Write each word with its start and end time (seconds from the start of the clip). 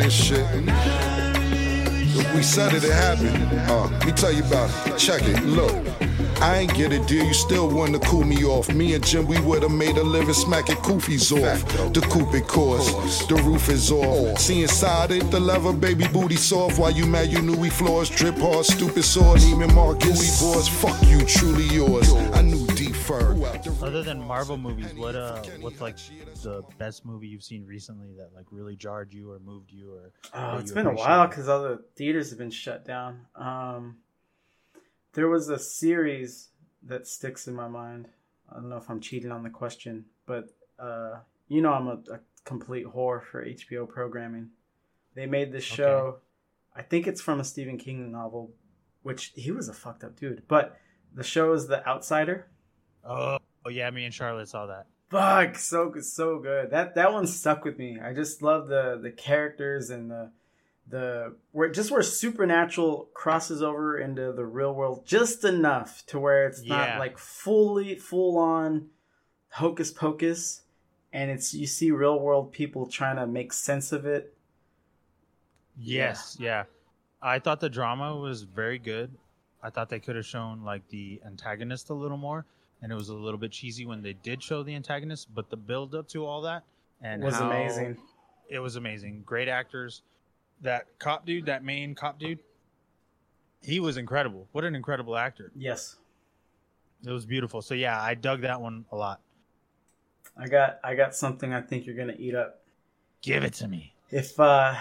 and 0.00 0.12
shit. 0.12 0.46
If 2.16 2.34
we 2.34 2.42
said 2.42 2.72
it, 2.74 2.84
it 2.84 2.92
happened. 2.92 3.70
Uh, 3.70 3.86
let 3.86 4.06
me 4.06 4.12
tell 4.12 4.32
you 4.32 4.44
about 4.44 4.70
it. 4.86 4.98
Check 4.98 5.22
it. 5.22 5.42
Look. 5.44 5.74
I 6.40 6.58
ain't 6.58 6.74
get 6.74 6.92
it, 6.92 7.06
dear. 7.06 7.24
You 7.24 7.32
still 7.32 7.68
wanna 7.68 7.98
cool 8.00 8.24
me 8.24 8.44
off. 8.44 8.72
Me 8.72 8.94
and 8.94 9.04
Jim, 9.04 9.26
we 9.26 9.40
would've 9.40 9.70
made 9.70 9.96
a 9.96 10.02
living 10.02 10.34
smacking 10.34 10.76
koofies 10.76 11.32
off. 11.32 11.92
The 11.94 12.00
coupe 12.02 12.34
it 12.34 12.46
course, 12.46 13.24
the 13.26 13.36
roof 13.36 13.68
is 13.68 13.90
off. 13.90 14.38
See 14.38 14.62
inside 14.62 15.10
it, 15.10 15.30
the 15.30 15.40
leather, 15.40 15.72
baby 15.72 16.06
booty 16.08 16.36
soft. 16.36 16.78
While 16.78 16.90
you 16.90 17.06
mad, 17.06 17.28
you 17.28 17.40
knew 17.40 17.56
we 17.56 17.70
floors, 17.70 18.10
drip 18.10 18.36
hard, 18.36 18.66
stupid 18.66 19.04
sword. 19.04 19.40
Neiman 19.40 19.74
Marcus, 19.74 20.20
we 20.20 20.46
boys, 20.46 20.68
fuck 20.68 21.00
you, 21.08 21.20
truly 21.24 21.64
yours. 21.74 22.12
I 23.94 24.02
knew 24.02 24.12
defer. 24.12 24.28
Other 24.28 24.44
than 24.44 24.54
Marvel 24.54 24.56
movies, 24.56 24.94
what 24.94 25.14
uh, 25.14 25.42
what's 25.60 25.80
like 25.80 25.96
the 26.42 26.62
best 26.78 27.04
movie 27.04 27.28
you've 27.28 27.42
seen 27.42 27.66
recently 27.66 28.12
that 28.16 28.30
like 28.34 28.46
really 28.50 28.76
jarred 28.76 29.12
you 29.12 29.32
or 29.32 29.38
moved 29.38 29.72
you 29.72 29.92
or? 29.92 30.12
Oh, 30.34 30.52
that 30.52 30.60
it's 30.60 30.70
you 30.70 30.74
been 30.74 30.86
a 30.86 30.94
while 30.94 31.26
because 31.28 31.48
all 31.48 31.62
the 31.62 31.84
theaters 31.96 32.30
have 32.30 32.38
been 32.38 32.50
shut 32.50 32.84
down. 32.84 33.26
Um, 33.36 33.98
there 35.12 35.28
was 35.28 35.48
a 35.48 35.58
series 35.58 36.48
that 36.82 37.06
sticks 37.06 37.46
in 37.48 37.54
my 37.54 37.68
mind. 37.68 38.08
I 38.50 38.56
don't 38.56 38.68
know 38.68 38.76
if 38.76 38.90
I'm 38.90 39.00
cheating 39.00 39.32
on 39.32 39.42
the 39.42 39.50
question, 39.50 40.06
but 40.26 40.50
uh, 40.78 41.16
you 41.48 41.62
know 41.62 41.72
I'm 41.72 41.88
a, 41.88 41.98
a 42.12 42.20
complete 42.44 42.86
whore 42.86 43.22
for 43.22 43.44
HBO 43.44 43.88
programming. 43.88 44.50
They 45.14 45.26
made 45.26 45.52
this 45.52 45.64
show. 45.64 46.18
I 46.76 46.82
think 46.82 47.06
it's 47.06 47.20
from 47.20 47.40
a 47.40 47.44
Stephen 47.44 47.78
King 47.78 48.10
novel, 48.10 48.52
which 49.02 49.32
he 49.36 49.52
was 49.52 49.68
a 49.68 49.72
fucked 49.72 50.04
up 50.04 50.18
dude. 50.18 50.42
But 50.48 50.76
the 51.14 51.22
show 51.22 51.52
is 51.52 51.68
The 51.68 51.86
Outsider. 51.86 52.48
Oh, 53.04 53.38
oh 53.64 53.70
yeah, 53.70 53.90
me 53.90 54.04
and 54.04 54.14
Charlotte 54.14 54.48
saw 54.48 54.66
that. 54.66 54.86
Fuck, 55.10 55.56
so 55.58 55.90
good, 55.90 56.04
so 56.04 56.38
good. 56.38 56.70
That 56.70 56.94
that 56.96 57.12
one 57.12 57.26
stuck 57.26 57.64
with 57.64 57.78
me. 57.78 57.98
I 58.02 58.12
just 58.14 58.42
love 58.42 58.68
the 58.68 58.98
the 59.00 59.10
characters 59.10 59.90
and 59.90 60.10
the 60.10 60.30
the 60.88 61.36
where 61.52 61.70
just 61.70 61.90
where 61.90 62.02
supernatural 62.02 63.08
crosses 63.14 63.62
over 63.62 63.98
into 63.98 64.32
the 64.32 64.44
real 64.44 64.74
world 64.74 65.06
just 65.06 65.44
enough 65.44 66.04
to 66.06 66.18
where 66.18 66.46
it's 66.46 66.62
Yeah. 66.62 66.76
not 66.76 66.98
like 66.98 67.16
fully 67.18 67.94
full 67.96 68.36
on 68.38 68.88
hocus 69.50 69.90
pocus 69.90 70.62
and 71.12 71.30
it's 71.30 71.54
you 71.54 71.66
see 71.66 71.90
real 71.90 72.18
world 72.18 72.52
people 72.52 72.86
trying 72.86 73.16
to 73.16 73.26
make 73.26 73.52
sense 73.52 73.92
of 73.92 74.04
it. 74.04 74.36
Yes, 75.76 76.36
yeah. 76.38 76.64
I 77.22 77.38
thought 77.38 77.60
the 77.60 77.70
drama 77.70 78.16
was 78.16 78.42
very 78.42 78.78
good. 78.78 79.16
I 79.62 79.70
thought 79.70 79.88
they 79.88 80.00
could 80.00 80.16
have 80.16 80.26
shown 80.26 80.62
like 80.64 80.86
the 80.88 81.20
antagonist 81.24 81.88
a 81.90 81.94
little 81.94 82.18
more, 82.18 82.44
and 82.84 82.92
it 82.92 82.94
was 82.96 83.08
a 83.08 83.14
little 83.14 83.38
bit 83.38 83.50
cheesy 83.50 83.86
when 83.86 84.02
they 84.02 84.12
did 84.12 84.42
show 84.42 84.62
the 84.62 84.74
antagonist. 84.74 85.34
But 85.34 85.48
the 85.48 85.56
build 85.56 85.94
up 85.94 86.06
to 86.08 86.26
all 86.26 86.42
that 86.42 86.64
and 87.00 87.24
was 87.24 87.40
amazing. 87.40 87.96
It 88.50 88.58
was 88.58 88.76
amazing. 88.76 89.22
Great 89.24 89.48
actors. 89.48 90.02
That 90.60 90.86
cop 90.98 91.24
dude, 91.24 91.46
that 91.46 91.64
main 91.64 91.94
cop 91.94 92.18
dude, 92.18 92.40
he 93.62 93.80
was 93.80 93.96
incredible. 93.96 94.46
What 94.52 94.64
an 94.64 94.74
incredible 94.74 95.16
actor. 95.16 95.50
Yes. 95.56 95.96
It 97.06 97.10
was 97.10 97.24
beautiful. 97.24 97.62
So 97.62 97.72
yeah, 97.74 97.98
I 98.00 98.12
dug 98.14 98.42
that 98.42 98.60
one 98.60 98.84
a 98.92 98.96
lot. 98.96 99.20
I 100.36 100.46
got 100.46 100.78
I 100.84 100.94
got 100.94 101.14
something 101.14 101.54
I 101.54 101.62
think 101.62 101.86
you're 101.86 101.96
gonna 101.96 102.16
eat 102.18 102.34
up. 102.34 102.60
Give 103.22 103.44
it 103.44 103.54
to 103.54 103.66
me. 103.68 103.94
if 104.10 104.38
uh 104.38 104.74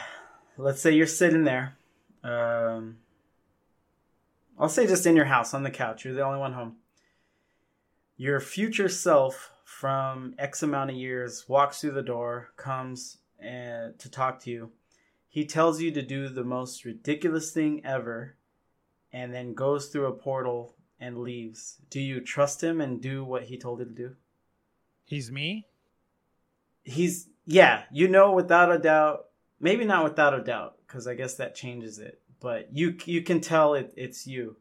let's 0.58 0.82
say 0.82 0.92
you're 0.92 1.08
sitting 1.08 1.46
there 1.46 1.78
um 2.24 2.98
i'll 4.60 4.68
say 4.70 4.86
just 4.86 5.06
in 5.06 5.16
your 5.16 5.26
house 5.26 5.54
on 5.54 5.64
the 5.64 5.72
couch 5.72 6.04
you're 6.06 6.14
the 6.14 6.22
only 6.22 6.38
one 6.40 6.52
home 6.54 6.76
your 8.24 8.40
future 8.40 8.88
self 8.88 9.52
from 9.66 10.34
x 10.40 10.64
amount 10.64 10.90
of 10.90 10.96
years 10.96 11.46
walks 11.50 11.82
through 11.82 11.92
the 11.92 12.02
door 12.02 12.54
comes 12.56 13.18
and 13.38 14.00
to 14.00 14.10
talk 14.10 14.40
to 14.42 14.50
you. 14.50 14.72
He 15.28 15.46
tells 15.46 15.82
you 15.82 15.92
to 15.92 16.02
do 16.02 16.30
the 16.30 16.46
most 16.46 16.86
ridiculous 16.86 17.52
thing 17.52 17.82
ever 17.86 18.38
and 19.12 19.34
then 19.34 19.54
goes 19.54 19.88
through 19.88 20.06
a 20.06 20.14
portal 20.14 20.76
and 21.00 21.18
leaves. 21.18 21.80
Do 21.90 22.00
you 22.00 22.22
trust 22.22 22.64
him 22.64 22.80
and 22.80 23.02
do 23.02 23.26
what 23.26 23.44
he 23.44 23.58
told 23.58 23.80
you 23.80 23.86
to 23.86 23.92
do? 23.92 24.16
He's 25.04 25.30
me. 25.30 25.68
he's 26.84 27.28
yeah 27.46 27.84
you 27.92 28.08
know 28.08 28.32
without 28.32 28.72
a 28.72 28.80
doubt 28.80 29.26
maybe 29.60 29.84
not 29.84 30.06
without 30.06 30.34
a 30.34 30.42
doubt 30.42 30.76
because 30.88 31.08
i 31.08 31.14
guess 31.14 31.36
that 31.36 31.56
changes 31.56 32.00
it 32.00 32.22
but 32.44 32.68
you 32.72 32.98
you 33.06 33.22
can 33.22 33.40
tell 33.40 33.74
it, 33.74 33.94
it's 33.96 34.28
you. 34.28 34.58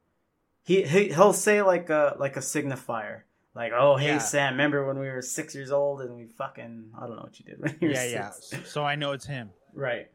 He, 0.63 0.83
he 0.85 1.09
he'll 1.09 1.33
say 1.33 1.61
like 1.63 1.91
a 1.91 2.15
like 2.19 2.37
a 2.37 2.41
signifier 2.41 3.23
like 3.55 3.73
oh 3.75 3.97
hey 3.97 4.07
Yeah. 4.07 4.19
sam 4.19 4.55
remember 4.55 4.87
when 4.87 4.99
we 4.99 5.09
were 5.09 5.23
six 5.23 5.55
years 5.55 5.71
old 5.71 6.01
and 6.03 6.17
we 6.17 6.27
fucking 6.27 6.91
i 6.97 7.01
don't 7.07 7.17
know 7.17 7.23
what 7.23 7.39
you 7.39 7.45
did 7.45 7.61
when 7.61 7.77
you 7.81 7.89
were 7.89 7.95
Yeah, 7.95 8.05
yeah. 8.07 8.31
So 8.65 8.85
I 8.85 8.95
know 8.95 9.13
it's 9.13 9.27
him. 9.27 9.51
right 9.75 10.09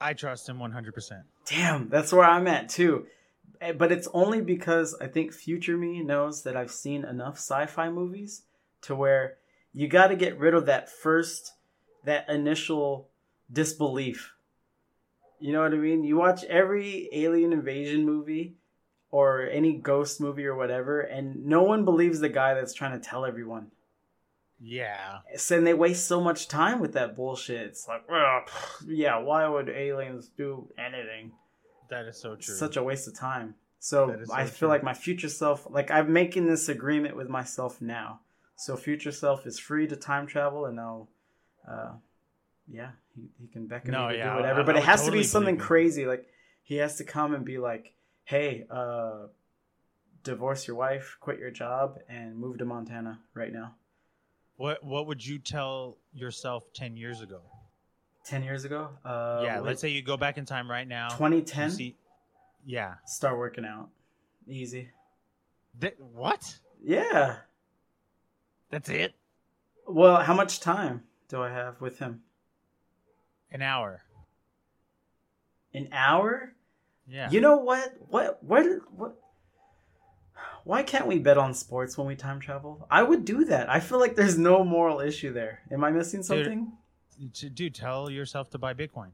I 0.00 0.14
trust 0.14 0.48
him 0.48 0.58
100%. 0.58 1.22
damn 1.46 1.88
that's 1.88 2.12
where 2.12 2.24
i'm 2.24 2.46
at 2.46 2.68
too 2.68 3.06
Eh, 3.60 3.70
but 3.72 3.92
it's 3.92 4.08
only 4.12 4.40
because 4.40 4.94
i 5.00 5.06
think 5.06 5.32
future 5.32 5.76
me 5.76 6.02
knows 6.02 6.42
that 6.42 6.56
i've 6.56 6.70
seen 6.72 7.04
enough 7.04 7.36
sci-fi 7.36 7.88
movies 7.90 8.42
to 8.82 8.94
where 8.96 9.36
you 9.72 9.86
got 9.88 10.08
to 10.08 10.16
get 10.16 10.38
rid 10.38 10.52
of 10.54 10.66
that 10.66 10.88
first 10.90 11.52
that 12.04 12.28
initial 12.28 13.08
disbelief 13.52 14.34
you 15.38 15.52
know 15.52 15.60
what 15.62 15.72
i 15.72 15.76
mean 15.76 16.02
you 16.02 16.16
watch 16.16 16.42
every 16.44 17.08
alien 17.12 17.52
invasion 17.52 18.04
movie 18.04 18.56
or 19.12 19.42
any 19.48 19.74
ghost 19.74 20.20
movie 20.20 20.44
or 20.46 20.56
whatever 20.56 21.00
and 21.02 21.44
no 21.46 21.62
one 21.62 21.84
believes 21.84 22.18
the 22.18 22.28
guy 22.28 22.54
that's 22.54 22.74
trying 22.74 22.98
to 22.98 23.08
tell 23.08 23.24
everyone 23.24 23.70
Yeah. 24.60 25.18
so, 25.36 25.56
and 25.58 25.66
they 25.66 25.74
waste 25.74 26.06
so 26.06 26.20
much 26.20 26.48
time 26.48 26.80
with 26.80 26.94
that 26.94 27.14
bullshit 27.16 27.60
it's 27.68 27.86
like 27.86 28.08
well 28.10 28.42
yeah 28.86 29.18
why 29.18 29.46
would 29.46 29.68
aliens 29.68 30.28
do 30.36 30.68
anything 30.78 31.32
That 31.90 32.06
is 32.06 32.20
so 32.20 32.36
true. 32.36 32.54
such 32.54 32.76
a 32.76 32.82
waste 32.82 33.06
of 33.08 33.14
time. 33.14 33.54
So, 33.78 34.16
so 34.24 34.32
I 34.32 34.44
feel 34.44 34.50
true. 34.60 34.68
like 34.68 34.82
my 34.84 34.94
future 34.94 35.28
self, 35.28 35.66
like 35.68 35.90
I'm 35.90 36.12
making 36.12 36.46
this 36.46 36.68
agreement 36.68 37.16
with 37.16 37.28
myself 37.28 37.80
now. 37.82 38.20
So 38.56 38.76
future 38.76 39.10
self 39.12 39.44
is 39.44 39.58
free 39.58 39.88
to 39.88 39.96
time 39.96 40.26
travel, 40.28 40.66
and 40.66 40.76
now, 40.76 41.08
uh, 41.68 41.92
yeah, 42.68 42.90
he, 43.14 43.22
he 43.40 43.48
can 43.48 43.66
beckon 43.66 43.90
No, 43.90 44.06
me 44.06 44.12
to 44.12 44.18
yeah, 44.18 44.30
do 44.30 44.36
whatever. 44.36 44.60
I- 44.60 44.62
but 44.62 44.76
I 44.76 44.78
it 44.78 44.84
has 44.84 45.04
to 45.06 45.10
be 45.10 45.24
something 45.24 45.56
crazy. 45.58 46.06
Like 46.06 46.24
he 46.62 46.76
has 46.76 46.96
to 46.98 47.04
come 47.04 47.34
and 47.34 47.44
be 47.44 47.58
like, 47.58 47.92
"Hey, 48.32 48.64
uh, 48.70 49.26
divorce 50.24 50.66
your 50.66 50.74
wife, 50.74 51.18
quit 51.20 51.38
your 51.38 51.50
job, 51.50 51.98
and 52.08 52.34
move 52.34 52.56
to 52.58 52.64
Montana 52.64 53.20
right 53.34 53.52
now." 53.52 53.74
What 54.56 54.82
What 54.82 55.06
would 55.06 55.24
you 55.24 55.38
tell 55.38 55.98
yourself 56.14 56.72
ten 56.72 56.96
years 56.96 57.20
ago? 57.20 57.42
Ten 58.24 58.42
years 58.42 58.64
ago, 58.64 58.88
uh, 59.04 59.42
yeah, 59.44 59.60
let's 59.60 59.82
say 59.82 59.90
you 59.90 60.00
go 60.00 60.16
back 60.16 60.38
in 60.38 60.46
time 60.46 60.70
right 60.70 60.88
now. 60.88 61.10
2010. 61.10 61.92
yeah. 62.64 62.94
Start 63.04 63.36
working 63.36 63.66
out, 63.66 63.90
easy. 64.46 64.88
Th- 65.78 65.98
what? 65.98 66.58
Yeah. 66.82 67.36
That's 68.70 68.88
it? 68.88 69.14
Well, 69.86 70.22
how 70.22 70.32
much 70.32 70.60
time 70.60 71.02
do 71.28 71.42
I 71.42 71.50
have 71.50 71.82
with 71.82 71.98
him? 71.98 72.22
An 73.50 73.60
hour. 73.60 74.04
An 75.74 75.88
hour? 75.92 76.54
Yeah. 77.12 77.30
You 77.30 77.42
know 77.42 77.56
what? 77.56 77.92
What? 78.08 78.42
What? 78.42 78.64
What? 78.96 79.18
Why 80.64 80.82
can't 80.82 81.06
we 81.06 81.18
bet 81.18 81.36
on 81.36 81.52
sports 81.54 81.98
when 81.98 82.06
we 82.06 82.16
time 82.16 82.40
travel? 82.40 82.86
I 82.90 83.02
would 83.02 83.24
do 83.24 83.44
that. 83.46 83.68
I 83.68 83.80
feel 83.80 84.00
like 84.00 84.16
there's 84.16 84.38
no 84.38 84.64
moral 84.64 85.00
issue 85.00 85.32
there. 85.32 85.60
Am 85.70 85.84
I 85.84 85.90
missing 85.90 86.22
something? 86.22 86.72
T- 87.34 87.48
Dude, 87.50 87.74
tell 87.74 88.08
yourself 88.08 88.48
to 88.50 88.58
buy 88.58 88.72
Bitcoin. 88.72 89.10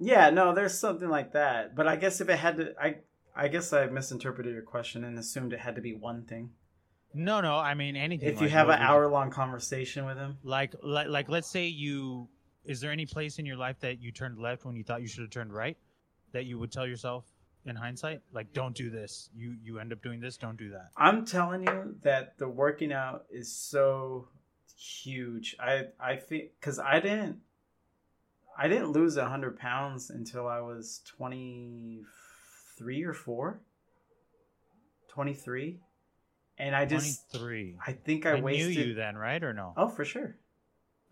Yeah, 0.00 0.30
no, 0.30 0.54
there's 0.54 0.76
something 0.76 1.08
like 1.08 1.32
that. 1.34 1.76
But 1.76 1.86
I 1.86 1.94
guess 1.96 2.20
if 2.20 2.28
it 2.28 2.38
had 2.38 2.56
to, 2.56 2.74
I, 2.80 2.96
I 3.36 3.46
guess 3.48 3.72
I 3.72 3.86
misinterpreted 3.86 4.52
your 4.52 4.62
question 4.62 5.04
and 5.04 5.16
assumed 5.18 5.52
it 5.52 5.60
had 5.60 5.76
to 5.76 5.82
be 5.82 5.94
one 5.94 6.24
thing. 6.24 6.50
No, 7.14 7.40
no. 7.40 7.56
I 7.56 7.74
mean 7.74 7.94
anything. 7.94 8.28
If 8.28 8.40
you 8.40 8.48
have 8.48 8.70
an 8.70 8.80
hour 8.80 9.06
long 9.08 9.30
conversation 9.30 10.04
with 10.06 10.16
him, 10.16 10.38
like, 10.42 10.74
like, 10.82 11.08
like, 11.08 11.28
let's 11.28 11.48
say 11.48 11.66
you. 11.66 12.28
Is 12.64 12.80
there 12.80 12.90
any 12.90 13.06
place 13.06 13.38
in 13.38 13.46
your 13.46 13.56
life 13.56 13.78
that 13.80 14.00
you 14.00 14.12
turned 14.12 14.38
left 14.38 14.64
when 14.64 14.76
you 14.76 14.84
thought 14.84 15.02
you 15.02 15.08
should 15.08 15.22
have 15.22 15.30
turned 15.30 15.52
right? 15.52 15.76
That 16.32 16.46
you 16.46 16.58
would 16.58 16.72
tell 16.72 16.86
yourself 16.86 17.24
in 17.64 17.76
hindsight, 17.76 18.22
like, 18.32 18.52
don't 18.52 18.74
do 18.74 18.90
this. 18.90 19.30
You 19.34 19.56
you 19.62 19.78
end 19.78 19.92
up 19.92 20.02
doing 20.02 20.20
this. 20.20 20.36
Don't 20.36 20.56
do 20.56 20.70
that. 20.70 20.90
I'm 20.96 21.24
telling 21.24 21.62
you 21.62 21.96
that 22.02 22.38
the 22.38 22.48
working 22.48 22.92
out 22.92 23.24
is 23.30 23.54
so 23.54 24.28
huge. 24.76 25.56
I 25.60 25.86
I 26.00 26.16
think 26.16 26.50
because 26.58 26.78
I 26.78 27.00
didn't 27.00 27.38
I 28.56 28.68
didn't 28.68 28.92
lose 28.92 29.16
hundred 29.16 29.58
pounds 29.58 30.10
until 30.10 30.46
I 30.46 30.60
was 30.60 31.00
twenty 31.06 32.02
three 32.78 33.04
or 33.04 33.14
four. 33.14 33.60
Twenty 35.08 35.34
three, 35.34 35.80
and 36.58 36.74
I 36.74 36.86
just 36.86 37.30
three. 37.30 37.76
I 37.86 37.92
think 37.92 38.24
I, 38.24 38.32
I, 38.32 38.36
knew 38.36 38.44
wasted. 38.44 38.86
you 38.86 38.94
then, 38.94 39.16
right 39.16 39.42
or 39.42 39.52
no? 39.52 39.74
Oh, 39.76 39.88
for 39.88 40.06
sure. 40.06 40.36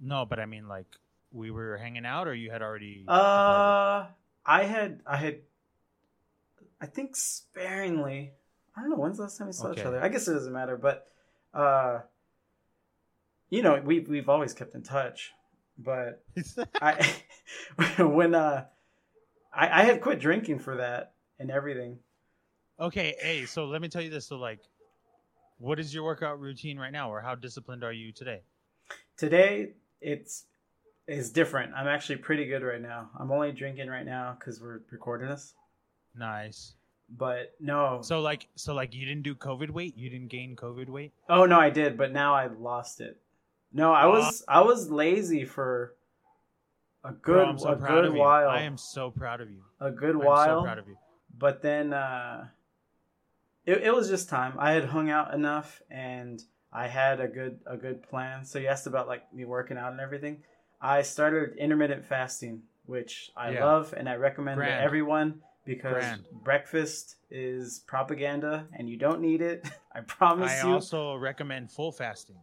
No, 0.01 0.25
but 0.25 0.41
I 0.41 0.47
mean, 0.47 0.69
like, 0.69 0.87
we 1.33 1.51
were 1.51 1.77
hanging 1.77 2.07
out, 2.07 2.27
or 2.27 2.35
you 2.35 2.51
had 2.51 2.63
already. 2.63 3.05
Uh, 3.07 4.07
I 4.45 4.65
had 4.65 5.01
I 5.07 5.17
had 5.17 5.41
I 6.81 6.87
think 6.87 7.15
sparingly. 7.17 8.33
I 8.77 8.81
don't 8.81 8.91
know 8.91 8.97
when's 8.97 9.17
the 9.19 9.25
last 9.25 9.39
time 9.39 9.49
we 9.49 9.53
saw 9.53 9.69
Okay. 9.71 9.81
each 9.81 9.87
other. 9.87 10.03
I 10.03 10.09
guess 10.09 10.27
it 10.29 10.33
doesn't 10.33 10.53
matter, 10.53 10.77
but 10.77 11.07
uh, 11.53 12.01
you 13.51 13.63
know, 13.63 13.81
we 13.85 14.01
we've 14.01 14.29
always 14.29 14.55
kept 14.55 14.75
in 14.75 14.83
touch. 14.83 15.33
but 15.79 16.25
I 16.81 17.15
when 17.99 18.35
uh 18.35 18.67
I, 19.53 19.81
I 19.81 19.85
had 19.85 20.01
quit 20.01 20.21
drinking 20.21 20.61
for 20.61 20.77
that 20.77 21.15
and 21.39 21.51
everything. 21.51 21.99
okay, 22.79 23.17
hey, 23.21 23.47
so 23.47 23.67
let 23.67 23.83
me 23.83 23.89
tell 23.89 24.03
you 24.03 24.11
this. 24.11 24.27
So 24.29 24.37
like, 24.37 24.61
what 25.59 25.79
is 25.81 25.93
your 25.93 26.05
workout 26.05 26.41
routine 26.41 26.79
right 26.79 26.93
now, 26.93 27.11
or 27.13 27.21
how 27.21 27.35
disciplined 27.35 27.85
are 27.85 27.93
you 27.93 28.13
today? 28.13 28.41
Today 29.17 29.73
it's 30.01 30.45
is 31.11 31.31
different. 31.31 31.73
I'm 31.75 31.89
actually 31.89 32.17
pretty 32.17 32.47
good 32.47 32.63
right 32.63 32.81
now. 32.81 33.11
I'm 33.19 33.31
only 33.33 33.53
drinking 33.53 33.89
right 33.89 34.07
now 34.07 34.37
because 34.39 34.61
we're 34.61 34.81
recording 34.91 35.29
this. 35.29 35.55
Nice. 36.17 36.75
But 37.09 37.55
no. 37.59 38.01
So 38.03 38.21
like, 38.21 38.47
so 38.55 38.73
like, 38.75 38.95
you 38.95 39.05
didn't 39.05 39.23
do 39.23 39.35
COVID 39.35 39.71
weight. 39.71 39.97
You 39.97 40.09
didn't 40.09 40.29
gain 40.29 40.55
COVID 40.55 40.89
weight. 40.89 41.13
Oh 41.29 41.45
no, 41.47 41.59
I 41.59 41.71
did, 41.71 41.99
but 41.99 42.13
now 42.13 42.35
I 42.35 42.47
lost 42.47 43.01
it. 43.01 43.19
No, 43.73 43.93
I 43.93 44.07
was 44.07 44.45
I 44.49 44.61
was 44.63 44.91
lazy 44.91 45.45
for 45.45 45.95
a 47.05 47.13
good 47.13 47.35
Bro, 47.35 47.47
I'm 47.47 47.59
so 47.59 47.69
a 47.71 47.77
proud 47.77 47.95
good 47.95 48.05
of 48.07 48.15
you. 48.15 48.21
while. 48.21 48.49
I 48.49 48.63
am 48.63 48.77
so 48.77 49.11
proud 49.11 49.41
of 49.41 49.51
you. 49.51 49.63
a 49.81 49.91
good 49.91 50.15
I'm 50.17 50.25
while. 50.25 50.61
so 50.61 50.63
proud 50.63 50.79
of 50.79 50.87
you. 50.89 50.97
but 51.37 51.63
then 51.63 51.93
uh 51.93 52.47
it, 53.67 53.83
it 53.83 53.95
was 53.95 54.09
just 54.09 54.29
time. 54.29 54.55
I 54.59 54.73
had 54.73 54.87
hung 54.87 55.11
out 55.11 55.35
enough 55.35 55.83
and 55.91 56.43
I 56.73 56.87
had 56.89 57.21
a 57.21 57.29
good 57.29 57.61
a 57.67 57.77
good 57.77 58.03
plan. 58.03 58.45
So 58.45 58.59
you 58.59 58.69
asked 58.69 58.87
about 58.87 59.09
like 59.09 59.33
me 59.35 59.45
working 59.45 59.77
out 59.77 59.93
and 59.93 60.01
everything. 60.01 60.43
I 60.81 61.03
started 61.03 61.57
intermittent 61.57 62.05
fasting, 62.07 62.63
which 62.87 63.31
I 63.37 63.51
Yeah. 63.53 63.65
love 63.65 63.95
and 63.97 64.09
I 64.09 64.17
recommend 64.17 64.57
Grand. 64.59 64.79
to 64.81 64.83
everyone 64.83 65.43
because 65.65 65.95
Grand. 65.95 66.25
breakfast 66.43 67.17
is 67.31 67.81
propaganda 67.87 68.67
and 68.73 68.89
you 68.89 68.97
don't 68.97 69.21
need 69.21 69.43
it. 69.43 69.69
I 69.95 70.01
promise 70.01 70.51
I 70.53 70.63
you. 70.67 70.71
I 70.71 70.75
also 70.75 71.15
recommend 71.17 71.71
full 71.71 71.93
fasting. 71.93 72.37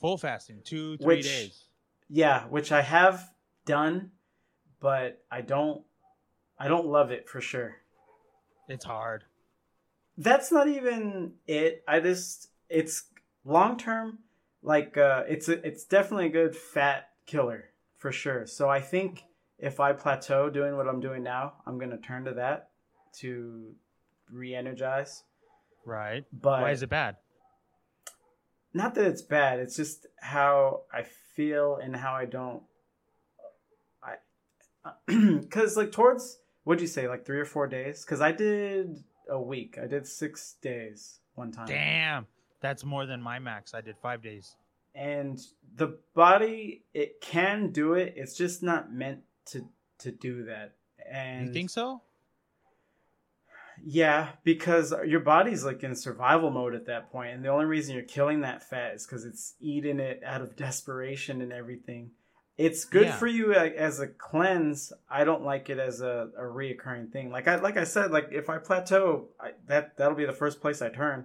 Full 0.00 0.18
fasting, 0.18 0.60
two 0.64 0.96
three 0.98 1.16
Which- 1.16 1.24
days. 1.24 1.64
Yeah, 2.08 2.44
which 2.48 2.72
I 2.72 2.82
have 2.82 3.32
done, 3.64 4.10
but 4.80 5.24
I 5.30 5.40
don't 5.40 5.82
I 6.58 6.68
don't 6.68 6.86
love 6.86 7.10
it 7.10 7.28
for 7.28 7.40
sure. 7.40 7.76
It's 8.68 8.84
hard. 8.84 9.24
That's 10.18 10.52
not 10.52 10.68
even 10.68 11.34
it. 11.46 11.82
I 11.88 12.00
just 12.00 12.50
it's 12.68 13.04
long 13.44 13.78
term 13.78 14.18
like 14.62 14.96
uh 14.98 15.24
it's 15.26 15.48
a, 15.48 15.66
it's 15.66 15.84
definitely 15.84 16.26
a 16.26 16.30
good 16.30 16.54
fat 16.54 17.08
killer 17.26 17.70
for 17.98 18.12
sure. 18.12 18.46
So 18.46 18.68
I 18.68 18.80
think 18.80 19.24
if 19.58 19.80
I 19.80 19.92
plateau 19.92 20.50
doing 20.50 20.76
what 20.76 20.88
I'm 20.88 21.00
doing 21.00 21.22
now, 21.22 21.54
I'm 21.66 21.78
to 21.90 21.98
turn 21.98 22.24
to 22.24 22.34
that 22.34 22.70
to 23.20 23.74
re-energize. 24.30 25.24
Right. 25.84 26.24
But 26.32 26.62
Why 26.62 26.70
is 26.70 26.82
it 26.82 26.90
bad? 26.90 27.16
not 28.74 28.94
that 28.94 29.04
it's 29.04 29.22
bad 29.22 29.58
it's 29.58 29.76
just 29.76 30.06
how 30.20 30.82
i 30.92 31.02
feel 31.02 31.76
and 31.76 31.94
how 31.94 32.14
i 32.14 32.24
don't 32.24 32.62
i 34.02 34.14
because 35.40 35.76
like 35.76 35.92
towards 35.92 36.38
what'd 36.64 36.80
you 36.80 36.86
say 36.86 37.08
like 37.08 37.26
three 37.26 37.38
or 37.38 37.44
four 37.44 37.66
days 37.66 38.04
because 38.04 38.20
i 38.20 38.32
did 38.32 39.02
a 39.28 39.40
week 39.40 39.78
i 39.82 39.86
did 39.86 40.06
six 40.06 40.56
days 40.62 41.20
one 41.34 41.52
time 41.52 41.66
Damn. 41.66 42.26
That's 42.62 42.84
more 42.84 43.06
than 43.06 43.20
my 43.20 43.40
max. 43.40 43.74
I 43.74 43.80
did 43.80 43.96
five 43.98 44.22
days. 44.22 44.54
And 44.94 45.40
the 45.74 45.98
body 46.14 46.84
it 46.92 47.20
can 47.20 47.70
do 47.70 47.94
it 47.94 48.12
it's 48.16 48.36
just 48.36 48.62
not 48.62 48.92
meant 48.92 49.20
to 49.46 49.66
to 49.98 50.10
do 50.10 50.44
that 50.44 50.74
and 51.10 51.46
you 51.48 51.52
think 51.52 51.70
so? 51.70 52.02
Yeah, 53.84 54.28
because 54.44 54.94
your 55.06 55.20
body's 55.20 55.64
like 55.64 55.82
in 55.82 55.96
survival 55.96 56.50
mode 56.50 56.74
at 56.74 56.86
that 56.86 57.10
point, 57.10 57.34
and 57.34 57.44
the 57.44 57.48
only 57.48 57.64
reason 57.64 57.94
you're 57.94 58.04
killing 58.04 58.42
that 58.42 58.62
fat 58.62 58.94
is 58.94 59.06
because 59.06 59.24
it's 59.24 59.54
eating 59.60 59.98
it 59.98 60.22
out 60.24 60.40
of 60.40 60.56
desperation 60.56 61.40
and 61.40 61.52
everything. 61.52 62.10
It's 62.58 62.84
good 62.84 63.06
Yeah. 63.06 63.16
for 63.16 63.26
you 63.26 63.54
as 63.54 63.98
a 63.98 64.06
cleanse. 64.06 64.92
I 65.10 65.24
don't 65.24 65.42
like 65.42 65.70
it 65.70 65.78
as 65.78 66.00
a, 66.00 66.30
a 66.36 66.42
reoccurring 66.42 67.10
thing. 67.10 67.30
Like 67.30 67.48
I 67.48 67.56
like 67.56 67.76
I 67.76 67.84
said, 67.84 68.12
like 68.12 68.28
if 68.30 68.48
I 68.50 68.58
plateau, 68.58 69.28
I, 69.40 69.52
that 69.66 69.96
that'll 69.96 70.16
be 70.16 70.26
the 70.26 70.32
first 70.32 70.60
place 70.60 70.80
I 70.82 70.90
turn. 70.90 71.24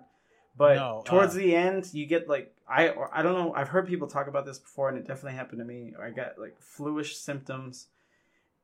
But 0.55 0.75
No, 0.75 1.03
towards 1.05 1.35
uh, 1.35 1.39
the 1.39 1.55
end, 1.55 1.93
you 1.93 2.07
get 2.07 2.27
like 2.27 2.55
I 2.69 2.89
or 2.89 3.09
I 3.15 3.21
don't 3.21 3.33
know. 3.33 3.53
I've 3.53 3.69
heard 3.69 3.87
people 3.87 4.07
talk 4.07 4.27
about 4.27 4.45
this 4.45 4.59
before, 4.59 4.89
and 4.89 4.97
it 4.97 5.07
definitely 5.07 5.37
happened 5.37 5.59
to 5.59 5.65
me. 5.65 5.93
I 6.01 6.09
got 6.09 6.37
like 6.37 6.59
fluish 6.59 7.15
symptoms, 7.17 7.87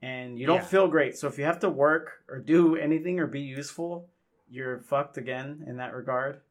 and 0.01 0.37
you 0.37 0.45
don't 0.45 0.57
Yeah. 0.57 0.63
feel 0.65 0.87
great. 0.87 1.17
So 1.17 1.27
if 1.27 1.37
you 1.37 1.45
have 1.45 1.59
to 1.59 1.69
work 1.69 2.23
or 2.27 2.39
do 2.39 2.75
anything 2.75 3.19
or 3.19 3.27
be 3.27 3.41
useful, 3.41 4.09
you're 4.49 4.79
fucked 4.79 5.17
again 5.17 5.63
in 5.67 5.77
that 5.77 5.93
regard. 5.93 6.41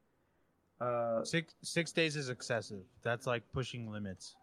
Uh, 0.80 1.22
Six 1.24 1.54
six 1.62 1.92
days 1.92 2.16
is 2.16 2.28
excessive. 2.30 2.82
That's 3.02 3.26
like 3.26 3.42
pushing 3.52 3.90
limits. 3.90 4.34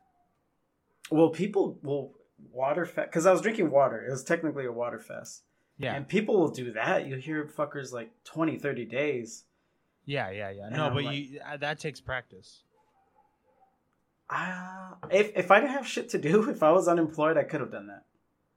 well, 1.11 1.29
people 1.29 1.77
will 1.81 2.13
water 2.51 2.85
fast 2.85 3.09
because 3.09 3.25
I 3.25 3.31
was 3.31 3.41
drinking 3.41 3.71
water. 3.71 4.05
It 4.05 4.11
was 4.11 4.23
technically 4.23 4.65
a 4.65 4.71
water 4.71 4.99
fast. 4.99 5.43
Yeah. 5.77 5.95
And 5.95 6.07
people 6.07 6.37
will 6.37 6.51
do 6.51 6.71
that. 6.73 7.07
You 7.07 7.15
hear 7.15 7.45
fuckers 7.45 7.91
like 7.91 8.11
20, 8.25 8.57
30 8.57 8.85
days. 8.85 9.45
yeah, 10.05 10.29
yeah, 10.29 10.49
yeah. 10.49 10.69
No, 10.69 10.85
I'm 10.87 10.93
but 10.93 11.03
like- 11.05 11.15
you 11.17 11.39
uh, 11.45 11.57
that 11.57 11.79
takes 11.79 11.99
practice. 11.99 12.63
Uh, 14.29 14.91
if, 15.11 15.31
if 15.35 15.51
I 15.51 15.59
didn't 15.59 15.73
have 15.73 15.87
shit 15.87 16.09
to 16.09 16.17
do, 16.17 16.49
if 16.49 16.61
I 16.63 16.71
was 16.71 16.87
unemployed, 16.87 17.37
I 17.37 17.43
could 17.43 17.61
have 17.61 17.71
done 17.71 17.87
that. 17.87 18.03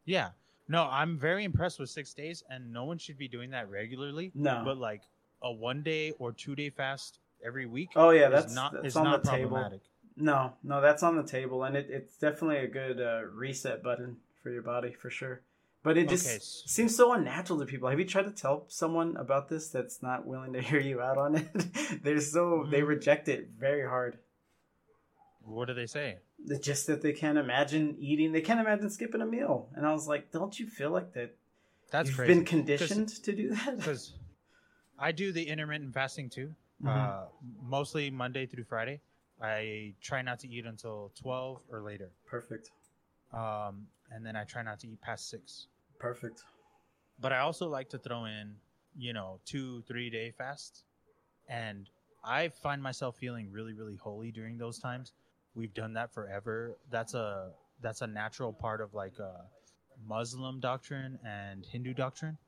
Yeah. 0.04 0.30
No, 0.68 0.84
I'm 0.90 1.18
very 1.18 1.44
impressed 1.44 1.78
with 1.80 1.90
six 1.90 2.14
days, 2.14 2.44
and 2.48 2.72
no 2.72 2.84
one 2.84 2.98
should 2.98 3.18
be 3.18 3.28
doing 3.28 3.50
that 3.50 3.68
regularly. 3.70 4.30
No. 4.34 4.62
But 4.64 4.78
like 4.78 5.02
a 5.42 5.52
one 5.52 5.82
day 5.82 6.12
or 6.18 6.32
two 6.32 6.54
day 6.54 6.70
fast 6.70 7.18
every 7.44 7.66
week. 7.66 7.90
Oh, 7.96 8.10
yeah, 8.10 8.26
is 8.26 8.32
that's- 8.32 8.54
not 8.54 8.72
that's 8.74 8.86
is 8.88 8.96
on 8.96 9.04
not 9.04 9.22
the 9.24 9.30
table. 9.30 9.80
No, 10.14 10.52
no, 10.62 10.82
that's 10.82 11.02
on 11.02 11.16
the 11.16 11.22
table, 11.22 11.64
and 11.64 11.74
it, 11.74 11.86
it's 11.88 12.18
definitely 12.18 12.58
a 12.58 12.66
good 12.68 13.00
uh, 13.00 13.22
reset 13.34 13.82
button 13.82 14.18
for 14.42 14.50
your 14.50 14.60
body 14.62 14.92
for 14.92 15.08
sure. 15.08 15.40
But 15.82 15.96
it 15.96 16.08
just 16.08 16.26
Okay, 16.26 16.38
seems 16.40 16.94
so 16.94 17.12
unnatural 17.14 17.58
to 17.58 17.64
people. 17.66 17.88
Have 17.88 17.98
you 17.98 18.04
tried 18.04 18.24
to 18.24 18.30
tell 18.30 18.66
someone 18.68 19.16
about 19.16 19.48
this 19.48 19.68
that's 19.70 20.02
not 20.02 20.26
willing 20.26 20.52
to 20.52 20.60
hear 20.70 20.80
you 20.80 21.00
out 21.00 21.16
on 21.18 21.36
it? 21.36 22.02
They're 22.04 22.20
so 22.20 22.66
they 22.70 22.82
Mhm. 22.82 22.86
reject 22.88 23.28
it 23.28 23.48
very 23.58 23.86
hard. 23.88 24.18
What 25.44 25.68
do 25.68 25.74
they 25.74 25.86
say? 25.86 26.18
Just 26.60 26.86
that 26.88 27.02
they 27.02 27.12
can't 27.12 27.38
imagine 27.38 27.96
eating. 27.98 28.32
They 28.32 28.40
can't 28.40 28.60
imagine 28.60 28.90
skipping 28.90 29.20
a 29.20 29.26
meal. 29.26 29.68
And 29.74 29.86
I 29.86 29.92
was 29.92 30.08
like, 30.08 30.32
don't 30.32 30.58
you 30.58 30.66
feel 30.66 30.90
like 30.90 31.12
that? 31.14 31.36
That's 31.90 32.08
you've 32.08 32.16
crazy. 32.16 32.34
been 32.34 32.44
conditioned 32.44 33.08
to 33.24 33.32
do 33.32 33.50
that. 33.50 33.76
because 33.78 34.14
I 34.98 35.12
do 35.12 35.32
the 35.32 35.42
intermittent 35.48 35.94
fasting 35.94 36.30
too. 36.30 36.54
Mhm. 36.82 36.88
Uh, 36.88 37.26
mostly 37.62 38.10
Monday 38.10 38.46
through 38.46 38.64
Friday. 38.64 39.00
I 39.40 39.94
try 40.00 40.22
not 40.22 40.38
to 40.40 40.48
eat 40.48 40.66
until 40.66 41.12
twelve 41.20 41.60
or 41.70 41.80
later, 41.82 42.10
Perfect. 42.26 42.70
um, 43.32 43.86
and 44.10 44.24
then 44.24 44.36
I 44.36 44.44
try 44.44 44.62
not 44.62 44.78
to 44.80 44.88
eat 44.88 45.00
past 45.00 45.28
six. 45.30 45.66
Perfect. 45.98 46.42
But 47.20 47.32
I 47.32 47.38
also 47.40 47.68
like 47.68 47.88
to 47.90 47.98
throw 47.98 48.24
in, 48.24 48.54
you 48.96 49.12
know, 49.12 49.40
two, 49.44 49.82
three 49.82 50.10
day 50.10 50.30
fasts, 50.30 50.84
and 51.48 51.88
I 52.24 52.48
find 52.48 52.82
myself 52.82 53.16
feeling 53.16 53.50
really, 53.50 53.72
really 53.72 53.96
holy 53.96 54.30
during 54.30 54.58
those 54.58 54.78
times. 54.78 55.12
We've 55.54 55.74
done 55.74 55.94
that 55.94 56.12
forever. 56.12 56.76
That's 56.90 57.14
a 57.14 57.50
that's 57.80 58.00
a 58.00 58.06
natural 58.06 58.52
part 58.52 58.80
of 58.80 58.94
like 58.94 59.18
a 59.18 59.46
Muslim 60.06 60.60
doctrine 60.60 61.18
and 61.24 61.64
Hindu 61.66 61.94
doctrine 61.94 62.38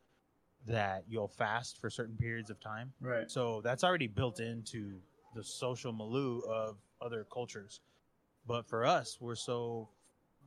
that 0.67 1.05
you'll 1.09 1.29
fast 1.29 1.81
for 1.81 1.91
certain 1.91 2.17
periods 2.17 2.51
of 2.51 2.61
time. 2.61 2.93
Right. 3.01 3.31
So 3.31 3.61
that's 3.63 3.85
already 3.85 4.07
built 4.07 4.41
into 4.41 4.95
the 5.35 5.45
social 5.45 5.93
milieu 5.93 6.41
of 6.49 6.77
other 7.03 7.27
cultures. 7.31 7.81
But 8.47 8.67
for 8.69 8.85
us, 8.87 9.19
we're 9.21 9.35
so 9.35 9.89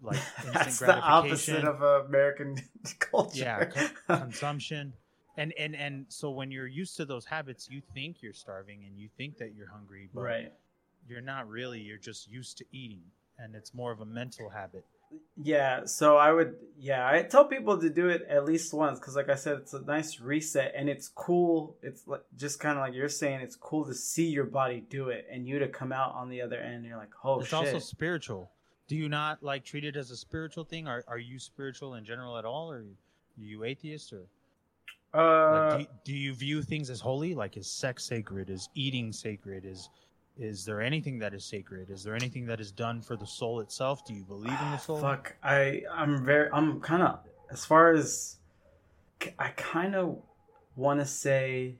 like 0.01 0.19
instant 0.43 0.53
That's 0.53 0.79
the 0.79 1.01
opposite 1.01 1.63
of 1.63 1.83
uh, 1.83 2.05
American 2.05 2.57
culture. 2.99 3.39
yeah, 3.39 3.65
co- 3.65 4.17
consumption, 4.17 4.93
and 5.37 5.53
and 5.57 5.75
and 5.75 6.05
so 6.09 6.29
when 6.29 6.51
you're 6.51 6.67
used 6.67 6.97
to 6.97 7.05
those 7.05 7.25
habits, 7.25 7.67
you 7.69 7.81
think 7.93 8.21
you're 8.21 8.33
starving 8.33 8.85
and 8.87 8.97
you 8.97 9.09
think 9.17 9.37
that 9.37 9.53
you're 9.55 9.69
hungry, 9.69 10.09
but 10.13 10.21
right. 10.21 10.53
You're 11.07 11.21
not 11.21 11.47
really. 11.49 11.79
You're 11.79 11.97
just 11.97 12.29
used 12.29 12.57
to 12.59 12.65
eating, 12.71 13.03
and 13.37 13.55
it's 13.55 13.73
more 13.73 13.91
of 13.91 14.01
a 14.01 14.05
mental 14.05 14.49
habit. 14.49 14.85
Yeah, 15.41 15.85
so 15.85 16.17
I 16.17 16.31
would, 16.31 16.55
yeah, 16.77 17.07
I 17.07 17.21
tell 17.21 17.45
people 17.45 17.79
to 17.79 17.89
do 17.89 18.09
it 18.09 18.25
at 18.27 18.43
least 18.43 18.73
once 18.73 18.99
because, 18.99 19.15
like 19.15 19.29
I 19.29 19.35
said, 19.35 19.57
it's 19.59 19.73
a 19.73 19.81
nice 19.81 20.19
reset 20.19 20.73
and 20.75 20.89
it's 20.89 21.07
cool. 21.07 21.77
It's 21.81 22.05
like, 22.07 22.23
just 22.35 22.59
kind 22.59 22.77
of 22.77 22.83
like 22.83 22.93
you're 22.93 23.07
saying, 23.07 23.41
it's 23.41 23.55
cool 23.55 23.85
to 23.85 23.93
see 23.93 24.25
your 24.25 24.45
body 24.45 24.83
do 24.89 25.09
it 25.09 25.27
and 25.31 25.47
you 25.47 25.59
to 25.59 25.67
come 25.69 25.93
out 25.93 26.13
on 26.15 26.29
the 26.29 26.41
other 26.41 26.57
end. 26.57 26.75
And 26.75 26.85
you're 26.85 26.97
like, 26.97 27.11
oh 27.23 27.35
shit. 27.37 27.41
it's 27.41 27.49
shit. 27.49 27.59
also 27.59 27.79
spiritual. 27.79 28.51
Do 28.87 28.95
you 28.95 29.09
not 29.09 29.43
like 29.43 29.63
treat 29.63 29.85
it 29.85 29.95
as 29.95 30.11
a 30.11 30.17
spiritual 30.17 30.63
thing? 30.63 30.87
Are 30.87 31.03
are 31.07 31.19
you 31.19 31.39
spiritual 31.39 31.95
in 31.95 32.03
general 32.05 32.37
at 32.37 32.45
all, 32.45 32.71
or 32.71 32.77
are 32.77 32.85
you 33.37 33.63
atheist, 33.63 34.13
or 34.13 34.23
uh, 35.13 35.77
Like, 35.77 35.79
do, 35.79 35.87
do 36.05 36.13
you 36.13 36.33
view 36.33 36.61
things 36.61 36.89
as 36.89 36.99
holy? 36.99 37.35
Like, 37.35 37.57
is 37.57 37.67
sex 37.67 38.05
sacred? 38.05 38.49
Is 38.49 38.69
eating 38.75 39.11
sacred? 39.11 39.65
Is 39.65 39.89
is 40.39 40.65
there 40.65 40.82
anything 40.82 41.20
that 41.20 41.34
is 41.34 41.46
sacred? 41.46 41.89
Is 41.89 42.03
there 42.03 42.15
anything 42.15 42.46
that 42.48 42.60
is 42.60 42.72
done 42.72 43.01
for 43.01 43.15
the 43.15 43.25
soul 43.25 43.60
itself? 43.60 44.06
Do 44.06 44.13
you 44.13 44.24
believe 44.24 44.60
in 44.62 44.72
the 44.72 44.77
soul? 44.77 45.00
fuck, 45.00 45.36
I, 45.44 45.84
I'm 45.91 46.24
very, 46.24 46.50
I'm 46.51 46.79
kind 46.82 47.03
of, 47.03 47.20
as 47.51 47.65
far 47.65 47.91
as, 47.91 48.38
I 49.39 49.50
kind 49.50 49.96
of 49.96 50.20
want 50.75 51.00
to 51.00 51.06
say, 51.06 51.75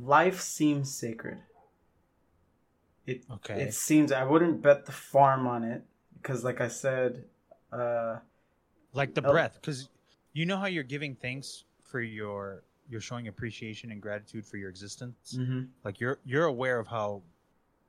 life 0.00 0.40
seems 0.40 0.94
sacred. 0.94 1.38
It 3.06 3.24
Okay. 3.30 3.60
It 3.60 3.74
seems 3.74 4.12
I 4.12 4.24
wouldn't 4.24 4.62
bet 4.62 4.86
the 4.86 4.92
farm 4.92 5.46
on 5.46 5.64
it 5.64 5.82
because, 6.16 6.44
like 6.44 6.60
I 6.60 6.68
said, 6.68 7.24
uh, 7.72 8.18
like 8.92 9.14
the 9.14 9.22
breath 9.22 9.58
because 9.60 9.88
you 10.32 10.46
know 10.46 10.56
how 10.56 10.66
you're 10.66 10.84
giving 10.84 11.14
thanks 11.16 11.64
for 11.82 12.00
your 12.00 12.62
you're 12.92 13.00
showing 13.00 13.26
appreciation 13.28 13.90
and 13.90 14.00
gratitude 14.00 14.44
for 14.46 14.58
your 14.58 14.68
existence. 14.70 15.36
Mhm. 15.38 15.68
like 15.84 15.98
you're 15.98 16.18
you're 16.24 16.44
aware 16.44 16.78
of 16.78 16.86
how 16.86 17.22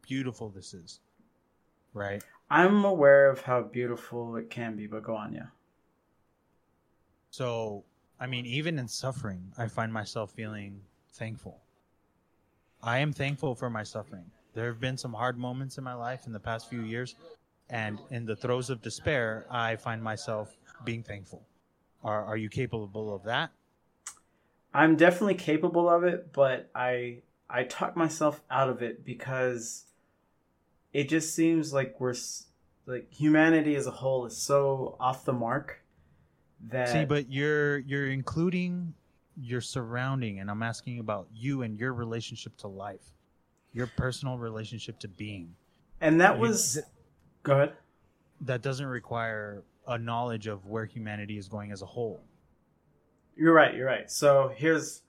beautiful 0.02 0.50
this 0.50 0.74
is 0.74 1.00
right? 1.94 2.24
I'm 2.50 2.84
aware 2.86 3.30
of 3.30 3.42
how 3.42 3.62
beautiful 3.62 4.36
it 4.38 4.50
can 4.50 4.76
be, 4.76 4.88
but 4.88 5.04
go 5.04 5.16
on, 5.16 5.34
yeah. 5.34 5.48
so 7.30 7.84
i 8.20 8.28
mean 8.28 8.46
even 8.46 8.78
in 8.80 8.88
suffering 8.88 9.52
i 9.58 9.68
find 9.68 9.92
myself 9.92 10.32
feeling 10.32 10.80
thankful. 11.14 11.60
I 12.82 12.98
am 13.00 13.14
thankful 13.14 13.56
for 13.56 13.70
my 13.70 13.84
suffering. 13.84 14.26
There 14.54 14.68
have 14.68 14.80
been 14.82 14.98
some 14.98 15.14
hard 15.14 15.38
moments 15.38 15.78
in 15.78 15.84
my 15.86 15.94
life 15.94 16.26
in 16.28 16.34
the 16.34 16.40
past 16.40 16.70
few 16.70 16.82
years 16.82 17.16
and 17.70 17.98
in 18.10 18.26
the 18.26 18.36
throes 18.36 18.70
of 18.70 18.82
despair 18.82 19.46
i 19.50 19.76
find 19.76 20.02
myself 20.04 20.58
being 20.84 21.04
thankful. 21.04 21.42
Are, 22.04 22.24
are 22.26 22.38
you 22.38 22.50
capable 22.50 23.16
of 23.16 23.24
that 23.24 23.52
I'm 24.74 24.96
definitely 24.96 25.36
capable 25.36 25.88
of 25.90 26.04
it, 26.04 26.34
but 26.34 26.70
I 26.74 27.22
I 27.50 27.64
talk 27.64 27.96
myself 27.96 28.42
out 28.50 28.70
of 28.70 28.82
it 28.82 29.06
because 29.06 29.86
it 30.92 31.10
just 31.10 31.36
seems 31.36 31.74
like 31.74 32.00
we're 32.00 32.16
like 32.86 33.12
humanity 33.14 33.76
as 33.76 33.88
a 33.88 33.92
whole 33.92 34.26
is 34.26 34.36
so 34.36 34.96
off 35.00 35.26
the 35.26 35.34
mark 35.34 35.82
that 36.70 36.90
See, 36.90 37.06
but 37.06 37.32
you're 37.32 37.80
you're 37.80 38.10
including 38.10 38.94
your 39.36 39.62
surrounding, 39.62 40.40
and 40.40 40.50
I'm 40.50 40.64
asking 40.64 41.00
about 41.00 41.28
you 41.34 41.64
and 41.64 41.78
your 41.80 41.94
relationship 41.94 42.56
to 42.58 42.68
life, 42.68 43.14
your 43.74 43.88
personal 43.88 44.38
relationship 44.38 45.00
to 45.00 45.08
being. 45.08 45.56
and 46.02 46.22
that 46.22 46.38
was 46.38 46.74
th- 46.74 46.86
go 47.44 47.54
ahead. 47.54 47.74
that 48.42 48.62
doesn't 48.62 48.86
require 48.86 49.64
a 49.88 49.98
knowledge 49.98 50.48
of 50.48 50.66
where 50.66 50.86
humanity 50.86 51.38
is 51.38 51.48
going 51.48 51.72
as 51.72 51.82
a 51.82 51.86
whole. 51.86 52.24
You're 53.36 53.54
right, 53.54 53.74
you're 53.74 53.88
right. 53.88 54.10
So 54.10 54.52
here's 54.56 55.02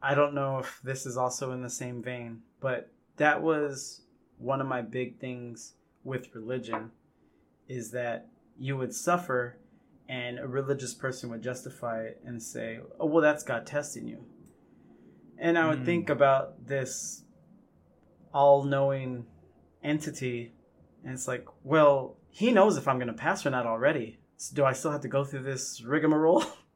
I 0.00 0.14
don't 0.14 0.34
know 0.34 0.58
if 0.58 0.80
this 0.82 1.06
is 1.06 1.16
also 1.16 1.52
in 1.52 1.62
the 1.62 1.70
same 1.70 2.02
vein, 2.02 2.42
but 2.60 2.90
that 3.16 3.42
was 3.42 4.02
one 4.38 4.60
of 4.60 4.66
my 4.66 4.80
big 4.80 5.18
things 5.18 5.74
with 6.04 6.34
religion 6.34 6.92
is 7.68 7.90
that 7.90 8.28
you 8.56 8.76
would 8.76 8.94
suffer 8.94 9.56
and 10.08 10.38
a 10.38 10.46
religious 10.46 10.94
person 10.94 11.28
would 11.30 11.42
justify 11.42 12.02
it 12.02 12.20
and 12.24 12.42
say, 12.42 12.80
"Oh, 12.98 13.06
well 13.06 13.22
that's 13.22 13.42
God 13.42 13.66
testing 13.66 14.06
you." 14.06 14.24
And 15.36 15.58
I 15.58 15.68
would 15.68 15.80
Mm. 15.80 15.84
think 15.84 16.10
about 16.10 16.66
this 16.66 17.24
all-knowing 18.32 19.26
entity 19.82 20.54
and 21.04 21.12
it's 21.12 21.28
like, 21.28 21.46
"Well, 21.64 22.16
he 22.30 22.52
knows 22.52 22.76
if 22.76 22.88
I'm 22.88 22.98
going 22.98 23.08
to 23.08 23.12
pass 23.14 23.44
or 23.46 23.50
not 23.50 23.66
already. 23.66 24.18
So 24.36 24.54
do 24.54 24.64
I 24.64 24.72
still 24.72 24.90
have 24.92 25.00
to 25.02 25.08
go 25.08 25.24
through 25.24 25.42
this 25.42 25.82
rigmarole?" 25.82 26.44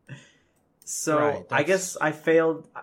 So 0.84 1.18
Right, 1.18 1.46
I 1.50 1.62
guess 1.62 1.96
I 2.00 2.12
failed 2.12 2.68
uh, 2.74 2.82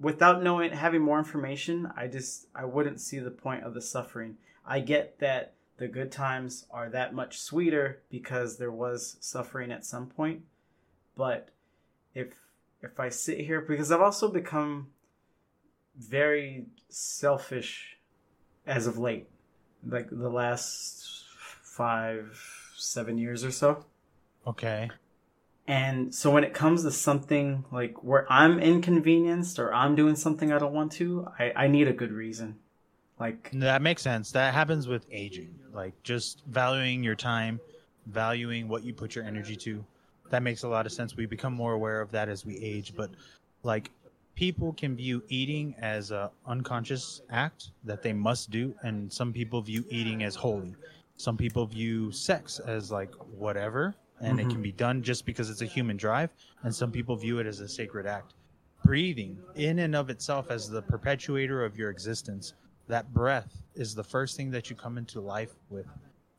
without 0.00 0.42
knowing 0.42 0.72
having 0.72 1.02
more 1.02 1.18
information. 1.18 1.90
I 1.96 2.06
just 2.06 2.46
I 2.54 2.64
wouldn't 2.64 3.00
see 3.00 3.18
the 3.18 3.30
point 3.30 3.64
of 3.64 3.74
the 3.74 3.82
suffering. 3.82 4.36
I 4.66 4.80
get 4.80 5.18
that 5.20 5.54
the 5.78 5.88
good 5.88 6.10
times 6.10 6.66
are 6.70 6.88
that 6.90 7.14
much 7.14 7.38
sweeter 7.38 8.02
because 8.10 8.58
there 8.58 8.72
was 8.72 9.16
suffering 9.20 9.70
at 9.70 9.84
some 9.84 10.06
point, 10.06 10.42
but 11.16 11.50
if 12.14 12.34
if 12.82 12.98
I 13.00 13.08
sit 13.08 13.40
here 13.40 13.60
because 13.60 13.90
I've 13.90 14.00
also 14.00 14.30
become 14.30 14.88
very 15.96 16.66
selfish 16.88 17.98
as 18.66 18.86
of 18.86 18.98
late, 18.98 19.28
like 19.86 20.08
the 20.10 20.28
last 20.28 21.24
five 21.62 22.40
seven 22.76 23.18
years 23.18 23.44
or 23.44 23.50
so. 23.50 23.84
Okay. 24.46 24.90
And 25.68 26.14
so 26.14 26.30
when 26.30 26.44
it 26.44 26.54
comes 26.54 26.82
to 26.84 26.90
something 26.90 27.62
like 27.70 28.02
where 28.02 28.26
I'm 28.32 28.58
inconvenienced 28.58 29.58
or 29.58 29.72
I'm 29.72 29.94
doing 29.94 30.16
something 30.16 30.50
I 30.50 30.58
don't 30.58 30.72
want 30.72 30.92
to, 30.92 31.28
I, 31.38 31.52
I 31.54 31.68
need 31.68 31.88
a 31.88 31.92
good 31.92 32.10
reason. 32.10 32.56
Like 33.20 33.50
That 33.52 33.82
makes 33.82 34.00
sense. 34.00 34.32
That 34.32 34.54
happens 34.54 34.88
with 34.88 35.04
aging. 35.12 35.54
Like 35.74 35.92
just 36.02 36.42
valuing 36.46 37.04
your 37.04 37.14
time, 37.14 37.60
valuing 38.06 38.66
what 38.66 38.82
you 38.82 38.94
put 38.94 39.14
your 39.14 39.26
energy 39.26 39.56
to. 39.56 39.84
That 40.30 40.42
makes 40.42 40.62
a 40.62 40.68
lot 40.68 40.86
of 40.86 40.92
sense. 40.92 41.16
We 41.16 41.26
become 41.26 41.52
more 41.52 41.74
aware 41.74 42.00
of 42.00 42.10
that 42.12 42.30
as 42.30 42.46
we 42.46 42.56
age, 42.56 42.94
but 42.96 43.10
like 43.62 43.90
people 44.36 44.72
can 44.72 44.96
view 44.96 45.22
eating 45.28 45.74
as 45.82 46.12
a 46.12 46.30
unconscious 46.46 47.20
act 47.28 47.72
that 47.84 48.02
they 48.02 48.14
must 48.14 48.50
do 48.50 48.74
and 48.84 49.12
some 49.12 49.34
people 49.34 49.60
view 49.60 49.84
eating 49.90 50.22
as 50.22 50.34
holy. 50.34 50.74
Some 51.18 51.36
people 51.36 51.66
view 51.66 52.10
sex 52.10 52.58
as 52.58 52.90
like 52.90 53.12
whatever 53.36 53.94
and 54.20 54.40
it 54.40 54.46
Mhm. 54.46 54.50
can 54.50 54.62
be 54.62 54.72
done 54.72 55.02
just 55.02 55.24
because 55.24 55.50
it's 55.50 55.62
a 55.62 55.66
human 55.66 55.96
drive 55.96 56.30
and 56.62 56.74
some 56.74 56.90
people 56.90 57.16
view 57.16 57.38
it 57.38 57.46
as 57.46 57.60
a 57.60 57.68
sacred 57.68 58.06
act. 58.06 58.34
Breathing 58.84 59.38
in 59.54 59.80
and 59.80 59.94
of 59.94 60.10
itself 60.10 60.50
as 60.50 60.68
the 60.68 60.82
perpetuator 60.82 61.64
of 61.64 61.76
your 61.76 61.90
existence 61.90 62.54
that 62.86 63.12
breath 63.12 63.62
is 63.74 63.94
the 63.94 64.04
first 64.04 64.36
thing 64.36 64.50
that 64.50 64.70
you 64.70 64.76
come 64.76 64.96
into 64.98 65.20
life 65.20 65.54
with. 65.68 65.86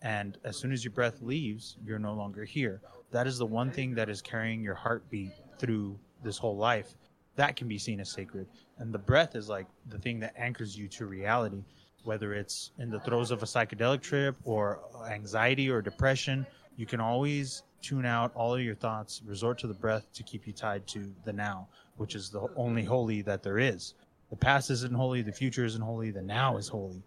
And 0.02 0.38
as 0.44 0.58
soon 0.58 0.72
as 0.72 0.84
your 0.84 0.94
breath 0.94 1.22
leaves 1.22 1.78
you're 1.84 2.00
no 2.00 2.14
longer 2.14 2.44
here. 2.46 2.82
That 3.12 3.28
is 3.28 3.38
the 3.38 3.46
one 3.46 3.72
thing 3.72 3.94
that 3.96 4.10
is 4.10 4.22
carrying 4.22 4.62
your 4.62 4.76
heartbeat 4.76 5.32
through 5.58 6.00
this 6.24 6.38
whole 6.38 6.58
life. 6.58 6.96
That 7.36 7.56
can 7.56 7.68
be 7.68 7.78
seen 7.78 8.00
as 8.00 8.12
sacred. 8.12 8.48
And 8.78 8.94
the 8.94 9.00
breath 9.00 9.36
is 9.36 9.50
like 9.50 9.68
the 9.88 10.00
thing 10.00 10.20
that 10.20 10.34
anchors 10.38 10.78
you 10.78 10.88
to 10.90 11.06
reality 11.06 11.64
whether 12.04 12.34
it's 12.34 12.72
in 12.78 12.90
the 12.90 13.00
throes 13.02 13.32
of 13.32 13.44
a 13.44 13.46
psychedelic 13.46 14.02
trip 14.02 14.36
or 14.44 14.80
anxiety 15.10 15.70
or 15.70 15.82
depression. 15.82 16.46
You 16.78 16.86
can 16.86 17.00
always 17.00 17.64
tune 17.82 18.06
out 18.06 18.32
all 18.36 18.54
of 18.56 18.62
your 18.62 18.76
thoughts 18.76 19.22
resort 19.26 19.58
to 19.60 19.68
the 19.68 19.74
breath 19.74 20.08
to 20.14 20.24
keep 20.24 20.46
you 20.48 20.54
tied 20.54 20.86
to 20.88 21.12
the 21.26 21.34
now 21.34 21.68
which 21.98 22.16
is 22.16 22.30
the 22.30 22.48
only 22.56 22.84
holy 22.84 23.22
that 23.22 23.42
there 23.44 23.58
is 23.60 23.94
the 24.30 24.36
past 24.36 24.70
isn't 24.70 24.94
holy 24.94 25.22
the 25.22 25.32
future 25.32 25.66
isn't 25.66 25.82
holy 25.82 26.12
the 26.12 26.22
now 26.22 26.58
is 26.58 26.68
holy 26.68 27.02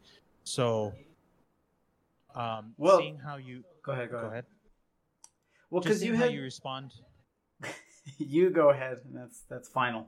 so 0.44 0.92
um 2.34 2.74
Well- 2.78 2.98
seeing 2.98 3.18
how 3.18 3.36
you 3.36 3.64
go 3.82 3.92
ahead, 3.92 4.10
go, 4.10 4.12
go 4.12 4.26
ahead. 4.26 4.32
ahead 4.32 4.44
Well, 5.70 5.82
because 5.82 6.02
you 6.04 6.16
how 6.16 6.24
had 6.24 6.32
you 6.34 6.42
respond 6.42 6.92
you 8.18 8.50
go 8.50 8.70
ahead, 8.70 8.98
and 9.04 9.16
that's 9.16 9.42
that's 9.48 9.68
final. 9.68 10.06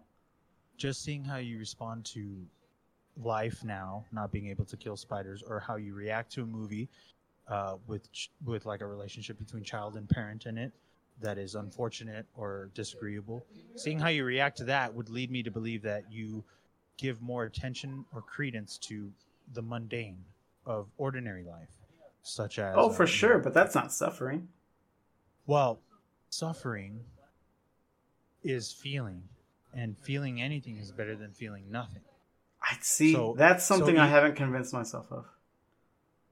just 0.76 1.02
seeing 1.04 1.23
how 1.25 1.37
you 1.37 1.59
respond 1.59 2.04
to 2.06 2.44
life 3.16 3.62
now 3.62 4.04
not 4.11 4.33
being 4.33 4.49
able 4.49 4.64
to 4.64 4.76
kill 4.76 4.97
spiders 4.97 5.42
or 5.47 5.61
how 5.61 5.76
you 5.76 5.94
react 5.94 6.33
to 6.33 6.42
a 6.42 6.47
movie 6.47 6.88
uh, 7.49 7.77
with 7.87 8.11
ch- 8.13 8.31
with 8.45 8.65
like 8.67 8.81
a 8.81 8.87
relationship 8.87 9.39
between 9.39 9.63
child 9.63 9.97
and 9.97 10.09
parent 10.09 10.47
in 10.47 10.57
it 10.59 10.73
that 11.21 11.39
is 11.39 11.55
unfortunate 11.55 12.27
or 12.37 12.71
disagreeable 12.75 13.45
seeing 13.77 13.99
how 13.99 14.09
you 14.09 14.25
react 14.25 14.57
to 14.59 14.65
that 14.65 14.93
would 14.93 15.09
lead 15.11 15.31
me 15.31 15.43
to 15.43 15.51
believe 15.51 15.83
that 15.83 16.11
you 16.11 16.43
give 16.97 17.21
more 17.23 17.45
attention 17.45 18.05
or 18.13 18.21
credence 18.23 18.79
to 18.79 19.11
the 19.53 19.63
mundane 19.63 20.19
of 20.67 20.89
ordinary 20.97 21.45
life 21.45 21.69
such 22.23 22.59
as 22.59 22.75
Oh, 22.77 22.89
uh, 22.89 22.93
for 22.93 23.03
you 23.05 23.09
sure, 23.09 23.39
but 23.39 23.53
that's 23.53 23.75
not 23.75 23.93
suffering. 23.93 24.49
well, 25.47 25.79
suffering 26.31 27.01
is 28.43 28.73
feeling, 28.73 29.23
and 29.75 29.97
feeling 29.99 30.41
anything 30.41 30.77
is 30.79 30.91
better 30.93 31.17
than 31.17 31.33
feeling 31.33 31.71
nothing. 31.71 32.03
I 32.63 32.77
see. 32.81 33.13
So- 33.13 33.35
that's 33.37 33.65
so 33.65 33.77
something 33.77 33.99
I 33.99 34.07
you- 34.07 34.11
haven't 34.11 34.37
convinced 34.37 34.73
myself 34.73 35.11
of. 35.13 35.27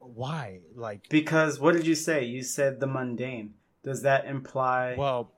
Why? 0.02 0.60
Like, 0.74 1.08
Because 1.08 1.60
what 1.60 1.74
did 1.74 1.86
you 1.86 1.94
say? 1.94 2.24
You 2.24 2.42
said 2.42 2.80
the 2.80 2.86
mundane. 2.86 3.54
Does 3.84 4.02
that 4.02 4.26
imply? 4.26 4.94
well, 4.96 5.32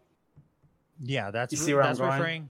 yeah, 1.01 1.31
that's 1.31 1.53
You 1.53 1.59
see 1.59 1.75
where 1.75 1.83
I'm 1.83 1.97
going? 1.97 2.13
referring. 2.13 2.49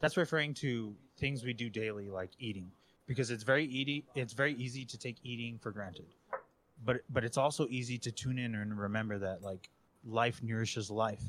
That's 0.00 0.16
referring 0.16 0.54
to 0.54 0.94
things 1.18 1.44
we 1.44 1.52
do 1.52 1.68
daily, 1.70 2.08
like 2.10 2.30
eating, 2.38 2.70
because 3.06 3.30
it's 3.30 3.42
very 3.42 3.64
easy. 3.66 4.04
It's 4.14 4.32
very 4.32 4.54
easy 4.54 4.84
to 4.84 4.98
take 4.98 5.16
eating 5.22 5.58
for 5.58 5.70
granted, 5.70 6.06
but 6.84 7.00
but 7.10 7.24
it's 7.24 7.36
also 7.36 7.66
easy 7.68 7.98
to 7.98 8.10
tune 8.12 8.38
in 8.38 8.54
and 8.54 8.78
remember 8.78 9.18
that 9.18 9.42
like 9.42 9.68
life 10.04 10.42
nourishes 10.42 10.90
life, 10.90 11.22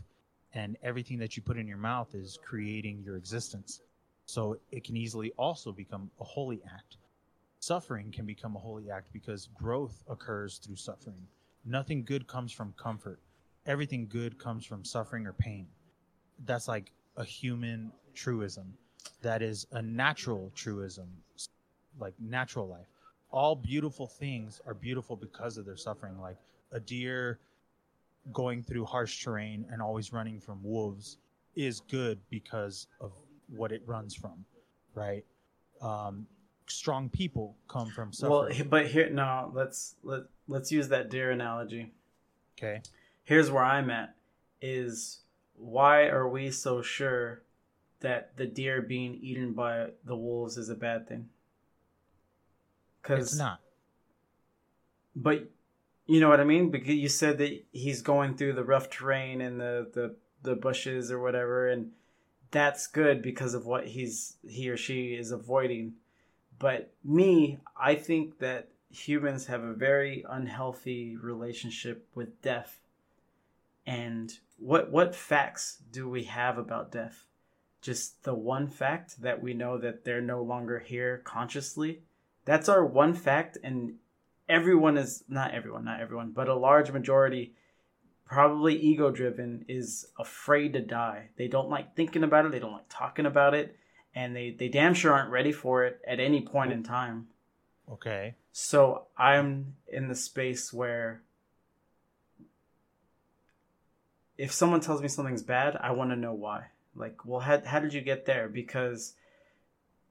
and 0.53 0.77
everything 0.83 1.17
that 1.19 1.35
you 1.35 1.43
put 1.43 1.57
in 1.57 1.67
your 1.67 1.77
mouth 1.77 2.13
is 2.13 2.37
creating 2.43 3.01
your 3.03 3.17
existence. 3.17 3.81
So 4.25 4.57
it 4.71 4.83
can 4.83 4.97
easily 4.97 5.31
also 5.37 5.71
become 5.71 6.09
a 6.19 6.23
holy 6.23 6.61
act. 6.73 6.97
Suffering 7.65 8.11
can 8.11 8.27
become 8.27 8.55
a 8.55 8.59
holy 8.59 8.91
act 8.91 9.11
because 9.11 9.49
growth 9.55 10.03
occurs 10.07 10.59
through 10.59 10.75
suffering. 10.75 11.25
Nothing 11.65 12.03
good 12.03 12.27
comes 12.27 12.51
from 12.51 12.75
comfort. 12.77 13.19
Everything 13.65 14.05
good 14.07 14.37
comes 14.37 14.67
from 14.67 14.85
suffering 14.85 15.25
or 15.25 15.33
pain. 15.33 15.65
That's 16.45 16.67
like 16.67 16.91
a 17.17 17.23
human 17.23 17.91
truism. 18.13 18.77
That 19.23 19.41
is 19.41 19.65
a 19.71 19.81
natural 19.81 20.51
truism, 20.53 21.07
like 21.99 22.13
natural 22.19 22.67
life. 22.67 22.85
All 23.31 23.55
beautiful 23.55 24.05
things 24.05 24.61
are 24.67 24.75
beautiful 24.75 25.15
because 25.15 25.57
of 25.57 25.65
their 25.65 25.75
suffering. 25.75 26.21
Like 26.21 26.37
a 26.71 26.79
deer 26.79 27.39
going 28.31 28.61
through 28.61 28.85
harsh 28.85 29.23
terrain 29.23 29.65
and 29.71 29.81
always 29.81 30.13
running 30.13 30.39
from 30.39 30.63
wolves 30.63 31.17
is 31.55 31.79
good 31.79 32.19
because 32.29 32.85
of 33.01 33.11
what 33.47 33.71
it 33.71 33.81
runs 33.87 34.13
from, 34.13 34.45
right? 34.93 35.25
Um, 35.81 36.27
strong 36.67 37.09
people 37.09 37.57
come 37.67 37.89
from 37.89 38.11
well, 38.21 38.43
suffering. 38.43 38.55
he- 38.55 38.63
but 38.63 38.87
here 38.87 39.09
no. 39.09 39.51
Let's 39.53 39.95
let 40.03 40.23
let's 40.47 40.71
use 40.71 40.89
that 40.89 41.09
deer 41.09 41.31
analogy. 41.31 41.93
Okay. 42.57 42.81
Here's 43.23 43.51
where 43.51 43.63
I'm 43.63 43.89
at 43.89 44.15
is 44.61 45.21
why 45.55 46.07
are 46.07 46.27
we 46.27 46.51
so 46.51 46.81
sure 46.81 47.43
that 47.99 48.37
the 48.37 48.45
deer 48.45 48.81
being 48.81 49.15
eaten 49.15 49.53
by 49.53 49.91
the 50.03 50.15
wolves 50.15 50.57
is 50.57 50.69
a 50.69 50.75
bad 50.75 51.07
thing? 51.07 51.29
Cuz 53.03 53.19
It's 53.19 53.37
not. 53.37 53.61
But 55.15 55.49
you 56.07 56.19
know 56.19 56.29
what 56.29 56.39
I 56.39 56.43
mean? 56.43 56.69
Because 56.71 56.95
you 56.95 57.09
said 57.09 57.37
that 57.39 57.63
he's 57.71 58.01
going 58.01 58.35
through 58.35 58.53
the 58.53 58.63
rough 58.63 58.89
terrain 58.89 59.41
and 59.41 59.59
the 59.59 59.89
the 59.93 60.15
the 60.43 60.55
bushes 60.55 61.11
or 61.11 61.19
whatever 61.19 61.67
and 61.67 61.91
that's 62.51 62.87
good 62.87 63.21
because 63.21 63.53
of 63.53 63.65
what 63.65 63.87
he's 63.87 64.37
he 64.47 64.69
or 64.69 64.77
she 64.77 65.13
is 65.15 65.31
avoiding. 65.31 65.95
But 66.59 66.93
me, 67.03 67.59
I 67.79 67.95
think 67.95 68.39
that 68.39 68.69
humans 68.89 69.47
have 69.47 69.63
a 69.63 69.73
very 69.73 70.25
unhealthy 70.29 71.17
relationship 71.17 72.07
with 72.15 72.41
death. 72.41 72.79
And 73.85 74.33
what 74.57 74.91
what 74.91 75.15
facts 75.15 75.77
do 75.91 76.09
we 76.09 76.23
have 76.23 76.57
about 76.57 76.91
death? 76.91 77.25
Just 77.81 78.23
the 78.23 78.33
one 78.33 78.67
fact 78.67 79.21
that 79.21 79.43
we 79.43 79.53
know 79.53 79.77
that 79.77 80.05
they're 80.05 80.21
no 80.21 80.41
longer 80.41 80.79
here 80.79 81.21
consciously. 81.23 82.01
That's 82.45 82.69
our 82.69 82.85
one 82.85 83.13
fact 83.13 83.57
and 83.63 83.95
everyone 84.47 84.97
is 84.97 85.23
not 85.27 85.53
everyone, 85.53 85.85
not 85.85 85.99
everyone, 85.99 86.31
but 86.31 86.47
a 86.47 86.55
large 86.55 86.91
majority 86.91 87.53
probably 88.25 88.75
ego 88.75 89.11
driven 89.11 89.65
is 89.67 90.07
afraid 90.19 90.73
to 90.73 90.81
die. 90.81 91.29
They 91.37 91.47
don't 91.47 91.69
like 91.69 91.95
thinking 91.95 92.23
about 92.23 92.45
it, 92.45 92.51
they 92.51 92.59
don't 92.59 92.73
like 92.73 92.89
talking 92.89 93.25
about 93.25 93.53
it, 93.53 93.77
and 94.15 94.35
they 94.35 94.55
they 94.57 94.69
damn 94.69 94.93
sure 94.93 95.13
aren't 95.13 95.29
ready 95.29 95.51
for 95.51 95.85
it 95.85 96.01
at 96.07 96.19
any 96.19 96.41
point 96.41 96.71
in 96.71 96.81
time. 96.81 97.27
Okay. 97.91 98.35
So 98.51 99.03
I'm 99.17 99.75
in 99.87 100.07
the 100.07 100.15
space 100.15 100.73
where 100.73 101.21
if 104.37 104.51
someone 104.51 104.79
tells 104.79 105.01
me 105.01 105.07
something's 105.07 105.43
bad, 105.43 105.77
I 105.79 105.91
want 105.91 106.09
to 106.11 106.15
know 106.15 106.33
why. 106.33 106.67
Like, 106.95 107.25
well, 107.25 107.41
how, 107.41 107.61
how 107.63 107.79
did 107.79 107.93
you 107.93 108.01
get 108.01 108.25
there? 108.25 108.47
Because, 108.47 109.13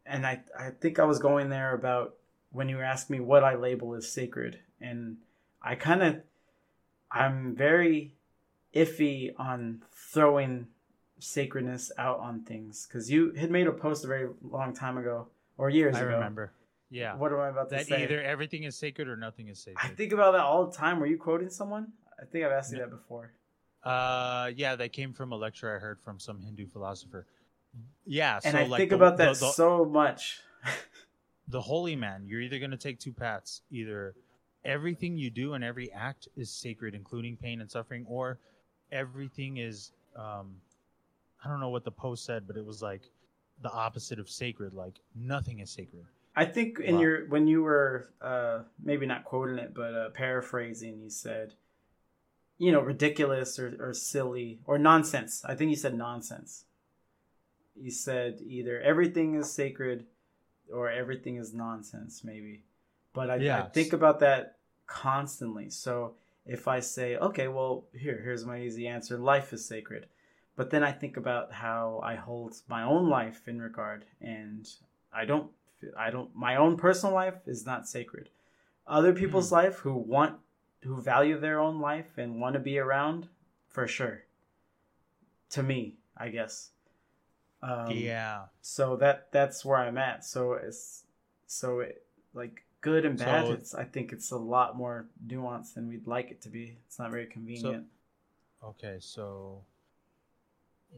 and 0.07 0.27
I, 0.27 0.43
I 0.59 0.71
think 0.71 0.99
I 0.99 1.05
was 1.05 1.19
going 1.19 1.49
there 1.49 1.75
about 1.75 2.15
when 2.53 2.69
you 2.69 2.81
asked 2.81 3.11
me 3.11 3.21
what 3.21 3.45
I 3.45 3.55
label 3.57 3.95
as 3.95 4.11
sacred. 4.11 4.61
And 4.81 5.19
I 5.63 5.75
kind 5.75 6.03
of, 6.03 6.17
I'm 7.11 7.55
very 7.55 8.13
iffy 8.75 9.33
on 9.39 9.83
throwing 9.93 10.69
sacredness 11.19 11.93
out 11.99 12.19
on 12.21 12.43
things. 12.43 12.87
Because 12.87 13.11
you 13.11 13.33
had 13.33 13.51
made 13.51 13.67
a 13.67 13.73
post 13.73 14.05
a 14.05 14.07
very 14.09 14.29
long 14.43 14.75
time 14.75 14.99
ago, 14.99 15.29
or 15.59 15.71
years 15.71 15.97
I 15.97 16.01
ago. 16.01 16.09
I 16.11 16.13
remember. 16.15 16.53
Yeah. 16.91 17.17
What 17.17 17.33
am 17.33 17.41
I 17.41 17.49
about 17.49 17.71
to 17.71 17.85
say? 17.85 18.05
either 18.05 18.23
everything 18.23 18.65
is 18.65 18.77
sacred 18.77 19.09
or 19.09 19.17
nothing 19.17 19.49
is 19.49 19.59
sacred. 19.59 19.85
I 19.85 19.89
think 19.95 20.13
about 20.13 20.33
that 20.33 20.43
all 20.43 20.67
the 20.67 20.77
time. 20.77 21.01
Were 21.01 21.07
you 21.07 21.19
quoting 21.19 21.51
someone? 21.51 21.89
I 22.21 22.25
think 22.25 22.45
I've 22.45 22.53
asked 22.53 22.73
you 22.73 22.79
No. 22.79 22.85
that 22.85 22.91
before. 22.91 23.33
Uh, 23.83 24.51
yeah, 24.55 24.77
that 24.77 24.93
came 24.93 25.13
from 25.13 25.33
a 25.33 25.37
lecture 25.37 25.75
I 25.75 25.79
heard 25.79 26.01
from 26.01 26.19
some 26.19 26.41
Hindu 26.41 26.67
philosopher. 26.69 27.27
Yeah, 28.07 28.39
And 28.45 28.57
I 28.57 28.65
like 28.67 28.79
think 28.79 28.91
the- 28.91 28.97
about 28.97 29.17
that 29.19 29.35
the, 29.35 29.47
the, 29.47 29.53
so 29.53 29.85
much. 29.85 30.41
the 31.49 31.61
holy 31.61 31.97
man. 31.97 32.25
You're 32.27 32.41
either 32.41 32.59
gonna 32.61 32.77
take 32.77 32.99
two 33.01 33.13
paths: 33.13 33.63
either 33.71 34.15
everything 34.65 35.19
you 35.19 35.29
do 35.31 35.55
and 35.55 35.65
every 35.65 35.91
act 35.93 36.29
is 36.37 36.51
sacred, 36.51 36.95
including 36.95 37.37
pain 37.37 37.61
and 37.61 37.71
suffering, 37.71 38.07
or 38.09 38.39
everything 38.93 39.57
is. 39.59 39.91
Um, 40.17 40.57
I 41.45 41.49
don't 41.49 41.61
know 41.61 41.69
what 41.69 41.85
the 41.85 41.91
post 41.91 42.25
said, 42.25 42.47
but 42.47 42.57
it 42.57 42.65
was 42.65 42.81
like 42.83 43.03
the 43.63 43.71
opposite 43.71 44.19
of 44.19 44.31
sacred. 44.31 44.73
Like 44.75 45.01
nothing 45.15 45.61
is 45.61 45.71
sacred. 45.71 46.05
I 46.37 46.45
think 46.47 46.81
in 46.81 46.97
Wow. 46.97 47.01
your 47.01 47.27
when 47.29 47.47
you 47.47 47.63
were 47.63 48.09
uh, 48.21 48.61
maybe 48.83 49.07
not 49.07 49.25
quoting 49.25 49.59
it, 49.59 49.75
but 49.75 49.95
uh, 49.95 50.11
paraphrasing, 50.11 51.01
you 51.01 51.11
said, 51.11 51.55
you 52.59 52.73
know, 52.73 52.81
ridiculous 52.81 53.59
or, 53.59 53.77
or 53.79 53.95
silly 53.95 54.61
or 54.65 54.79
nonsense. 54.79 55.45
I 55.45 55.55
think 55.55 55.71
you 55.71 55.77
said 55.77 55.95
nonsense. 55.95 56.65
You 57.77 57.91
said 57.91 58.41
either 58.47 58.81
everything 58.81 59.35
is 59.35 59.53
sacred 59.53 60.07
or 60.73 60.91
everything 60.91 61.37
is 61.37 61.53
nonsense, 61.53 62.23
maybe. 62.25 62.65
But 63.13 63.31
I, 63.31 63.35
I 63.59 63.63
think 63.69 63.93
about 63.93 64.21
that 64.21 64.57
constantly. 64.87 65.71
So 65.71 66.15
if 66.47 66.67
I 66.69 66.81
say, 66.81 67.17
okay, 67.17 67.49
well, 67.49 67.85
here, 67.93 68.21
here's 68.23 68.45
my 68.45 68.61
easy 68.61 68.87
answer: 68.89 69.19
life 69.19 69.53
is 69.53 69.65
sacred. 69.65 70.07
But 70.57 70.71
then 70.71 70.85
I 70.85 70.93
think 70.93 71.17
about 71.17 71.53
how 71.53 72.01
I 72.05 72.15
hold 72.15 72.55
my 72.69 72.83
own 72.85 73.09
life 73.09 73.49
in 73.49 73.61
regard, 73.61 74.05
and 74.21 74.69
I 75.13 75.25
don't 75.25 75.51
I 75.97 76.11
don't 76.11 76.35
my 76.35 76.57
own 76.57 76.77
personal 76.77 77.15
life 77.15 77.35
is 77.47 77.67
not 77.67 77.89
sacred. 77.89 78.31
Other 78.87 79.13
people's 79.13 79.51
life 79.51 79.77
who 79.79 79.95
want 79.95 80.39
who 80.83 81.01
value 81.01 81.39
their 81.41 81.59
own 81.59 81.81
life 81.81 82.19
and 82.19 82.41
want 82.41 82.55
to 82.55 82.61
be 82.61 82.79
around 82.79 83.29
for 83.69 83.87
sure. 83.89 84.25
To 85.51 85.63
me, 85.63 85.97
I 86.17 86.29
guess. 86.29 86.71
Um, 87.63 87.91
yeah. 87.91 88.45
So 88.61 88.97
that 88.97 89.33
that's 89.33 89.65
where 89.65 89.79
I'm 89.79 89.99
at. 89.99 90.25
So 90.25 90.53
it's 90.55 91.05
so 91.47 91.81
it 91.81 92.05
like 92.35 92.65
good 92.81 93.05
and 93.05 93.19
bad. 93.19 93.47
So- 93.47 93.53
it's 93.53 93.75
I 93.75 93.85
think 93.85 94.13
it's 94.13 94.31
a 94.31 94.37
lot 94.37 94.77
more 94.77 95.07
nuanced 95.27 95.75
than 95.75 95.89
we'd 95.89 96.07
like 96.07 96.31
it 96.31 96.43
to 96.43 96.49
be. 96.49 96.77
It's 96.87 96.99
not 96.99 97.11
very 97.11 97.27
convenient. 97.27 97.87
Okay, 98.63 98.97
so 99.01 99.63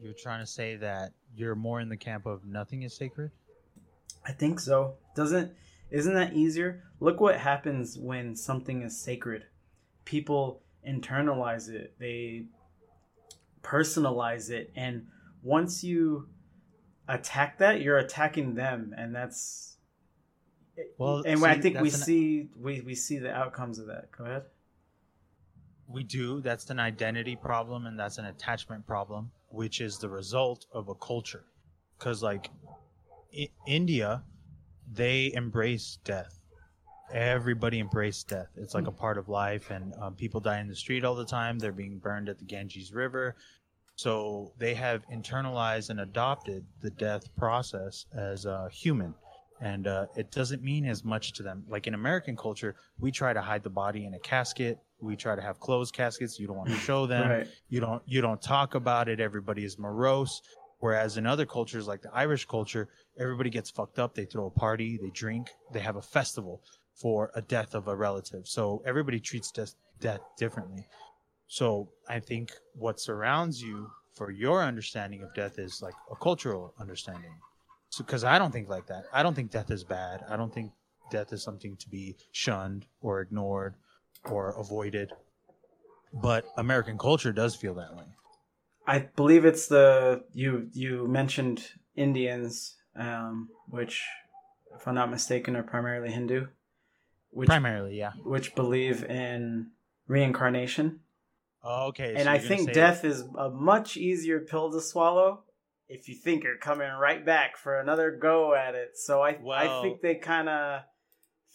you're 0.01 0.13
trying 0.13 0.39
to 0.39 0.47
say 0.47 0.75
that 0.77 1.13
you're 1.35 1.55
more 1.55 1.79
in 1.79 1.89
the 1.89 1.97
camp 1.97 2.25
of 2.25 2.45
nothing 2.45 2.83
is 2.83 2.95
sacred. 2.95 3.31
I 4.25 4.31
think 4.31 4.59
so. 4.59 4.95
Doesn't 5.15 5.53
isn't 5.89 6.13
that 6.13 6.33
easier? 6.33 6.83
Look 6.99 7.19
what 7.19 7.37
happens 7.37 7.97
when 7.97 8.35
something 8.35 8.81
is 8.81 8.99
sacred. 8.99 9.45
People 10.05 10.61
internalize 10.87 11.69
it. 11.69 11.95
They 11.99 12.45
personalize 13.61 14.49
it 14.49 14.71
and 14.75 15.07
once 15.43 15.83
you 15.83 16.27
attack 17.07 17.57
that, 17.59 17.81
you're 17.81 17.97
attacking 17.97 18.55
them 18.55 18.93
and 18.97 19.15
that's 19.15 19.77
Well, 20.97 21.23
and 21.25 21.43
I 21.45 21.59
think 21.59 21.79
we 21.79 21.89
an- 21.89 21.95
see 21.95 22.49
we, 22.59 22.81
we 22.81 22.95
see 22.95 23.17
the 23.17 23.33
outcomes 23.33 23.79
of 23.79 23.87
that. 23.87 24.11
Go 24.11 24.25
ahead. 24.25 24.43
We 25.87 26.03
do. 26.03 26.41
That's 26.41 26.69
an 26.69 26.79
identity 26.79 27.37
problem 27.37 27.85
and 27.85 27.97
that's 27.97 28.17
an 28.17 28.25
attachment 28.25 28.85
problem, 28.85 29.31
which 29.49 29.81
is 29.81 29.97
the 29.97 30.09
result 30.09 30.65
of 30.71 30.89
a 30.89 30.95
culture. 30.95 31.45
Because, 31.97 32.21
like, 32.21 32.49
I- 33.33 33.49
India, 33.65 34.23
they 34.91 35.31
embrace 35.33 35.97
death. 36.03 36.39
Everybody 37.13 37.79
embraced 37.79 38.27
death. 38.27 38.49
It's 38.57 38.73
like 38.73 38.87
a 38.87 38.91
part 38.91 39.17
of 39.17 39.29
life, 39.29 39.71
and 39.71 39.93
um, 40.01 40.15
people 40.15 40.41
die 40.41 40.59
in 40.59 40.67
the 40.67 40.75
street 40.75 41.05
all 41.05 41.15
the 41.15 41.25
time. 41.25 41.57
They're 41.57 41.71
being 41.71 41.99
burned 41.99 42.27
at 42.27 42.37
the 42.37 42.45
Ganges 42.45 42.91
River. 42.91 43.35
So 43.95 44.53
they 44.59 44.75
have 44.75 45.07
internalized 45.09 45.89
and 45.89 46.01
adopted 46.01 46.65
the 46.81 46.91
death 46.91 47.35
process 47.35 48.05
as 48.13 48.45
a 48.45 48.69
human. 48.71 49.15
And 49.59 49.87
uh, 49.87 50.05
it 50.15 50.31
doesn't 50.31 50.61
mean 50.61 50.85
as 50.85 51.03
much 51.03 51.33
to 51.33 51.43
them. 51.43 51.63
Like 51.67 51.87
in 51.87 51.95
American 51.95 52.37
culture, 52.37 52.75
we 52.99 53.11
try 53.11 53.33
to 53.33 53.41
hide 53.41 53.63
the 53.63 53.71
body 53.71 54.05
in 54.05 54.13
a 54.13 54.19
casket. 54.19 54.77
We 54.99 55.15
try 55.15 55.35
to 55.35 55.41
have 55.41 55.59
closed 55.59 55.93
caskets. 55.93 56.39
You 56.39 56.47
don't 56.47 56.57
want 56.57 56.69
to 56.69 56.75
show 56.89 57.05
them. 57.05 57.29
Right. 57.29 57.47
You 57.69 57.79
don't 57.79 58.01
you 58.05 58.21
don't 58.21 58.41
talk 58.41 58.75
about 58.75 59.09
it. 59.09 59.19
Everybody 59.19 59.63
is 59.63 59.77
morose. 59.77 60.41
Whereas 60.79 61.17
in 61.17 61.25
other 61.25 61.45
cultures, 61.45 61.87
like 61.87 62.01
the 62.01 62.13
Irish 62.13 62.45
culture, 62.45 62.87
everybody 63.19 63.49
gets 63.49 63.69
fucked 63.69 63.97
up. 63.97 64.13
They 64.13 64.25
throw 64.25 64.45
a 64.45 64.51
party, 64.51 64.99
they 65.01 65.09
drink, 65.09 65.49
they 65.73 65.79
have 65.79 65.95
a 65.95 66.01
festival 66.01 66.61
for 66.93 67.31
a 67.33 67.41
death 67.41 67.73
of 67.73 67.87
a 67.87 67.95
relative. 67.95 68.47
So 68.47 68.83
everybody 68.85 69.19
treats 69.19 69.51
death, 69.51 69.73
death 69.99 70.21
differently. 70.37 70.87
So 71.47 71.89
I 72.07 72.19
think 72.19 72.51
what 72.75 72.99
surrounds 72.99 73.61
you 73.61 73.89
for 74.13 74.31
your 74.31 74.63
understanding 74.63 75.23
of 75.23 75.33
death 75.33 75.57
is 75.57 75.81
like 75.81 75.93
a 76.11 76.15
cultural 76.15 76.73
understanding. 76.79 77.33
So, 77.89 78.03
because 78.03 78.23
I 78.23 78.37
don't 78.37 78.51
think 78.51 78.67
like 78.67 78.87
that. 78.87 79.05
I 79.13 79.23
don't 79.23 79.33
think 79.33 79.51
death 79.51 79.71
is 79.71 79.83
bad. 79.83 80.23
I 80.29 80.35
don't 80.35 80.53
think 80.53 80.71
death 81.09 81.31
is 81.31 81.41
something 81.41 81.77
to 81.77 81.89
be 81.89 82.17
shunned 82.31 82.85
or 83.01 83.21
ignored 83.21 83.75
or 84.25 84.49
avoided. 84.59 85.11
But 86.13 86.45
American 86.57 86.97
culture 86.97 87.31
does 87.31 87.55
feel 87.55 87.75
that 87.75 87.95
way. 87.95 88.05
I 88.85 88.99
believe 88.99 89.43
it's 89.45 89.67
the 89.67 90.23
you 90.33 90.69
you 90.71 91.07
mentioned 91.07 91.67
Indians, 91.95 92.75
um, 92.95 93.49
which, 93.67 94.05
if 94.73 94.87
I'm 94.87 94.95
not 94.95 95.11
mistaken, 95.11 95.55
are 95.55 95.63
primarily 95.63 96.09
Hindu, 96.09 96.47
which 97.31 97.47
Primarily, 97.47 97.97
yeah. 97.97 98.13
which 98.23 98.55
believe 98.55 99.03
in 99.03 99.71
reincarnation. 100.07 101.01
Okay. 101.65 102.13
so 102.13 102.19
and 102.19 102.29
I 102.29 102.37
think 102.37 102.71
death 102.71 103.03
is 103.03 103.23
a 103.37 103.49
much 103.49 103.97
easier 103.97 104.39
pill 104.39 104.71
to 104.71 104.79
swallow 104.79 105.43
if 105.89 106.07
you 106.07 106.15
think 106.15 106.43
you're 106.43 106.57
coming 106.57 106.89
right 106.89 107.25
back 107.25 107.57
for 107.57 107.79
another 107.79 108.11
go 108.11 108.53
at 108.53 108.75
it. 108.75 108.97
So 108.97 109.21
I 109.21 109.37
I 109.53 109.81
think 109.81 110.01
they 110.01 110.15
kind 110.15 110.49
of 110.49 110.81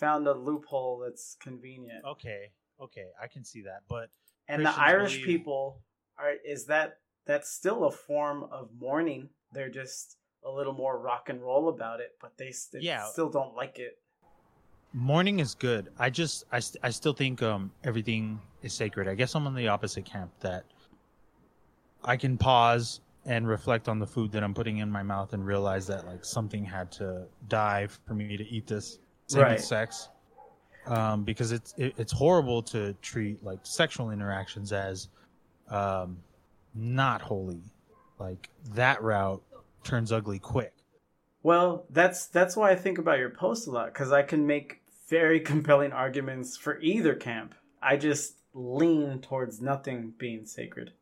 found 0.02 0.26
a 0.26 0.34
loophole 0.34 0.98
that's 0.98 1.36
convenient. 1.40 2.04
Okay. 2.04 2.50
Okay. 2.80 3.06
I 3.22 3.28
can 3.28 3.44
see 3.44 3.62
that. 3.62 3.82
But 3.88 4.10
and 4.48 4.66
the 4.66 4.74
Irish 4.78 5.12
believe- 5.14 5.26
people 5.26 5.82
are 6.18 6.32
is 6.44 6.66
that 6.66 6.98
that's 7.24 7.48
still 7.50 7.84
a 7.84 7.90
form 7.92 8.44
of 8.50 8.68
mourning. 8.78 9.28
They're 9.52 9.70
just 9.70 10.16
a 10.44 10.50
little 10.50 10.72
more 10.72 10.98
rock 10.98 11.28
and 11.28 11.40
roll 11.40 11.68
about 11.68 12.00
it, 12.00 12.16
but 12.20 12.36
they 12.36 12.50
st- 12.50 12.82
Yeah. 12.82 13.04
still 13.06 13.30
don't 13.30 13.54
like 13.54 13.78
it. 13.78 13.98
Mourning 14.92 15.38
is 15.38 15.54
good. 15.54 15.92
I 15.98 16.10
just 16.10 16.44
I, 16.50 16.58
st- 16.58 16.84
I 16.84 16.90
still 16.90 17.14
think 17.14 17.40
um 17.42 17.70
everything 17.84 18.40
is 18.62 18.72
sacred. 18.74 19.06
I 19.08 19.14
guess 19.14 19.34
I'm 19.36 19.46
on 19.46 19.54
the 19.54 19.68
opposite 19.68 20.04
camp 20.04 20.32
that 20.40 20.64
I 22.04 22.16
can 22.16 22.36
pause 22.36 23.00
and 23.24 23.46
reflect 23.46 23.88
on 23.88 24.00
the 24.00 24.06
food 24.06 24.32
that 24.32 24.42
I'm 24.42 24.52
putting 24.52 24.78
in 24.78 24.90
my 24.90 25.04
mouth 25.04 25.32
and 25.32 25.46
realize 25.46 25.86
that 25.86 26.04
like 26.06 26.24
something 26.24 26.64
had 26.64 26.90
to 26.92 27.26
die 27.48 27.86
for 28.06 28.14
me 28.14 28.36
to 28.36 28.44
eat 28.48 28.66
this. 28.66 28.98
Same 29.28 29.42
Right. 29.42 29.52
with 29.52 29.64
sex. 29.64 30.08
Um, 30.86 31.22
because 31.22 31.52
it's 31.52 31.74
it, 31.76 31.94
it's 31.96 32.12
horrible 32.12 32.60
to 32.64 32.92
treat 32.94 33.42
like 33.44 33.60
sexual 33.62 34.10
interactions 34.10 34.72
as 34.72 35.08
um 35.68 36.18
not 36.74 37.22
holy. 37.22 37.62
Like 38.18 38.48
that 38.74 39.02
route 39.02 39.42
turns 39.84 40.12
ugly 40.12 40.38
quick. 40.38 40.72
Well, 41.42 41.86
that's 41.90 42.26
that's 42.26 42.56
why 42.56 42.70
I 42.70 42.76
think 42.76 42.98
about 42.98 43.18
your 43.18 43.30
post 43.30 43.66
a 43.66 43.70
lot 43.70 43.86
because 43.92 44.12
I 44.12 44.22
can 44.22 44.46
make 44.46 44.82
very 45.08 45.40
compelling 45.52 45.92
arguments 45.92 46.56
for 46.56 46.80
either 46.80 47.14
camp. 47.14 47.54
I 47.80 47.96
just 47.96 48.34
lean 48.54 49.20
towards 49.20 49.60
nothing 49.60 50.14
being 50.18 50.46
sacred. 50.46 50.92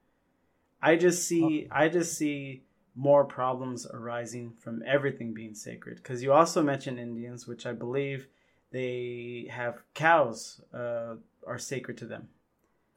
I 0.83 0.97
just 0.97 1.27
see 1.27 1.69
I 1.71 1.89
just 1.89 2.17
see 2.17 2.65
more 2.95 3.25
problems 3.25 3.87
arising 3.93 4.53
from 4.59 4.83
everything 4.87 5.33
being 5.33 5.55
sacred 5.55 5.97
because 5.97 6.23
you 6.23 6.33
also 6.33 6.63
mentioned 6.63 6.99
Indians, 6.99 7.47
which 7.47 7.67
I 7.67 7.73
believe 7.73 8.27
they 8.73 9.49
have 9.51 9.83
cows 9.95 10.61
uh, 10.75 11.15
are 11.47 11.59
sacred 11.59 11.99
to 11.99 12.07
them, 12.07 12.29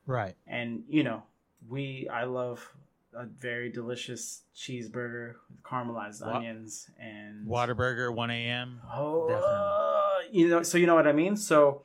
Right. 0.06 0.36
and 0.48 0.84
you 0.88 1.04
know 1.04 1.24
we 1.70 2.08
I 2.12 2.26
love 2.26 2.74
a 3.16 3.26
very 3.26 3.72
delicious 3.72 4.42
cheeseburger 4.56 5.36
with 5.50 5.62
caramelized 5.64 6.26
onions 6.26 6.90
and 7.00 7.48
Whataburger, 7.48 8.14
1 8.14 8.32
a.m. 8.32 8.82
Oh, 8.92 9.28
Definitely. 9.28 10.40
you 10.40 10.50
know, 10.50 10.64
so 10.64 10.78
you 10.78 10.88
know 10.88 10.96
what 10.96 11.08
I 11.08 11.14
mean. 11.14 11.38
So, 11.38 11.84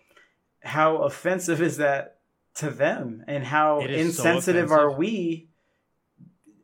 how 0.63 0.99
offensive 0.99 1.61
is 1.61 1.77
that 1.77 2.19
to 2.57 2.71
them, 2.71 3.25
and 3.29 3.45
how 3.45 3.81
It 3.81 3.91
is 3.91 4.17
so 4.17 4.25
insensitive 4.25 4.73
are 4.73 4.91
we? 4.91 5.48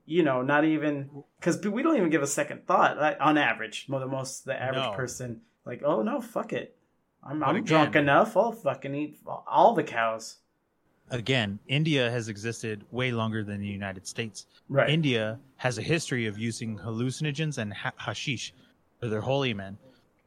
You 0.06 0.22
know, 0.22 0.42
not 0.42 0.64
even 0.64 1.08
because 1.40 1.64
we 1.66 1.82
don't 1.82 1.96
even 1.96 2.10
give 2.10 2.22
a 2.22 2.26
second 2.26 2.66
thought. 2.66 2.98
Like, 2.98 3.16
on 3.20 3.38
average, 3.38 3.86
the 3.88 4.06
most 4.06 4.44
the 4.44 4.54
average 4.60 4.84
No. 4.84 4.92
person, 4.92 5.40
like, 5.64 5.82
oh 5.84 6.02
no, 6.02 6.20
fuck 6.20 6.52
it, 6.52 6.76
I'm, 7.22 7.42
I'm 7.42 7.56
again- 7.56 7.64
drunk 7.64 7.96
enough. 7.96 8.36
I'll 8.36 8.52
fucking 8.52 8.94
eat 8.94 9.18
all 9.46 9.74
the 9.74 9.82
cows. 9.84 10.36
Again, 11.10 11.58
India 11.68 12.10
has 12.10 12.28
existed 12.28 12.82
way 12.90 13.12
longer 13.12 13.44
than 13.44 13.60
the 13.60 13.66
United 13.66 14.06
States. 14.06 14.46
Right. 14.70 14.88
India 14.88 15.38
has 15.56 15.76
a 15.78 15.82
history 15.82 16.26
of 16.26 16.38
using 16.38 16.78
hallucinogens 16.78 17.58
and 17.58 17.72
ha- 17.74 17.92
hashish 17.96 18.54
for 19.00 19.08
their 19.08 19.20
holy 19.20 19.52
men. 19.52 19.76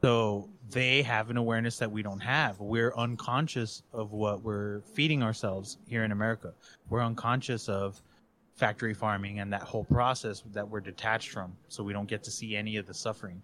So 0.04 0.50
they 0.70 1.02
have 1.02 1.32
an 1.32 1.38
awareness 1.38 1.80
that 1.80 1.92
we 1.92 2.04
don't 2.04 2.20
have. 2.20 2.60
We're 2.60 2.94
unconscious 2.96 3.82
of 3.92 4.12
what 4.12 4.44
we're 4.44 4.82
feeding 4.94 5.24
ourselves 5.24 5.80
here 5.88 6.04
in 6.04 6.12
America. 6.12 6.54
We're 6.90 7.04
unconscious 7.04 7.68
of 7.68 8.00
factory 8.58 8.94
farming 8.94 9.40
and 9.40 9.54
that 9.54 9.62
whole 9.62 9.86
process 9.86 10.44
that 10.52 10.68
we're 10.68 10.82
detached 10.82 11.30
from. 11.30 11.56
So 11.70 11.84
we 11.84 11.94
don't 11.94 12.10
get 12.10 12.24
to 12.24 12.32
see 12.32 12.56
any 12.56 12.78
of 12.78 12.86
the 12.88 12.94
suffering. 12.94 13.42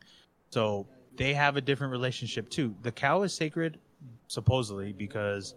So 0.49 0.86
they 1.15 1.34
have 1.34 1.56
a 1.56 1.62
different 1.62 1.91
relationship 1.91 2.49
too. 2.49 2.76
The 2.82 2.91
cow 2.91 3.21
is 3.21 3.34
sacred, 3.34 3.80
supposedly, 4.28 4.91
because 4.91 5.56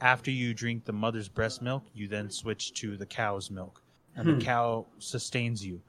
after 0.00 0.30
you 0.30 0.54
drink 0.54 0.84
the 0.84 0.92
mother's 0.92 1.28
breast 1.28 1.62
milk, 1.62 1.84
you 1.94 2.06
then 2.06 2.30
switch 2.30 2.72
to 2.74 2.96
the 2.96 3.06
cow's 3.06 3.50
milk, 3.50 3.82
and 4.14 4.28
Hmm. 4.28 4.38
the 4.38 4.44
cow 4.44 4.86
sustains 4.98 5.64
you. 5.64 5.80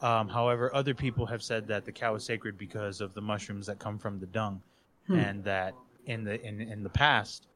Um, 0.00 0.28
however, 0.28 0.74
other 0.74 0.92
people 0.94 1.24
have 1.26 1.42
said 1.42 1.66
that 1.68 1.84
the 1.84 1.92
cow 1.92 2.14
is 2.16 2.24
sacred 2.24 2.58
because 2.58 3.00
of 3.00 3.14
the 3.14 3.22
mushrooms 3.22 3.66
that 3.66 3.78
come 3.78 3.98
from 3.98 4.18
the 4.18 4.26
dung, 4.26 4.60
Hmm. 5.06 5.14
and 5.14 5.44
that 5.44 5.74
in 6.06 6.24
the 6.24 6.44
in 6.44 6.60
in 6.60 6.82
the 6.82 6.90
past 6.90 7.46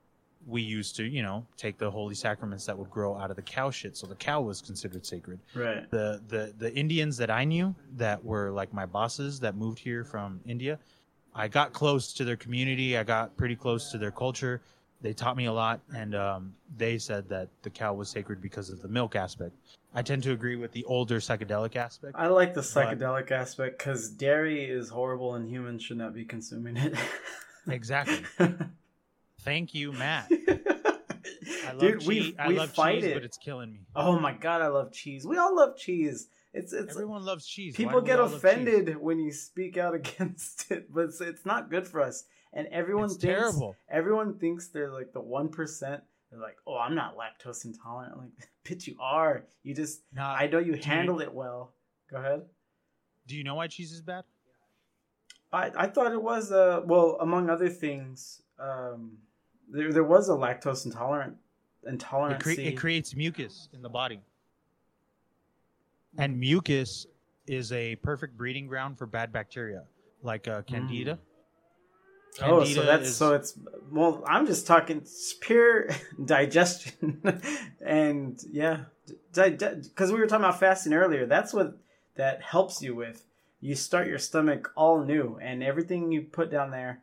we 0.46 0.62
used 0.62 0.96
to 0.96 1.04
you 1.04 1.22
know 1.22 1.46
take 1.56 1.78
the 1.78 1.90
holy 1.90 2.14
sacraments 2.14 2.64
that 2.66 2.76
would 2.76 2.90
grow 2.90 3.16
out 3.16 3.30
of 3.30 3.36
the 3.36 3.42
cow 3.42 3.70
shit, 3.70 3.96
so 3.96 4.06
the 4.06 4.14
cow 4.14 4.40
was 4.40 4.60
considered 4.60 5.04
sacred 5.04 5.38
right. 5.54 5.90
the 5.90 6.20
the 6.28 6.54
the 6.58 6.74
Indians 6.74 7.16
that 7.16 7.30
I 7.30 7.44
knew 7.44 7.74
that 7.96 8.24
were 8.24 8.50
like 8.50 8.72
my 8.72 8.86
bosses 8.86 9.40
that 9.40 9.56
moved 9.56 9.78
here 9.78 10.04
from 10.04 10.40
India, 10.46 10.78
I 11.34 11.48
got 11.48 11.72
close 11.72 12.12
to 12.14 12.24
their 12.24 12.36
community. 12.36 12.96
I 12.96 13.04
got 13.04 13.36
pretty 13.36 13.56
close 13.56 13.90
to 13.92 13.98
their 13.98 14.10
culture. 14.10 14.60
They 15.00 15.12
taught 15.12 15.36
me 15.36 15.44
a 15.44 15.52
lot, 15.52 15.80
and 15.94 16.16
um, 16.16 16.54
they 16.76 16.98
said 16.98 17.28
that 17.28 17.48
the 17.62 17.70
cow 17.70 17.94
was 17.94 18.08
sacred 18.08 18.42
because 18.42 18.70
of 18.70 18.82
the 18.82 18.88
milk 18.88 19.14
aspect. 19.14 19.54
I 19.94 20.02
tend 20.02 20.24
to 20.24 20.32
agree 20.32 20.56
with 20.56 20.72
the 20.72 20.84
older 20.84 21.20
psychedelic 21.20 21.76
aspect. 21.76 22.16
I 22.18 22.26
like 22.26 22.54
the 22.54 22.60
psychedelic 22.60 23.30
aspect 23.30 23.78
because 23.78 24.10
dairy 24.10 24.64
is 24.64 24.88
horrible 24.88 25.34
and 25.34 25.48
humans 25.48 25.82
should 25.84 25.98
not 25.98 26.14
be 26.14 26.24
consuming 26.24 26.76
it. 26.76 26.94
Exactly. 27.70 28.24
Thank 29.48 29.74
you, 29.74 29.92
Matt. 29.92 30.30
I 31.66 31.72
love 31.72 31.78
Dude, 31.80 32.00
cheese. 32.00 32.06
we 32.08 32.36
I 32.38 32.48
we 32.48 32.58
love 32.58 32.70
fight 32.70 32.96
cheese, 32.96 33.04
it. 33.04 33.14
but 33.14 33.24
it's 33.24 33.38
killing 33.38 33.72
me. 33.72 33.80
Oh 33.96 34.18
my 34.18 34.32
god, 34.34 34.60
I 34.60 34.68
love 34.68 34.92
cheese. 34.92 35.26
We 35.26 35.38
all 35.38 35.56
love 35.56 35.76
cheese. 35.76 36.28
It's 36.52 36.72
it's 36.72 36.90
Everyone 36.94 37.24
loves 37.24 37.46
cheese. 37.46 37.74
People 37.76 38.00
get 38.02 38.18
all 38.18 38.26
love 38.26 38.32
cheese? 38.34 38.44
offended 38.44 38.96
when 38.98 39.18
you 39.18 39.32
speak 39.32 39.78
out 39.78 39.94
against 40.00 40.70
it, 40.70 40.92
but 40.92 41.04
it's, 41.04 41.20
it's 41.22 41.46
not 41.46 41.70
good 41.70 41.86
for 41.88 42.00
us. 42.02 42.24
And 42.52 42.66
everyone 42.68 43.06
It's 43.06 43.14
thinks 43.16 43.24
terrible. 43.38 43.76
everyone 43.90 44.38
thinks 44.38 44.68
they're 44.68 44.90
like 44.92 45.12
the 45.12 45.20
one 45.20 45.48
percent. 45.48 46.02
They're 46.30 46.40
like, 46.40 46.56
oh, 46.66 46.76
I'm 46.76 46.94
not 46.94 47.16
lactose 47.16 47.64
intolerant. 47.64 48.12
I'm 48.14 48.20
like, 48.20 48.48
bitch, 48.66 48.86
you 48.86 48.96
are. 49.00 49.44
You 49.62 49.74
just 49.74 50.02
Nah, 50.12 50.34
I 50.34 50.46
know 50.46 50.58
you 50.58 50.74
you- 50.74 50.82
handle 50.82 51.20
it 51.22 51.32
well. 51.32 51.72
Go 52.10 52.18
ahead. 52.18 52.42
do 53.26 53.34
you 53.36 53.44
know 53.44 53.54
why 53.54 53.66
cheese 53.68 53.92
is 53.92 54.02
bad? 54.02 54.24
I, 55.52 55.70
I 55.74 55.86
thought 55.86 56.12
it 56.12 56.22
was 56.22 56.52
uh 56.52 56.82
well 56.84 57.16
among 57.20 57.48
other 57.48 57.70
things 57.70 58.42
um 58.58 59.18
there 59.70 59.92
there 59.92 60.04
was 60.04 60.28
a 60.28 60.32
lactose 60.32 60.84
intolerant 60.86 61.36
It, 61.84 61.88
intolerance 61.90 62.42
cre- 62.42 62.50
it 62.52 62.76
creates 62.76 63.14
mucus 63.14 63.68
in 63.72 63.82
the 63.82 63.88
body. 63.88 64.20
And 66.16 66.38
mucus 66.38 67.06
is 67.46 67.70
a 67.72 67.96
perfect 67.96 68.36
breeding 68.36 68.66
ground 68.66 68.98
for 68.98 69.06
bad 69.06 69.32
bacteria, 69.32 69.84
like 70.22 70.48
uh, 70.48 70.62
candida. 70.62 71.18
oh 72.42 72.64
so 72.64 72.84
that's 72.84 73.08
is- 73.08 73.16
so 73.16 73.34
it's 73.34 73.54
well 73.90 74.22
I'm 74.26 74.46
just 74.46 74.66
talking 74.66 75.04
pure 75.40 75.88
digestion 76.24 77.20
and 77.84 78.40
yeah 78.50 78.84
because 79.34 80.12
we 80.12 80.18
were 80.18 80.26
talking 80.26 80.44
about 80.44 80.60
fasting 80.60 80.92
earlier 80.92 81.26
that's 81.26 81.52
what 81.52 81.78
that 82.16 82.42
helps 82.42 82.82
you 82.82 82.94
with 82.94 83.24
you 83.60 83.74
start 83.74 84.06
your 84.06 84.18
stomach 84.18 84.70
all 84.76 85.02
new 85.04 85.38
and 85.42 85.62
everything 85.62 86.12
you 86.12 86.22
put 86.22 86.50
down 86.50 86.70
there 86.70 87.02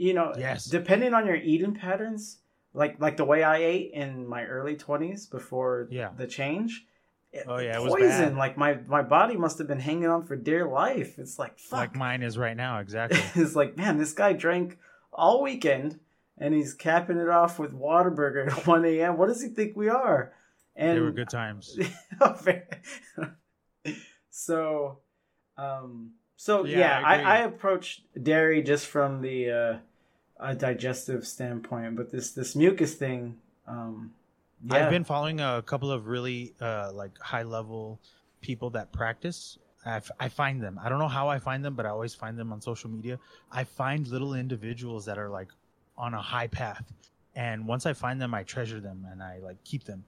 you 0.00 0.14
know 0.14 0.32
Yes. 0.38 0.64
depending 0.64 1.12
on 1.14 1.26
your 1.26 1.36
eating 1.36 1.74
patterns 1.74 2.38
like 2.72 2.98
like 3.00 3.16
the 3.18 3.24
way 3.24 3.42
i 3.42 3.58
ate 3.58 3.90
in 3.92 4.26
my 4.26 4.44
early 4.46 4.76
20s 4.76 5.30
before 5.30 5.88
Yeah. 5.90 6.10
the 6.16 6.26
change 6.26 6.86
it- 7.32 7.44
Oh, 7.46 7.58
yeah, 7.58 7.76
it 7.78 7.82
was 7.82 7.92
poison 7.92 8.30
bad. 8.30 8.36
like 8.44 8.56
my 8.56 8.78
my 8.88 9.02
body 9.02 9.36
must 9.36 9.58
have 9.58 9.68
been 9.68 9.78
hanging 9.78 10.06
on 10.14 10.22
for 10.24 10.34
dear 10.36 10.66
life 10.66 11.18
it's 11.18 11.38
like 11.38 11.58
fuck 11.58 11.78
like 11.80 11.96
mine 11.96 12.22
is 12.24 12.36
right 12.38 12.56
now. 12.56 12.78
Exactly. 12.80 13.20
it's 13.42 13.54
like 13.54 13.76
man 13.76 13.98
this 13.98 14.12
guy 14.12 14.32
drank 14.32 14.78
all 15.12 15.42
weekend 15.42 16.00
and 16.38 16.54
he's 16.54 16.72
capping 16.74 17.18
it 17.18 17.28
off 17.28 17.58
with 17.58 17.72
Whataburger 17.72 18.50
at 18.50 18.66
1 18.66 18.84
a.m. 18.86 19.18
What 19.18 19.28
does 19.28 19.42
he 19.42 19.48
think 19.50 19.76
we 19.76 19.88
are? 19.90 20.32
And 20.74 20.96
they 20.96 21.00
were 21.02 21.12
good 21.12 21.28
times. 21.28 21.78
so, 24.30 24.98
um, 25.58 26.12
so 26.36 26.64
yeah, 26.64 26.78
Yeah, 26.78 27.02
I 27.04 27.16
I. 27.16 27.22
I, 27.22 27.36
approach 27.42 28.02
dairy 28.20 28.62
just 28.62 28.86
from 28.86 29.20
the 29.20 29.50
uh, 29.50 29.76
a 30.40 30.54
digestive 30.54 31.26
standpoint, 31.26 31.96
but 31.96 32.10
this 32.10 32.32
this 32.32 32.56
mucus 32.56 32.94
thing, 32.94 33.36
um, 33.66 34.12
yeah, 34.64 34.84
I've 34.84 34.90
been 34.90 35.04
following 35.04 35.40
a 35.40 35.62
couple 35.64 35.90
of 35.90 36.06
really 36.06 36.54
uh, 36.60 36.92
like 36.92 37.18
high 37.18 37.42
level 37.42 38.00
people 38.40 38.70
that 38.70 38.92
practice. 38.92 39.58
I, 39.84 39.96
f- 39.96 40.10
I 40.20 40.28
find 40.28 40.62
them. 40.62 40.78
I 40.82 40.90
don't 40.90 40.98
know 40.98 41.08
how 41.08 41.28
I 41.28 41.38
find 41.38 41.64
them, 41.64 41.74
but 41.74 41.86
I 41.86 41.88
always 41.88 42.14
find 42.14 42.38
them 42.38 42.52
on 42.52 42.60
social 42.60 42.90
media. 42.90 43.18
I 43.50 43.64
find 43.64 44.06
little 44.08 44.34
individuals 44.34 45.06
that 45.06 45.16
are 45.16 45.30
like 45.30 45.48
on 45.96 46.12
a 46.12 46.20
high 46.20 46.48
path, 46.48 46.92
and 47.34 47.66
once 47.66 47.86
I 47.86 47.92
find 47.92 48.20
them, 48.20 48.34
I 48.34 48.42
treasure 48.42 48.80
them 48.80 49.06
and 49.10 49.22
I 49.22 49.38
like 49.38 49.62
keep 49.64 49.84
them. 49.84 50.04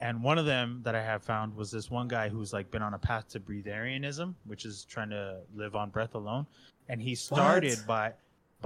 And 0.00 0.22
one 0.22 0.36
of 0.38 0.44
them 0.44 0.80
that 0.84 0.94
I 0.94 1.02
have 1.02 1.22
found 1.22 1.56
was 1.56 1.70
this 1.70 1.90
one 1.90 2.06
guy 2.06 2.28
who's 2.28 2.52
like 2.52 2.70
been 2.70 2.82
on 2.82 2.94
a 2.94 2.98
path 2.98 3.28
to 3.28 3.40
breatharianism, 3.40 4.34
which 4.44 4.66
is 4.66 4.84
trying 4.84 5.08
to 5.10 5.38
live 5.54 5.74
on 5.74 5.88
breath 5.88 6.14
alone. 6.14 6.46
And 6.88 7.00
he 7.00 7.14
started 7.14 7.78
by 7.86 8.12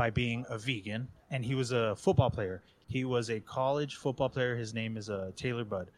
by 0.00 0.08
being 0.08 0.46
a 0.48 0.56
vegan, 0.56 1.06
and 1.30 1.44
he 1.44 1.54
was 1.54 1.72
a 1.72 1.94
football 1.94 2.30
player. 2.30 2.62
He 2.88 3.04
was 3.04 3.28
a 3.28 3.38
college 3.38 3.96
football 3.96 4.30
player. 4.30 4.56
His 4.56 4.72
name 4.72 4.96
is 4.96 5.10
uh, 5.10 5.30
Taylor 5.36 5.62
Budd, 5.62 5.90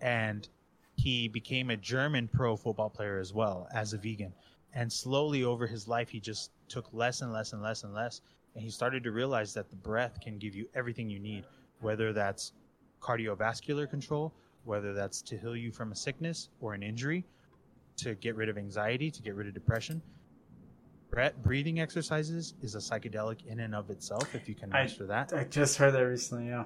and 0.00 0.48
he 0.96 1.28
became 1.28 1.68
a 1.68 1.76
German 1.76 2.26
pro 2.26 2.56
football 2.56 2.88
player 2.88 3.18
as 3.18 3.34
well 3.34 3.68
as 3.74 3.92
a 3.92 3.98
vegan. 3.98 4.32
And 4.72 4.90
slowly 4.90 5.44
over 5.44 5.66
his 5.66 5.86
life, 5.86 6.08
he 6.08 6.20
just 6.20 6.52
took 6.70 6.88
less 6.94 7.20
and 7.20 7.34
less 7.34 7.52
and 7.52 7.60
less 7.60 7.84
and 7.84 7.92
less. 7.92 8.22
And 8.54 8.64
he 8.64 8.70
started 8.70 9.04
to 9.04 9.10
realize 9.10 9.52
that 9.52 9.68
the 9.68 9.76
breath 9.76 10.22
can 10.22 10.38
give 10.38 10.54
you 10.54 10.66
everything 10.74 11.10
you 11.10 11.18
need, 11.18 11.44
whether 11.82 12.14
that's 12.14 12.54
cardiovascular 13.02 13.90
control, 13.90 14.32
whether 14.64 14.94
that's 14.94 15.20
to 15.20 15.36
heal 15.36 15.54
you 15.54 15.70
from 15.70 15.92
a 15.92 15.96
sickness 15.96 16.48
or 16.62 16.72
an 16.72 16.82
injury, 16.82 17.26
to 17.98 18.14
get 18.14 18.36
rid 18.36 18.48
of 18.48 18.56
anxiety, 18.56 19.10
to 19.10 19.20
get 19.20 19.34
rid 19.34 19.48
of 19.48 19.52
depression. 19.52 20.00
Breathing 21.42 21.80
exercises 21.80 22.54
is 22.62 22.74
a 22.74 22.78
psychedelic 22.78 23.46
in 23.46 23.60
and 23.60 23.74
of 23.74 23.90
itself 23.90 24.34
if 24.34 24.48
you 24.48 24.54
can 24.54 24.72
I- 24.72 24.82
master 24.82 25.06
that. 25.06 25.32
I 25.32 25.44
just 25.44 25.76
heard 25.76 25.94
that 25.94 26.00
recently. 26.02 26.48
Yeah. 26.48 26.64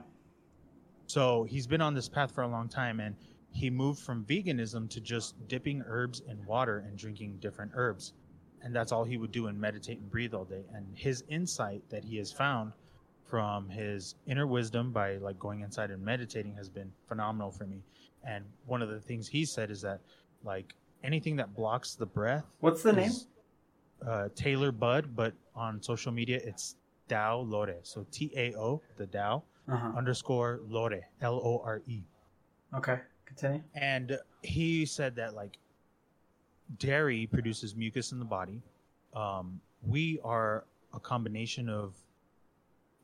So 1.06 1.44
he's 1.44 1.66
been 1.66 1.80
on 1.80 1.94
this 1.94 2.08
path 2.08 2.32
for 2.32 2.42
a 2.42 2.48
long 2.48 2.68
time 2.68 3.00
and 3.00 3.14
he 3.50 3.70
moved 3.70 4.00
from 4.00 4.24
veganism 4.24 4.90
to 4.90 5.00
just 5.00 5.34
dipping 5.48 5.82
herbs 5.86 6.20
in 6.28 6.44
water 6.44 6.84
and 6.86 6.96
drinking 6.98 7.38
different 7.40 7.72
herbs. 7.74 8.12
And 8.62 8.74
that's 8.74 8.90
all 8.92 9.04
he 9.04 9.18
would 9.18 9.30
do 9.30 9.46
and 9.48 9.60
meditate 9.60 9.98
and 9.98 10.10
breathe 10.10 10.34
all 10.34 10.44
day. 10.44 10.64
And 10.74 10.86
his 10.96 11.22
insight 11.28 11.82
that 11.90 12.02
he 12.04 12.16
has 12.16 12.32
found 12.32 12.72
from 13.26 13.68
his 13.68 14.14
inner 14.26 14.46
wisdom 14.46 14.92
by 14.92 15.16
like 15.16 15.38
going 15.38 15.60
inside 15.60 15.90
and 15.90 16.02
meditating 16.02 16.54
has 16.54 16.68
been 16.68 16.90
phenomenal 17.06 17.50
for 17.50 17.66
me. 17.66 17.82
And 18.26 18.44
one 18.66 18.80
of 18.82 18.88
the 18.88 19.00
things 19.00 19.28
he 19.28 19.44
said 19.44 19.70
is 19.70 19.82
that 19.82 20.00
like 20.42 20.74
anything 21.02 21.36
that 21.36 21.54
blocks 21.54 21.94
the 21.94 22.06
breath 22.06 22.44
What's 22.60 22.82
the 22.82 22.92
name? 22.92 23.12
Uh, 24.06 24.28
Taylor 24.34 24.70
Bud, 24.72 25.14
but 25.16 25.32
on 25.54 25.82
social 25.82 26.12
media 26.12 26.40
it's 26.44 26.76
Dao 27.08 27.48
Lore. 27.48 27.76
So 27.82 28.06
T 28.10 28.30
A 28.36 28.54
O, 28.54 28.80
the 28.96 29.06
Dao 29.06 29.42
Uh 29.68 29.76
huh. 29.76 29.92
underscore 29.96 30.60
Lore, 30.68 31.00
L 31.20 31.40
O 31.42 31.62
R 31.64 31.80
E. 31.86 32.02
Okay. 32.74 32.98
Continue. 33.26 33.62
And 33.74 34.18
he 34.42 34.84
said 34.84 35.16
that 35.16 35.34
like 35.34 35.58
dairy 36.78 37.26
produces 37.26 37.74
mucus 37.76 38.12
in 38.12 38.18
the 38.18 38.24
body. 38.24 38.62
Um, 39.14 39.60
we 39.86 40.18
are 40.24 40.64
a 40.92 41.00
combination 41.00 41.68
of 41.68 41.94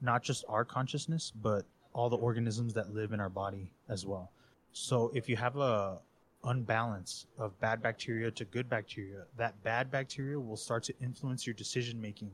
not 0.00 0.22
just 0.22 0.44
our 0.48 0.64
consciousness, 0.64 1.32
but 1.42 1.64
all 1.92 2.08
the 2.08 2.16
organisms 2.16 2.72
that 2.74 2.94
live 2.94 3.12
in 3.12 3.20
our 3.20 3.28
body 3.28 3.70
as 3.88 4.06
well. 4.06 4.30
So 4.72 5.10
if 5.14 5.28
you 5.28 5.36
have 5.36 5.56
a 5.56 5.98
unbalance 6.44 7.26
of 7.38 7.59
bad 7.61 7.83
bacteria 7.83 8.31
to 8.31 8.44
good 8.46 8.68
bacteria, 8.68 9.24
that 9.37 9.61
bad 9.62 9.90
bacteria 9.90 10.38
will 10.38 10.57
start 10.57 10.83
to 10.85 10.94
influence 11.00 11.46
your 11.46 11.55
decision 11.55 12.00
making 12.00 12.31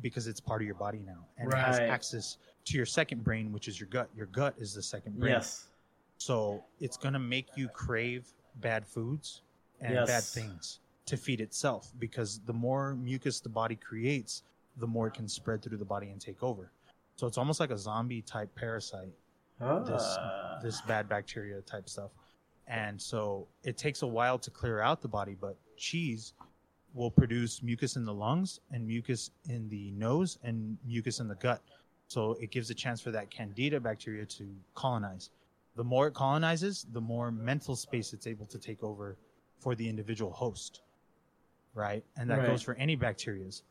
because 0.00 0.26
it's 0.26 0.40
part 0.40 0.60
of 0.60 0.66
your 0.66 0.74
body 0.74 1.00
now 1.06 1.24
and 1.38 1.52
it 1.52 1.56
has 1.56 1.78
access 1.78 2.38
to 2.64 2.76
your 2.76 2.86
second 2.86 3.22
brain, 3.22 3.52
which 3.52 3.68
is 3.68 3.78
your 3.78 3.88
gut. 3.88 4.08
Your 4.16 4.26
gut 4.26 4.54
is 4.58 4.74
the 4.74 4.82
second 4.82 5.18
brain. 5.18 5.32
Yes. 5.32 5.68
So 6.18 6.62
it's 6.80 6.96
gonna 6.96 7.18
make 7.18 7.48
you 7.56 7.68
crave 7.68 8.32
bad 8.56 8.86
foods 8.86 9.42
and 9.80 9.94
Yes. 9.94 10.06
bad 10.08 10.22
things 10.22 10.80
to 11.06 11.16
feed 11.16 11.40
itself 11.40 11.92
because 11.98 12.40
the 12.40 12.52
more 12.52 12.94
mucus 12.94 13.40
the 13.40 13.48
body 13.48 13.76
creates, 13.76 14.42
the 14.78 14.86
more 14.86 15.08
it 15.08 15.14
can 15.14 15.28
spread 15.28 15.62
through 15.62 15.76
the 15.78 15.84
body 15.84 16.10
and 16.10 16.20
take 16.20 16.42
over. 16.42 16.70
So 17.16 17.26
it's 17.26 17.38
almost 17.38 17.60
like 17.60 17.70
a 17.70 17.78
zombie 17.78 18.22
type 18.22 18.52
parasite, 18.54 19.12
this 19.60 20.02
Ah. 20.18 20.58
this 20.62 20.80
bad 20.82 21.08
bacteria 21.08 21.60
type 21.62 21.88
stuff. 21.88 22.10
And 22.66 23.00
so 23.00 23.46
it 23.62 23.76
takes 23.76 24.02
a 24.02 24.06
while 24.06 24.38
to 24.38 24.50
clear 24.50 24.80
out 24.80 25.02
the 25.02 25.08
body, 25.08 25.36
but 25.38 25.56
cheese 25.76 26.32
will 26.94 27.10
produce 27.10 27.62
mucus 27.62 27.96
in 27.96 28.04
the 28.04 28.14
lungs 28.14 28.60
and 28.72 28.86
mucus 28.86 29.30
in 29.48 29.68
the 29.68 29.90
nose 29.92 30.38
and 30.42 30.78
mucus 30.86 31.20
in 31.20 31.28
the 31.28 31.34
gut. 31.34 31.60
So 32.08 32.36
it 32.40 32.50
gives 32.50 32.70
a 32.70 32.74
chance 32.74 33.00
for 33.00 33.10
that 33.10 33.30
candida 33.30 33.80
bacteria 33.80 34.24
to 34.26 34.46
colonize. 34.74 35.30
The 35.76 35.84
more 35.84 36.06
it 36.06 36.14
colonizes, 36.14 36.86
the 36.92 37.00
more 37.00 37.32
mental 37.32 37.74
space 37.74 38.12
it's 38.12 38.26
able 38.26 38.46
to 38.46 38.58
take 38.58 38.82
over 38.82 39.16
for 39.58 39.74
the 39.74 39.88
individual 39.88 40.30
host. 40.30 40.82
Right? 41.74 42.04
And 42.16 42.30
that 42.30 42.38
Right. 42.38 42.46
goes 42.46 42.62
for 42.62 42.74
any 42.74 42.96
bacterias. 42.96 43.62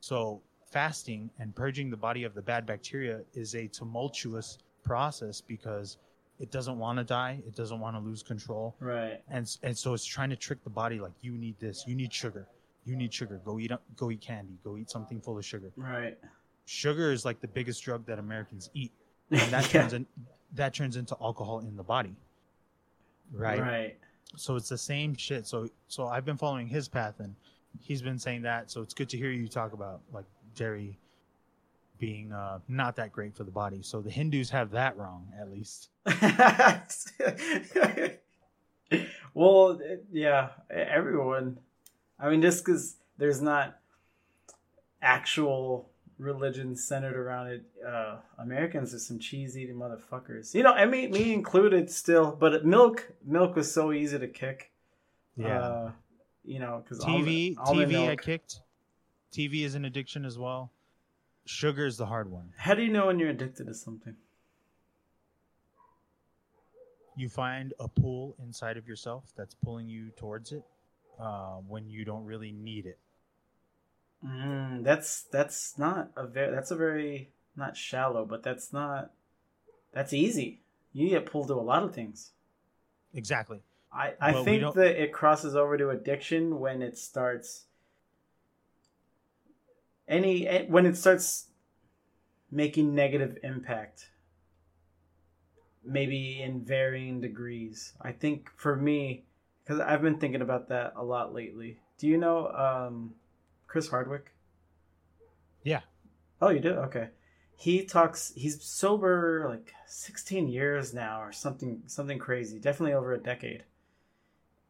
So 0.00 0.40
fasting 0.70 1.30
and 1.38 1.54
purging 1.54 1.90
the 1.90 1.96
body 1.96 2.22
of 2.24 2.34
the 2.34 2.42
bad 2.42 2.64
bacteria 2.66 3.24
is 3.34 3.54
a 3.54 3.66
tumultuous 3.68 4.58
process 4.84 5.40
because 5.40 5.98
it 6.40 6.50
doesn't 6.52 6.78
want 6.78 6.98
to 6.98 7.04
die, 7.04 7.42
it 7.46 7.54
doesn't 7.56 7.80
want 7.80 7.96
to 7.96 8.00
lose 8.00 8.22
control 8.22 8.76
Right. 8.80 9.20
and 9.28 9.44
and 9.62 9.76
so 9.76 9.94
it's 9.94 10.04
trying 10.04 10.30
to 10.30 10.36
trick 10.36 10.62
the 10.64 10.70
body 10.70 10.98
like 11.00 11.12
you 11.20 11.32
need 11.32 11.58
this 11.58 11.84
you 11.86 11.94
need 11.94 12.12
sugar 12.12 12.46
you 12.84 12.94
need 12.96 13.12
sugar 13.12 13.40
go 13.44 13.58
eat 13.58 13.72
go 13.96 14.10
eat 14.10 14.20
candy 14.20 14.58
go 14.64 14.76
eat 14.76 14.88
something 14.90 15.20
full 15.20 15.36
of 15.38 15.44
sugar 15.44 15.70
Right. 15.76 16.16
sugar 16.64 17.10
is 17.12 17.24
like 17.24 17.40
the 17.40 17.48
biggest 17.48 17.82
drug 17.82 18.06
that 18.06 18.18
americans 18.18 18.70
eat 18.74 18.92
and 19.30 19.40
that 19.52 19.64
Yeah. 19.72 19.80
turns 19.82 19.92
in, 19.94 20.06
that 20.54 20.72
turns 20.74 20.96
into 20.96 21.16
alcohol 21.20 21.58
in 21.60 21.76
the 21.76 21.82
body 21.82 22.14
right? 23.32 23.60
Right. 23.60 23.96
so 24.36 24.56
it's 24.56 24.68
the 24.68 24.78
same 24.78 25.14
shit 25.16 25.46
so 25.46 25.68
so 25.88 26.06
i've 26.08 26.24
been 26.24 26.36
following 26.38 26.66
his 26.68 26.88
path 26.88 27.20
and 27.20 27.34
he's 27.80 28.00
been 28.02 28.18
saying 28.18 28.42
that 28.42 28.70
so 28.70 28.80
it's 28.80 28.94
good 28.94 29.08
to 29.10 29.16
hear 29.18 29.30
you 29.30 29.48
talk 29.48 29.72
about 29.72 30.00
like 30.12 30.24
dairy 30.54 30.98
being 31.98 32.32
uh, 32.32 32.58
not 32.68 32.96
that 32.96 33.12
great 33.12 33.36
for 33.36 33.44
the 33.44 33.50
body 33.50 33.82
so 33.82 34.00
the 34.00 34.10
hindus 34.10 34.50
have 34.50 34.70
that 34.70 34.96
wrong 34.96 35.26
at 35.40 35.50
least 35.50 35.88
well, 39.34 39.80
yeah, 40.12 40.48
everyone. 40.70 41.58
I 42.18 42.30
mean, 42.30 42.42
just 42.42 42.64
because 42.64 42.96
there's 43.18 43.40
not 43.40 43.78
actual 45.02 45.90
religion 46.18 46.74
centered 46.74 47.16
around 47.16 47.48
it, 47.48 47.64
uh, 47.86 48.16
Americans 48.38 48.94
are 48.94 48.98
some 48.98 49.18
cheese 49.18 49.56
eating 49.56 49.76
motherfuckers. 49.76 50.54
You 50.54 50.62
know, 50.62 50.72
I 50.72 50.86
mean, 50.86 51.10
me 51.10 51.32
included 51.32 51.90
still, 51.90 52.36
but 52.38 52.64
milk, 52.64 53.12
milk 53.24 53.56
was 53.56 53.72
so 53.72 53.92
easy 53.92 54.18
to 54.18 54.28
kick. 54.28 54.72
yeah 55.36 55.60
Uh, 55.60 55.90
you 56.44 56.58
know, 56.58 56.82
because 56.82 57.04
TV, 57.04 57.56
almond, 57.58 57.92
TV, 57.92 58.08
I 58.08 58.16
kicked. 58.16 58.60
TV 59.32 59.64
is 59.64 59.74
an 59.74 59.84
addiction 59.84 60.24
as 60.24 60.38
well. 60.38 60.72
Sugar 61.48 61.86
is 61.86 61.96
the 61.96 62.06
hard 62.06 62.30
one. 62.30 62.52
How 62.58 62.74
do 62.74 62.82
you 62.82 62.92
know 62.92 63.06
when 63.06 63.18
you're 63.18 63.30
addicted 63.30 63.66
to 63.68 63.74
something? 63.74 64.16
You 67.16 67.28
find 67.30 67.72
a 67.80 67.88
pull 67.88 68.36
inside 68.38 68.76
of 68.76 68.86
yourself 68.86 69.32
that's 69.34 69.54
pulling 69.54 69.88
you 69.88 70.10
towards 70.10 70.52
it 70.52 70.62
uh, 71.18 71.56
when 71.66 71.88
you 71.88 72.04
don't 72.04 72.24
really 72.24 72.52
need 72.52 72.84
it. 72.84 72.98
Mm, 74.24 74.84
that's 74.84 75.22
that's 75.22 75.78
not 75.78 76.10
a 76.16 76.26
very 76.26 76.54
that's 76.54 76.70
a 76.70 76.76
very 76.76 77.30
not 77.56 77.76
shallow, 77.76 78.26
but 78.26 78.42
that's 78.42 78.72
not 78.72 79.12
that's 79.92 80.12
easy. 80.12 80.60
You 80.92 81.08
get 81.08 81.26
pulled 81.26 81.48
to 81.48 81.54
a 81.54 81.62
lot 81.62 81.82
of 81.82 81.94
things. 81.94 82.32
Exactly. 83.14 83.62
I, 83.90 84.12
I 84.20 84.32
But 84.32 84.44
think 84.44 84.74
that 84.74 85.02
it 85.02 85.14
crosses 85.14 85.56
over 85.56 85.78
to 85.78 85.88
addiction 85.90 86.60
when 86.60 86.82
it 86.82 86.98
starts 86.98 87.64
any 90.08 90.46
eh, 90.48 90.64
when 90.68 90.86
it 90.86 90.96
starts 90.96 91.46
making 92.50 92.94
negative 92.94 93.38
impact 93.42 94.10
maybe 95.84 96.40
in 96.42 96.64
varying 96.64 97.20
degrees 97.20 97.92
i 98.00 98.10
think 98.10 98.50
for 98.56 98.74
me 98.74 99.24
because 99.68 99.80
i've 99.80 100.02
been 100.02 100.18
thinking 100.18 100.40
about 100.40 100.68
that 100.68 100.94
a 100.96 101.04
lot 101.04 101.34
lately. 101.34 101.78
Do 101.98 102.06
you 102.06 102.16
know 102.16 102.48
um 102.48 103.14
chris 103.66 103.88
hardwick? 103.88 104.32
Yeah. 105.62 105.80
oh 106.40 106.48
you 106.48 106.60
do? 106.60 106.70
Okay. 106.70 107.08
He 107.56 107.84
talks 107.84 108.32
he's 108.36 108.62
sober 108.62 109.46
like 109.48 109.74
16 109.86 110.48
years 110.48 110.94
now 110.94 111.20
or 111.20 111.32
something 111.32 111.82
something 111.86 112.18
crazy 112.18 112.58
definitely 112.58 112.94
over 112.94 113.12
a 113.12 113.18
decade. 113.18 113.64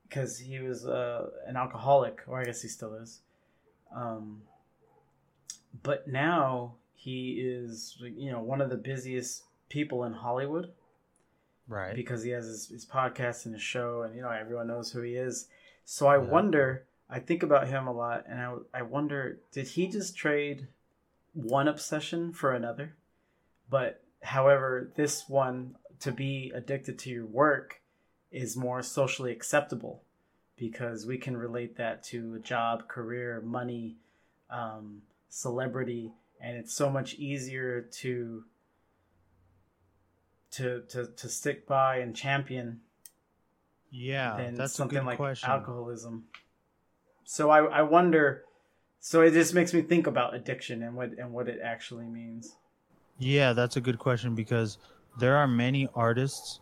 Because 0.09 0.39
he 0.39 0.59
was 0.59 0.87
uh, 0.87 1.29
an 1.47 1.57
alcoholic 1.57 2.23
or 2.27 2.41
i 2.41 2.45
guess 2.45 2.63
he 2.63 2.69
still 2.69 2.95
is. 2.95 3.21
Um, 3.95 4.43
but 5.83 6.09
now 6.09 6.75
he 6.95 7.41
is 7.41 7.97
you 8.01 8.31
know 8.31 8.41
one 8.41 8.61
of 8.61 8.71
the 8.71 8.77
busiest 8.77 9.45
people 9.69 10.05
in 10.05 10.13
hollywood 10.13 10.73
Right. 11.71 11.95
because 11.95 12.23
he 12.23 12.31
has 12.31 12.47
his, 12.47 12.69
his 12.69 12.87
podcast 12.87 13.45
and 13.45 13.55
his 13.55 13.63
show 13.63 14.03
and 14.03 14.17
you 14.17 14.23
know 14.23 14.31
everyone 14.31 14.69
knows 14.69 14.91
who 14.93 15.03
he 15.03 15.15
is 15.17 15.49
so 15.85 16.07
i 16.07 16.17
Yeah. 16.17 16.23
wonder 16.23 16.85
i 17.11 17.19
think 17.21 17.43
about 17.43 17.69
him 17.69 17.87
a 17.87 17.93
lot 17.93 18.25
and 18.29 18.41
I, 18.41 18.55
I 18.73 18.83
wonder 18.83 19.39
did 19.53 19.69
he 19.69 19.87
just 19.87 20.17
trade 20.17 20.69
one 21.35 21.69
obsession 21.69 22.33
for 22.33 22.53
another 22.55 22.95
but 23.69 24.03
however 24.23 24.91
this 24.97 25.29
one 25.29 25.77
to 26.01 26.11
be 26.11 26.51
addicted 26.55 26.99
to 27.01 27.11
your 27.11 27.27
work 27.27 27.83
is 28.33 28.57
more 28.57 28.83
socially 28.83 29.31
acceptable 29.33 30.03
because 30.57 31.05
we 31.07 31.19
can 31.19 31.37
relate 31.37 31.77
that 31.77 32.03
to 32.05 32.35
a 32.35 32.39
job 32.39 32.89
career 32.89 33.43
money 33.45 33.97
um, 34.51 35.03
celebrity 35.29 36.13
and 36.41 36.57
it's 36.57 36.73
so 36.73 36.89
much 36.89 37.15
easier 37.15 37.83
to 37.83 38.45
to 40.51 40.83
to 40.89 41.07
to 41.17 41.29
stick 41.29 41.67
by 41.67 41.99
and 41.99 42.17
champion 42.17 42.81
yeah, 43.91 44.37
than 44.37 44.55
that's 44.55 44.75
a 44.75 44.77
something 44.77 44.99
good 44.99 45.07
like 45.07 45.17
question. 45.17 45.49
alcoholism. 45.51 46.25
So 47.25 47.51
I 47.51 47.65
I 47.65 47.83
wonder. 47.83 48.45
So 49.01 49.23
it 49.23 49.33
just 49.33 49.55
makes 49.55 49.73
me 49.73 49.83
think 49.83 50.07
about 50.07 50.35
addiction 50.35 50.83
and 50.83 50.97
what 50.97 51.11
and 51.19 51.33
what 51.33 51.49
it 51.49 51.61
actually 51.63 52.07
means. 52.07 52.57
Yeah, 53.19 53.53
that's 53.53 53.77
a 53.77 53.81
good 53.81 53.99
question 53.99 54.35
because 54.35 54.79
there 55.19 55.37
are 55.37 55.49
many 55.49 55.89
artists 55.95 56.61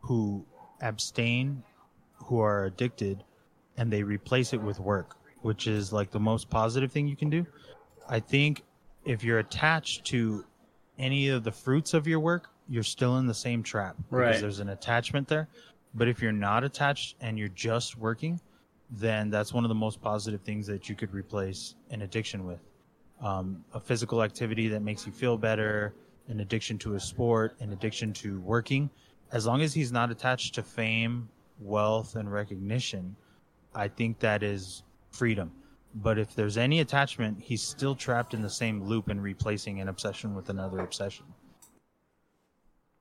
who 0.00 0.44
abstain, 0.80 1.62
who 2.24 2.40
are 2.40 2.64
addicted, 2.64 3.22
and 3.76 3.92
they 3.92 4.02
replace 4.02 4.52
it 4.52 4.62
with 4.62 4.78
work, 4.78 5.16
which 5.42 5.66
is 5.66 5.92
like 5.92 6.10
the 6.10 6.20
most 6.20 6.48
positive 6.48 6.92
thing 6.92 7.06
you 7.08 7.16
can 7.16 7.30
do. 7.30 7.46
I 8.10 8.18
think 8.20 8.64
if 9.04 9.22
you're 9.22 9.38
attached 9.38 10.04
to 10.06 10.44
any 10.98 11.28
of 11.28 11.44
the 11.44 11.52
fruits 11.52 11.94
of 11.94 12.06
your 12.08 12.18
work, 12.20 12.48
you're 12.68 12.82
still 12.82 13.18
in 13.18 13.26
the 13.26 13.34
same 13.34 13.62
trap 13.62 13.96
Right. 14.10 14.26
because 14.26 14.40
there's 14.42 14.60
an 14.60 14.68
attachment 14.70 15.28
there. 15.28 15.48
But 15.94 16.08
if 16.08 16.20
you're 16.20 16.32
not 16.32 16.64
attached 16.64 17.16
and 17.20 17.38
you're 17.38 17.48
just 17.48 17.96
working, 17.96 18.40
then 18.90 19.30
that's 19.30 19.54
one 19.54 19.64
of 19.64 19.68
the 19.68 19.74
most 19.76 20.02
positive 20.02 20.40
things 20.42 20.66
that 20.66 20.88
you 20.88 20.96
could 20.96 21.14
replace 21.14 21.76
an 21.90 22.02
addiction 22.02 22.44
with. 22.44 22.60
Um, 23.20 23.64
a 23.74 23.80
physical 23.80 24.22
activity 24.22 24.66
that 24.68 24.82
makes 24.82 25.06
you 25.06 25.12
feel 25.12 25.36
better, 25.38 25.94
an 26.28 26.40
addiction 26.40 26.78
to 26.78 26.94
a 26.94 27.00
sport, 27.00 27.54
an 27.60 27.72
addiction 27.72 28.12
to 28.14 28.40
working. 28.40 28.90
As 29.30 29.46
long 29.46 29.62
as 29.62 29.72
he's 29.72 29.92
not 29.92 30.10
attached 30.10 30.54
to 30.56 30.62
fame, 30.62 31.28
wealth, 31.60 32.16
and 32.16 32.30
recognition, 32.32 33.14
I 33.74 33.86
think 33.86 34.18
that 34.20 34.42
is 34.42 34.82
freedom. 35.10 35.52
But 35.94 36.18
if 36.18 36.34
there's 36.34 36.56
any 36.56 36.80
attachment, 36.80 37.40
he's 37.40 37.62
still 37.62 37.94
trapped 37.94 38.32
in 38.34 38.42
the 38.42 38.50
same 38.50 38.84
loop 38.84 39.08
and 39.08 39.22
replacing 39.22 39.80
an 39.80 39.88
obsession 39.88 40.34
with 40.34 40.48
another 40.48 40.78
obsession. 40.80 41.24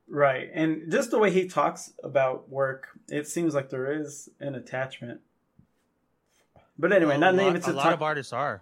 Right. 0.07 0.49
And 0.53 0.91
just 0.91 1.11
the 1.11 1.19
way 1.19 1.29
he 1.29 1.47
talks 1.47 1.93
about 2.03 2.49
work, 2.49 2.89
it 3.09 3.27
seems 3.27 3.53
like 3.53 3.69
there 3.69 4.01
is 4.01 4.27
an 4.39 4.55
attachment. 4.55 5.21
But 6.79 6.93
anyway, 6.93 7.17
not 7.17 7.35
a 7.35 7.37
name 7.37 7.47
lot, 7.47 7.55
it's 7.57 7.67
a 7.67 7.73
lot 7.73 7.93
of 7.93 8.01
artists 8.01 8.33
are 8.33 8.61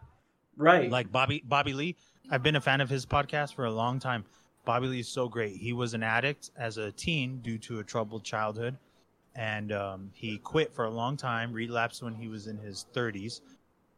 right. 0.57 0.89
like 0.89 1.11
Bobby 1.11 1.43
Bobby 1.45 1.73
Lee. 1.73 1.95
I've 2.29 2.43
been 2.43 2.55
a 2.55 2.61
fan 2.61 2.81
of 2.81 2.89
his 2.89 3.05
podcast 3.05 3.53
for 3.53 3.65
a 3.65 3.71
long 3.71 3.99
time. 3.99 4.25
Bobby 4.65 4.87
Lee 4.87 4.99
is 4.99 5.07
so 5.07 5.29
great. 5.29 5.55
He 5.55 5.71
was 5.71 5.93
an 5.93 6.03
addict 6.03 6.51
as 6.57 6.77
a 6.77 6.91
teen 6.91 7.39
due 7.39 7.57
to 7.59 7.79
a 7.79 7.83
troubled 7.83 8.25
childhood, 8.25 8.75
and 9.35 9.71
um, 9.71 10.11
he 10.13 10.37
quit 10.39 10.73
for 10.73 10.85
a 10.85 10.89
long 10.89 11.15
time. 11.15 11.53
Relapsed 11.53 12.03
when 12.03 12.15
he 12.15 12.27
was 12.27 12.47
in 12.47 12.57
his 12.57 12.85
30s, 12.93 13.41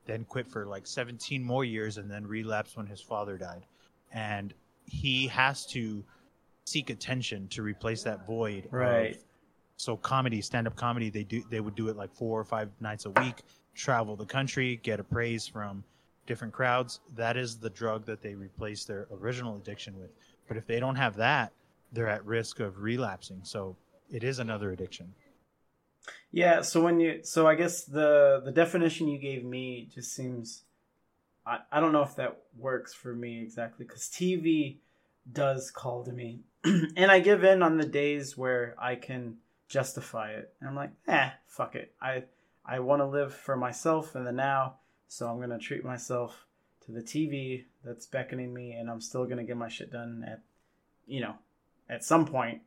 then 0.09 0.25
quit 0.25 0.47
for 0.47 0.65
like 0.65 0.87
17 0.87 1.43
more 1.43 1.63
years, 1.63 1.97
and 1.97 2.09
then 2.09 2.25
relapsed 2.25 2.75
when 2.77 2.87
his 2.87 2.99
father 3.01 3.37
died. 3.37 3.65
And 4.11 4.53
he 4.85 5.27
has 5.27 5.65
to 5.67 6.03
seek 6.65 6.89
attention 6.89 7.47
to 7.49 7.61
replace 7.61 8.03
that 8.03 8.25
void. 8.25 8.65
of- 8.65 8.73
Right. 8.73 9.21
so 9.77 9.95
comedy, 9.95 10.41
stand-up 10.41 10.75
comedy, 10.75 11.09
they 11.09 11.23
do 11.23 11.41
they 11.49 11.61
would 11.61 11.75
do 11.75 11.87
it 11.89 11.95
like 11.95 12.11
four 12.13 12.39
or 12.39 12.43
five 12.43 12.69
nights 12.81 13.05
a 13.05 13.11
week, 13.11 13.43
travel 13.75 14.15
the 14.15 14.25
country, 14.25 14.75
get 14.83 14.99
appraise 14.99 15.47
from 15.47 15.83
different 16.25 16.53
crowds. 16.53 16.99
That 17.15 17.37
is 17.37 17.57
the 17.57 17.69
drug 17.69 18.05
that 18.05 18.21
they 18.21 18.35
replace 18.35 18.83
their 18.85 19.07
original 19.11 19.55
addiction 19.57 19.97
with. 19.97 20.11
But 20.47 20.57
if 20.57 20.65
they 20.67 20.79
don't 20.79 20.95
have 20.95 21.15
that, 21.15 21.53
they're 21.93 22.09
at 22.09 22.25
risk 22.25 22.59
of 22.59 22.81
relapsing. 22.81 23.41
So 23.43 23.75
it 24.11 24.23
is 24.23 24.39
another 24.39 24.71
addiction. 24.71 25.13
Yeah, 26.31 26.61
so 26.61 26.81
when 26.81 26.99
you 26.99 27.21
so 27.23 27.47
I 27.47 27.55
guess 27.55 27.83
the 27.85 28.41
the 28.43 28.51
definition 28.51 29.07
you 29.07 29.17
gave 29.17 29.43
me 29.43 29.89
just 29.93 30.13
seems 30.13 30.63
I, 31.45 31.59
I 31.71 31.79
don't 31.79 31.91
know 31.91 32.03
if 32.03 32.15
that 32.17 32.39
works 32.57 32.93
for 32.93 33.13
me 33.13 33.41
exactly 33.41 33.85
cuz 33.85 34.09
TV 34.09 34.77
does 35.31 35.71
call 35.71 36.03
to 36.05 36.11
me. 36.11 36.41
and 36.63 37.11
I 37.11 37.19
give 37.19 37.43
in 37.43 37.63
on 37.63 37.77
the 37.77 37.85
days 37.85 38.37
where 38.37 38.75
I 38.77 38.95
can 38.95 39.37
justify 39.67 40.31
it. 40.31 40.53
And 40.59 40.69
I'm 40.69 40.75
like, 40.75 40.91
"Eh, 41.07 41.29
fuck 41.47 41.75
it. 41.75 41.93
I 42.01 42.25
I 42.65 42.79
want 42.79 43.01
to 43.01 43.05
live 43.05 43.33
for 43.33 43.55
myself 43.55 44.15
in 44.15 44.23
the 44.23 44.31
now, 44.31 44.75
so 45.07 45.27
I'm 45.27 45.37
going 45.37 45.49
to 45.49 45.57
treat 45.57 45.83
myself 45.83 46.45
to 46.85 46.91
the 46.91 47.01
TV 47.01 47.65
that's 47.83 48.05
beckoning 48.05 48.53
me 48.53 48.73
and 48.73 48.89
I'm 48.89 49.01
still 49.01 49.25
going 49.25 49.37
to 49.37 49.43
get 49.43 49.57
my 49.57 49.69
shit 49.69 49.91
done 49.91 50.23
at 50.27 50.41
you 51.07 51.21
know, 51.21 51.35
at 51.89 52.03
some 52.03 52.25
point. 52.25 52.61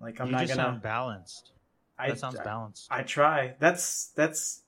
Like 0.00 0.20
I'm 0.20 0.28
you 0.28 0.32
not 0.32 0.38
going 0.38 0.48
to 0.48 0.54
sound 0.54 0.82
balanced. 0.82 1.50
I 1.98 2.08
That 2.08 2.18
sounds 2.18 2.38
balanced. 2.38 2.88
I 2.90 3.02
try. 3.02 3.54
That's 3.58 4.08
that's 4.16 4.62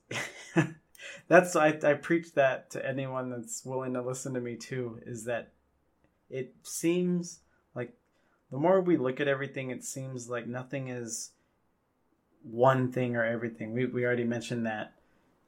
that's 1.27 1.55
I 1.55 1.77
I 1.83 1.93
preach 1.93 2.33
that 2.33 2.71
to 2.71 2.87
anyone 2.87 3.29
that's 3.29 3.63
willing 3.65 3.93
to 3.93 4.01
listen 4.01 4.33
to 4.33 4.41
me 4.41 4.55
too. 4.55 4.99
Is 5.05 5.25
that 5.25 5.51
it 6.29 6.53
seems 6.63 7.39
like 7.75 7.93
the 8.51 8.57
more 8.57 8.81
we 8.81 8.97
look 8.97 9.19
at 9.19 9.27
everything, 9.27 9.69
it 9.69 9.83
seems 9.83 10.29
like 10.29 10.47
nothing 10.47 10.89
is 10.89 11.31
one 12.43 12.91
thing 12.91 13.15
or 13.15 13.23
everything. 13.23 13.73
We 13.73 13.85
we 13.85 14.05
already 14.05 14.23
mentioned 14.23 14.65
that. 14.65 14.93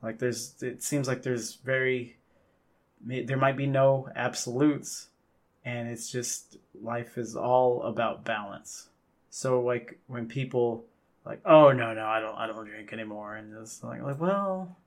Like 0.01 0.19
there's, 0.19 0.55
it 0.61 0.81
seems 0.83 1.07
like 1.07 1.21
there's 1.21 1.55
very, 1.55 2.17
there 3.05 3.37
might 3.37 3.57
be 3.57 3.67
no 3.67 4.09
absolutes, 4.15 5.09
and 5.63 5.87
it's 5.87 6.11
just 6.11 6.57
life 6.81 7.17
is 7.17 7.35
all 7.35 7.83
about 7.83 8.25
balance. 8.25 8.89
So 9.29 9.61
like 9.61 9.99
when 10.07 10.27
people 10.27 10.85
like, 11.25 11.41
oh 11.45 11.71
no 11.71 11.93
no 11.93 12.05
I 12.05 12.19
don't 12.19 12.35
I 12.35 12.47
don't 12.47 12.65
drink 12.65 12.93
anymore, 12.93 13.35
and 13.35 13.53
it's 13.61 13.83
like 13.83 14.01
like 14.01 14.19
well, 14.19 14.77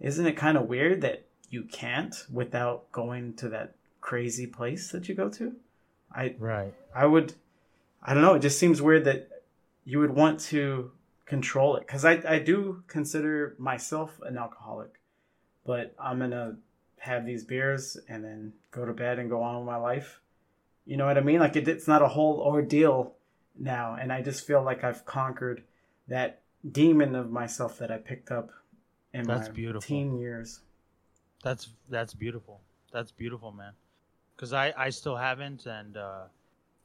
isn't 0.00 0.26
it 0.26 0.36
kind 0.36 0.56
of 0.56 0.68
weird 0.68 1.00
that 1.02 1.24
you 1.50 1.64
can't 1.64 2.14
without 2.32 2.90
going 2.92 3.34
to 3.34 3.48
that 3.48 3.74
crazy 4.00 4.46
place 4.46 4.90
that 4.92 5.08
you 5.08 5.14
go 5.14 5.28
to? 5.30 5.54
I 6.14 6.34
right. 6.38 6.74
I 6.94 7.06
would, 7.06 7.34
I 8.02 8.14
don't 8.14 8.22
know. 8.22 8.34
It 8.34 8.42
just 8.42 8.58
seems 8.58 8.80
weird 8.80 9.04
that 9.04 9.28
you 9.84 9.98
would 9.98 10.14
want 10.14 10.40
to 10.40 10.90
control 11.26 11.76
it 11.76 11.86
because 11.86 12.04
I, 12.04 12.20
I 12.26 12.38
do 12.38 12.82
consider 12.86 13.54
myself 13.58 14.20
an 14.24 14.36
alcoholic, 14.36 15.00
but 15.64 15.94
I'm 15.98 16.18
gonna 16.18 16.56
have 16.98 17.24
these 17.24 17.44
beers 17.44 17.96
and 18.08 18.24
then 18.24 18.52
go 18.70 18.84
to 18.84 18.92
bed 18.92 19.18
and 19.18 19.30
go 19.30 19.42
on 19.42 19.58
with 19.58 19.66
my 19.66 19.76
life. 19.76 20.20
You 20.86 20.96
know 20.96 21.06
what 21.06 21.18
I 21.18 21.20
mean? 21.20 21.40
Like 21.40 21.56
it, 21.56 21.68
it's 21.68 21.88
not 21.88 22.02
a 22.02 22.08
whole 22.08 22.40
ordeal 22.40 23.14
now, 23.58 23.96
and 24.00 24.12
I 24.12 24.22
just 24.22 24.46
feel 24.46 24.62
like 24.62 24.82
I've 24.82 25.04
conquered 25.04 25.62
that 26.10 26.42
demon 26.72 27.14
of 27.14 27.30
myself 27.30 27.78
that 27.78 27.90
I 27.90 27.96
picked 27.96 28.30
up 28.30 28.50
in 29.14 29.24
That's 29.24 29.48
my 29.48 29.54
beautiful. 29.54 29.80
teen 29.80 30.18
years. 30.18 30.60
That's 31.42 31.70
that's 31.88 32.12
beautiful. 32.12 32.60
That's 32.92 33.10
beautiful, 33.12 33.52
man. 33.52 33.72
Because 34.36 34.52
I 34.52 34.74
I 34.76 34.90
still 34.90 35.16
haven't, 35.16 35.64
and 35.64 35.96
uh, 35.96 36.24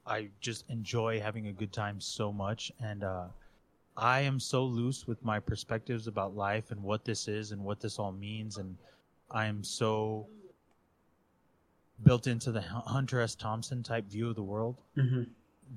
I 0.07 0.29
just 0.39 0.69
enjoy 0.69 1.19
having 1.19 1.47
a 1.47 1.51
good 1.51 1.73
time 1.73 1.99
so 1.99 2.31
much, 2.31 2.71
and 2.81 3.03
uh, 3.03 3.25
I 3.97 4.21
am 4.21 4.39
so 4.39 4.63
loose 4.63 5.07
with 5.07 5.23
my 5.25 5.39
perspectives 5.39 6.07
about 6.07 6.35
life 6.35 6.71
and 6.71 6.81
what 6.81 7.03
this 7.03 7.27
is 7.27 7.51
and 7.51 7.63
what 7.63 7.81
this 7.81 7.99
all 7.99 8.11
means, 8.13 8.57
and 8.57 8.77
I 9.31 9.47
am 9.47 9.63
so 9.63 10.27
built 12.03 12.27
into 12.27 12.51
the 12.51 12.61
Hunter 12.61 13.21
S. 13.21 13.35
Thompson 13.35 13.81
type 13.81 14.05
view 14.05 14.29
of 14.29 14.35
the 14.35 14.43
world 14.43 14.75
Mm-hmm. 14.97 15.23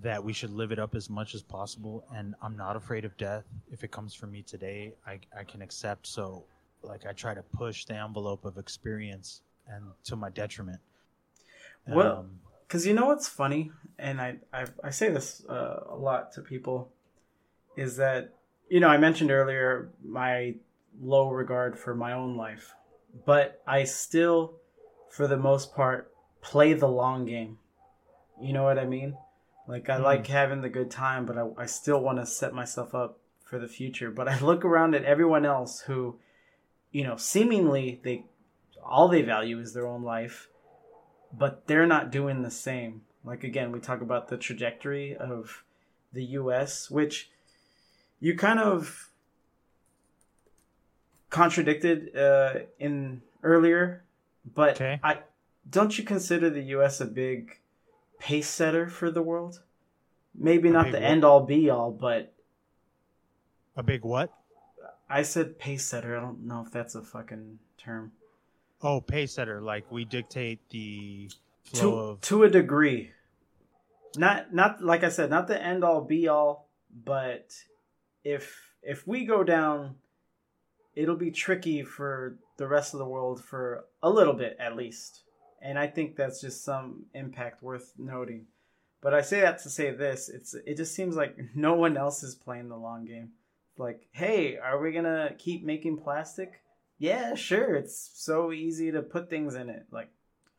That 0.03 0.22
we 0.22 0.33
should 0.33 0.51
live 0.51 0.70
it 0.72 0.79
up 0.79 0.94
as 0.94 1.09
much 1.11 1.35
as 1.35 1.42
possible 1.42 2.05
and 2.14 2.35
i'm 2.42 2.57
not 2.57 2.77
afraid 2.77 3.05
of 3.05 3.16
death 3.16 3.44
if 3.70 3.83
it 3.85 3.90
comes 3.90 4.14
for 4.14 4.27
me 4.27 4.42
today 4.42 4.92
i, 5.07 5.18
I 5.37 5.44
can 5.44 5.62
accept 5.62 6.07
so 6.07 6.44
like 6.83 7.07
i 7.07 7.12
try 7.12 7.35
to 7.35 7.42
push 7.42 7.85
the 7.87 7.94
envelope 7.94 8.44
of 8.44 8.59
experience 8.59 9.42
and 9.66 9.85
to 10.05 10.16
my 10.16 10.31
detriment 10.31 10.81
Well- 11.87 12.18
Um, 12.18 12.40
Because 12.66 12.87
you 12.87 12.92
know 12.92 13.07
what's 13.07 13.29
funny, 13.29 13.72
and 13.98 14.20
I 14.20 14.37
I, 14.53 14.66
I 14.85 14.90
say 14.90 15.09
this 15.11 15.42
uh, 15.48 15.85
a 15.88 15.96
lot 15.96 16.33
to 16.35 16.42
people, 16.42 16.92
is 17.77 17.96
that 17.96 18.35
you 18.68 18.79
know 18.81 18.88
I 18.88 18.98
mentioned 18.98 19.31
earlier 19.31 19.88
my 20.05 20.55
low 21.01 21.31
regard 21.31 21.79
for 21.79 21.94
my 21.94 22.12
own 22.12 22.37
life, 22.37 22.74
but 23.24 23.62
I 23.66 23.85
still, 23.85 24.61
for 25.09 25.27
the 25.27 25.38
most 25.38 25.74
part, 25.74 26.12
play 26.42 26.74
the 26.74 26.88
long 27.03 27.24
game. 27.24 27.57
You 28.38 28.53
know 28.53 28.64
what 28.64 28.79
I 28.79 28.85
mean? 28.85 29.16
Like 29.69 29.89
I 29.89 29.99
Mhm. 29.99 30.03
like 30.03 30.27
having 30.27 30.63
the 30.63 30.69
good 30.69 30.91
time, 30.91 31.27
but 31.27 31.39
I, 31.39 31.47
I 31.57 31.67
still 31.67 32.01
want 32.01 32.19
to 32.19 32.27
set 32.27 32.53
myself 32.53 32.93
up 32.95 33.21
for 33.45 33.61
the 33.61 33.69
future. 33.69 34.11
But 34.11 34.27
I 34.29 34.41
look 34.41 34.65
around 34.65 34.97
at 34.97 35.05
everyone 35.05 35.47
else 35.47 35.83
who, 35.83 36.19
you 36.91 37.05
know, 37.05 37.17
seemingly 37.17 38.01
they 38.03 38.25
all 38.83 39.07
they 39.07 39.23
value 39.23 39.61
is 39.61 39.75
their 39.75 39.87
own 39.87 40.03
life 40.03 40.49
but 41.33 41.67
they're 41.67 41.87
not 41.87 42.11
doing 42.11 42.43
the 42.43 42.51
same. 42.51 43.03
Like 43.25 43.45
again, 43.45 43.73
we 43.73 43.81
talk 43.81 44.01
about 44.01 44.29
the 44.29 44.37
trajectory 44.37 45.17
of 45.17 45.65
the 46.13 46.25
US, 46.25 46.91
which 46.91 47.31
you 48.21 48.37
kind 48.37 48.59
of 48.59 49.11
contradicted 51.31 52.17
uh, 52.17 52.61
in 52.79 53.23
earlier, 53.43 54.05
but 54.55 54.71
Okay. 54.77 54.99
I 55.03 55.19
don't 55.69 55.97
you 55.99 56.05
consider 56.05 56.49
the 56.49 56.63
US 56.63 57.01
a 57.01 57.05
big 57.07 57.58
pace 58.19 58.49
setter 58.49 58.89
for 58.89 59.11
the 59.11 59.23
world? 59.23 59.62
Maybe 60.35 60.69
A 60.69 60.73
not 60.73 60.87
the 60.93 60.99
what? 61.01 61.03
end 61.03 61.25
all 61.25 61.41
be 61.45 61.71
all, 61.71 61.91
but 61.91 62.35
a 63.77 63.83
big 63.83 64.05
what 64.05 64.33
I 65.09 65.23
said 65.23 65.59
pace 65.59 65.85
setter. 65.87 66.16
I 66.16 66.21
don't 66.21 66.47
know 66.47 66.62
if 66.66 66.73
that's 66.73 66.95
a 66.95 67.03
fucking 67.03 67.59
term. 67.79 68.12
oh 68.83 69.01
pace 69.01 69.33
setter 69.35 69.61
like 69.61 69.91
we 69.91 70.05
dictate 70.05 70.61
the 70.71 71.31
flow 71.64 71.81
to 71.81 71.97
of 71.99 72.21
to 72.23 72.45
a 72.45 72.51
degree 72.51 73.11
not 74.16 74.55
not 74.55 74.83
like 74.83 75.03
i 75.05 75.09
said 75.09 75.29
not 75.31 75.49
the 75.49 75.61
end 75.61 75.83
all 75.85 76.01
be 76.01 76.29
all 76.29 76.69
but 77.05 77.53
if 78.25 78.73
if 78.83 79.07
we 79.07 79.25
go 79.27 79.43
down 79.45 79.97
it'll 80.95 81.16
be 81.16 81.31
tricky 81.31 81.83
for 81.83 82.37
the 82.57 82.66
rest 82.69 82.95
of 82.95 82.99
the 83.01 83.07
world 83.07 83.43
for 83.43 83.85
a 84.03 84.09
little 84.11 84.33
bit 84.35 84.57
at 84.61 84.77
least 84.77 85.23
and 85.63 85.79
i 85.79 85.87
think 85.87 86.17
that's 86.17 86.41
just 86.41 86.65
some 86.65 87.05
impact 87.15 87.63
worth 87.63 87.93
noting 87.99 88.47
but 89.01 89.15
i 89.15 89.21
say 89.21 89.41
that 89.41 89.59
to 89.63 89.69
say 89.69 89.91
this 89.91 90.29
it's 90.29 90.55
it 90.67 90.77
just 90.77 90.95
seems 90.95 91.17
like 91.17 91.37
no 91.55 91.75
one 91.75 91.97
else 91.97 92.23
is 92.23 92.35
playing 92.35 92.69
the 92.69 92.77
long 92.77 93.05
game 93.05 93.31
like 93.77 94.09
hey 94.13 94.57
are 94.57 94.81
we 94.81 94.93
gonna 94.93 95.31
keep 95.39 95.65
making 95.65 95.97
plastic 95.97 96.63
yeah 96.99 97.35
sure 97.35 97.75
it's 97.75 98.11
so 98.15 98.53
easy 98.53 98.91
to 98.91 99.03
put 99.03 99.31
things 99.31 99.55
in 99.55 99.69
it 99.69 99.87
like 99.91 100.11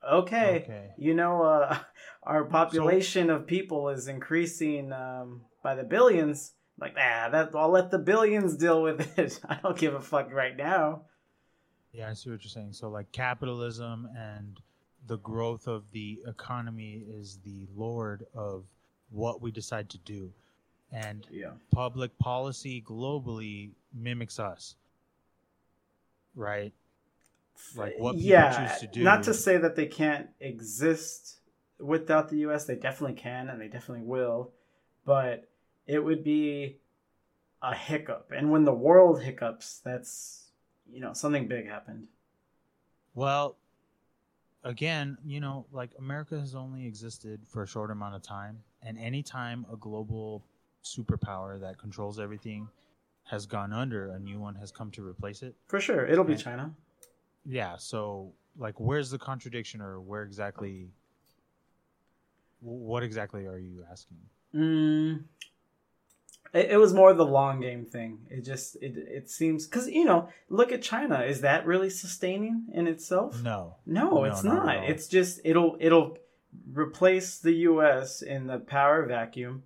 okay 0.10 0.64
okay 0.64 0.89
you 0.97 1.14
know 1.14 1.43
uh, 1.43 1.78
our 2.24 2.45
population 2.45 3.30
of 3.30 3.45
people 3.45 3.89
is 3.89 4.08
increasing 4.08 4.93
um, 4.93 5.41
by 5.64 5.76
the 5.76 5.84
billions 5.84 6.54
Like, 6.80 6.95
ah, 6.97 7.28
that 7.32 7.52
I'll 7.56 7.72
let 7.72 7.91
the 7.91 8.00
billions 8.00 8.56
deal 8.56 8.82
with 8.82 9.18
it. 9.20 9.39
I 9.47 9.60
don't 9.62 9.78
give 9.78 9.93
a 9.95 10.00
fuck 10.00 10.32
right 10.32 10.56
now. 10.56 11.04
Yeah, 11.91 12.10
I 12.10 12.14
see 12.14 12.30
what 12.30 12.43
you're 12.43 12.50
saying. 12.50 12.74
So 12.74 12.89
like 12.89 13.12
capitalism 13.12 14.08
and 14.16 14.60
the 15.10 15.18
growth 15.18 15.68
of 15.68 15.84
the 15.91 16.20
economy 16.28 17.03
is 17.10 17.39
the 17.43 17.68
lord 17.76 18.26
of 18.36 18.64
what 19.10 19.41
we 19.41 19.51
decide 19.51 19.89
to 19.89 19.97
do. 19.99 20.32
And 20.91 21.28
Yeah. 21.32 21.53
public 21.72 22.18
policy 22.20 22.82
globally 22.82 23.72
mimics 23.91 24.39
us. 24.39 24.76
Right? 26.36 26.74
Like 27.76 27.95
what 27.97 28.14
people 28.14 28.30
yeah, 28.30 28.68
choose 28.68 28.80
to 28.82 28.88
do. 28.88 29.03
not 29.03 29.24
to 29.24 29.34
say 29.34 29.57
that 29.57 29.76
they 29.76 29.88
can't 29.88 30.30
exist 30.39 31.39
without 31.80 32.30
the 32.30 32.38
U.S. 32.38 32.66
They 32.66 32.76
definitely 32.76 33.16
can, 33.16 33.49
and 33.49 33.60
they 33.60 33.68
definitely 33.68 34.05
will. 34.05 34.53
But 35.05 35.49
it 35.88 35.99
would 35.99 36.24
be 36.24 36.78
a 37.62 37.76
hiccup, 37.76 38.32
and 38.32 38.51
when 38.51 38.64
the 38.64 38.74
world 38.74 39.22
hiccups, 39.22 39.82
that's 39.84 40.51
you 40.89 41.01
know 41.01 41.14
something 41.14 41.47
big 41.47 41.68
happened. 41.68 42.07
Well, 43.14 43.57
again, 44.64 45.18
you 45.26 45.39
know, 45.39 45.66
like 45.72 45.91
America 45.97 46.39
has 46.39 46.55
only 46.55 46.86
existed 46.86 47.41
for 47.47 47.64
a 47.64 47.68
short 47.68 47.91
amount 47.91 48.16
of 48.16 48.22
time, 48.22 48.60
and 48.82 48.97
anytime 48.97 49.66
a 49.72 49.76
global 49.76 50.43
superpower 50.84 51.60
that 51.60 51.78
controls 51.78 52.20
everything 52.20 52.68
has 53.24 53.45
gone 53.45 53.74
under, 53.74 54.12
a 54.12 54.20
new 54.20 54.39
one 54.39 54.55
has 54.55 54.72
come 54.72 54.89
to 54.91 55.05
replace 55.05 55.43
it. 55.43 55.55
For 55.68 55.80
sure, 55.80 56.05
it'll 56.05 56.24
be 56.24 56.36
China. 56.36 56.74
Yeah, 57.45 57.78
so 57.78 58.34
like 58.57 58.80
where's 58.80 59.10
the 59.10 59.18
contradiction 59.20 59.82
or 59.82 59.99
where 60.01 60.24
exactly 60.24 60.89
what 62.62 63.03
exactly 63.03 63.45
are 63.45 63.57
you 63.57 63.86
asking? 63.89 64.18
Mm, 64.53 65.24
it, 66.54 66.72
it 66.72 66.78
was 66.78 66.93
more 66.93 67.14
the 67.14 67.26
long 67.26 67.60
game 67.62 67.86
thing. 67.86 68.20
It 68.30 68.41
just 68.45 68.76
it 68.78 68.93
it 68.97 69.30
seems 69.30 69.66
because 69.68 69.88
you 69.89 70.06
know 70.06 70.30
look 70.50 70.72
at 70.72 70.82
China. 70.82 71.20
Is 71.22 71.41
that 71.41 71.66
really 71.66 71.89
sustaining 71.89 72.66
in 72.74 72.88
itself? 72.88 73.41
No. 73.43 73.76
No, 73.86 74.10
No, 74.12 74.24
it's 74.26 74.43
not 74.43 74.66
not. 74.66 74.84
It's 74.89 75.08
just 75.08 75.41
it'll 75.43 75.78
it'll 75.80 76.18
replace 76.74 77.38
the 77.39 77.54
U.S. 77.54 78.22
in 78.22 78.47
the 78.47 78.60
power 78.60 79.06
vacuum, 79.06 79.64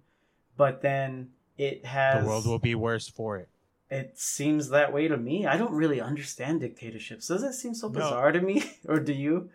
but 0.57 0.81
then 0.81 1.29
it 1.57 1.85
has 1.85 2.23
The 2.23 2.27
world 2.29 2.45
will 2.45 2.59
be 2.59 2.75
worse 2.75 3.07
for 3.07 3.37
it. 3.37 3.49
It 3.89 4.17
seems 4.17 4.69
that 4.69 4.91
way 4.91 5.07
to 5.07 5.15
me. 5.17 5.45
I 5.45 5.55
don't 5.55 5.73
really 5.73 6.01
understand 6.01 6.61
dictatorships. 6.61 7.27
Does 7.27 7.43
it 7.43 7.53
seem 7.53 7.75
so 7.75 7.87
No. 7.89 7.93
bizarre 7.93 8.31
to 8.31 8.41
me, 8.41 8.63
or 8.87 8.99
do 8.99 9.13
you? 9.13 9.49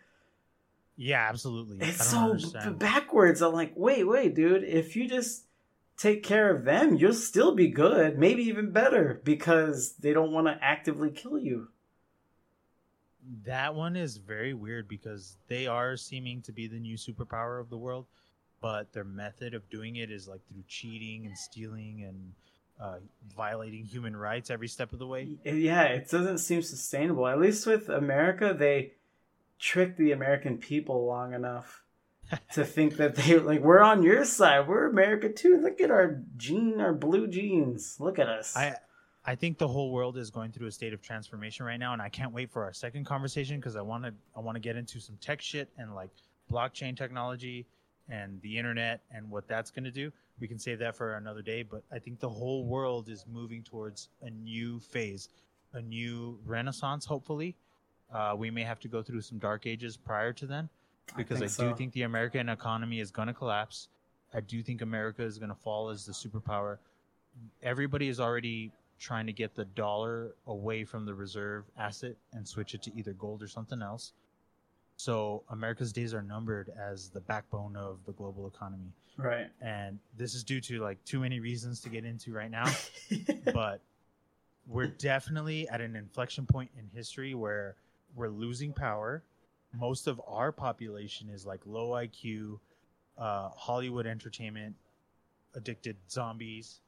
Yeah, 0.96 1.26
absolutely. 1.28 1.78
It's 1.80 2.00
I 2.00 2.04
don't 2.04 2.38
so 2.40 2.48
understand. 2.50 2.78
backwards. 2.78 3.40
I'm 3.42 3.52
like, 3.52 3.72
wait, 3.76 4.04
wait, 4.04 4.34
dude. 4.34 4.64
If 4.64 4.96
you 4.96 5.08
just 5.08 5.44
take 5.98 6.22
care 6.22 6.54
of 6.54 6.64
them, 6.64 6.94
you'll 6.94 7.12
still 7.12 7.54
be 7.54 7.68
good, 7.68 8.18
maybe 8.18 8.44
even 8.44 8.70
better, 8.70 9.20
because 9.24 9.96
they 9.96 10.12
don't 10.12 10.32
want 10.32 10.46
to 10.46 10.56
actively 10.62 11.10
kill 11.10 11.38
you. 11.38 11.68
That 13.44 13.74
one 13.74 13.96
is 13.96 14.16
very 14.16 14.54
weird 14.54 14.88
because 14.88 15.36
they 15.48 15.66
are 15.66 15.96
seeming 15.96 16.40
to 16.42 16.52
be 16.52 16.66
the 16.66 16.78
new 16.78 16.96
superpower 16.96 17.60
of 17.60 17.68
the 17.68 17.76
world, 17.76 18.06
but 18.62 18.92
their 18.92 19.04
method 19.04 19.52
of 19.52 19.68
doing 19.68 19.96
it 19.96 20.10
is 20.10 20.26
like 20.26 20.40
through 20.48 20.62
cheating 20.66 21.26
and 21.26 21.36
stealing 21.36 22.04
and 22.04 22.32
uh, 22.80 22.98
violating 23.36 23.84
human 23.84 24.16
rights 24.16 24.50
every 24.50 24.68
step 24.68 24.92
of 24.92 25.00
the 25.00 25.06
way. 25.06 25.36
Yeah, 25.44 25.82
it 25.82 26.08
doesn't 26.08 26.38
seem 26.38 26.62
sustainable. 26.62 27.26
At 27.26 27.40
least 27.40 27.66
with 27.66 27.88
America, 27.88 28.54
they 28.56 28.92
tricked 29.58 29.98
the 29.98 30.12
American 30.12 30.58
people 30.58 31.04
long 31.04 31.34
enough 31.34 31.82
to 32.52 32.64
think 32.64 32.96
that 32.96 33.14
they 33.14 33.38
like 33.38 33.60
we're 33.60 33.80
on 33.80 34.02
your 34.02 34.24
side. 34.24 34.68
We're 34.68 34.88
America 34.88 35.28
too. 35.28 35.58
Look 35.60 35.80
at 35.80 35.90
our 35.90 36.22
gene, 36.36 36.80
our 36.80 36.92
blue 36.92 37.26
jeans. 37.26 37.96
Look 37.98 38.18
at 38.18 38.28
us. 38.28 38.56
I 38.56 38.76
I 39.24 39.34
think 39.34 39.58
the 39.58 39.68
whole 39.68 39.92
world 39.92 40.16
is 40.16 40.30
going 40.30 40.52
through 40.52 40.68
a 40.68 40.72
state 40.72 40.92
of 40.92 41.02
transformation 41.02 41.66
right 41.66 41.76
now, 41.76 41.92
and 41.92 42.00
I 42.00 42.08
can't 42.08 42.32
wait 42.32 42.50
for 42.50 42.64
our 42.64 42.72
second 42.72 43.04
conversation 43.04 43.56
because 43.56 43.76
I 43.76 43.82
want 43.82 44.04
to 44.04 44.14
I 44.36 44.40
want 44.40 44.56
to 44.56 44.60
get 44.60 44.76
into 44.76 45.00
some 45.00 45.16
tech 45.20 45.42
shit 45.42 45.68
and 45.76 45.94
like 45.94 46.10
blockchain 46.50 46.96
technology 46.96 47.66
and 48.08 48.40
the 48.40 48.56
internet 48.56 49.02
and 49.10 49.30
what 49.30 49.46
that's 49.46 49.70
going 49.70 49.84
to 49.84 49.90
do. 49.90 50.10
We 50.40 50.48
can 50.48 50.58
save 50.58 50.78
that 50.78 50.96
for 50.96 51.14
another 51.14 51.42
day, 51.42 51.62
but 51.62 51.82
I 51.92 51.98
think 51.98 52.20
the 52.20 52.28
whole 52.28 52.64
world 52.64 53.08
is 53.08 53.26
moving 53.30 53.62
towards 53.62 54.08
a 54.22 54.30
new 54.30 54.80
phase, 54.80 55.28
a 55.72 55.82
new 55.82 56.38
renaissance. 56.46 57.04
Hopefully, 57.04 57.56
uh, 58.12 58.34
we 58.36 58.50
may 58.50 58.62
have 58.62 58.80
to 58.80 58.88
go 58.88 59.02
through 59.02 59.20
some 59.20 59.38
dark 59.38 59.66
ages 59.66 59.96
prior 59.96 60.32
to 60.34 60.46
then, 60.46 60.68
because 61.16 61.38
I, 61.38 61.46
think 61.46 61.56
do 61.56 61.70
so. 61.70 61.74
think 61.74 61.92
the 61.92 62.02
American 62.02 62.48
economy 62.48 63.00
is 63.00 63.10
going 63.10 63.28
to 63.28 63.34
collapse. 63.34 63.88
I 64.34 64.40
do 64.40 64.62
think 64.62 64.82
America 64.82 65.22
is 65.22 65.38
going 65.38 65.48
to 65.48 65.54
fall 65.54 65.88
as 65.88 66.04
the 66.04 66.12
superpower. 66.12 66.78
Everybody 67.62 68.08
is 68.08 68.20
already 68.20 68.72
trying 68.98 69.26
to 69.26 69.32
get 69.32 69.54
the 69.54 69.64
dollar 69.64 70.34
away 70.46 70.84
from 70.84 71.06
the 71.06 71.14
reserve 71.14 71.64
asset 71.78 72.16
and 72.32 72.46
switch 72.46 72.74
it 72.74 72.82
to 72.82 72.96
either 72.96 73.12
gold 73.12 73.42
or 73.42 73.48
something 73.48 73.80
else. 73.80 74.12
So 74.96 75.44
America's 75.50 75.92
days 75.92 76.12
are 76.12 76.22
numbered 76.22 76.72
as 76.76 77.08
the 77.08 77.20
backbone 77.20 77.76
of 77.76 77.98
the 78.04 78.12
global 78.12 78.48
economy. 78.48 78.92
right. 79.16 79.46
And 79.60 79.98
this 80.16 80.34
is 80.34 80.42
due 80.42 80.60
to 80.62 80.80
like 80.80 81.02
too 81.04 81.20
many 81.20 81.38
reasons 81.38 81.80
to 81.82 81.88
get 81.88 82.04
into 82.04 82.32
right 82.32 82.50
now, 82.50 82.66
but 83.54 83.80
we're 84.66 84.88
definitely 84.88 85.68
at 85.68 85.80
an 85.80 85.94
inflection 85.94 86.46
point 86.46 86.70
in 86.76 86.90
history 86.92 87.34
where 87.34 87.76
we're 88.16 88.28
losing 88.28 88.72
power. 88.72 89.22
Most 89.72 90.06
of 90.06 90.20
our 90.26 90.50
population 90.50 91.28
is 91.28 91.44
like 91.44 91.60
low 91.66 91.90
IQ, 91.90 92.58
uh, 93.16 93.50
Hollywood 93.50 94.06
entertainment 94.06 94.74
addicted 95.54 95.96
zombies 96.10 96.80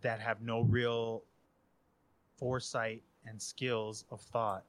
that 0.00 0.20
have 0.20 0.42
no 0.42 0.62
real 0.62 1.22
foresight 2.36 3.02
and 3.26 3.40
skills 3.40 4.04
of 4.10 4.20
thought. 4.20 4.64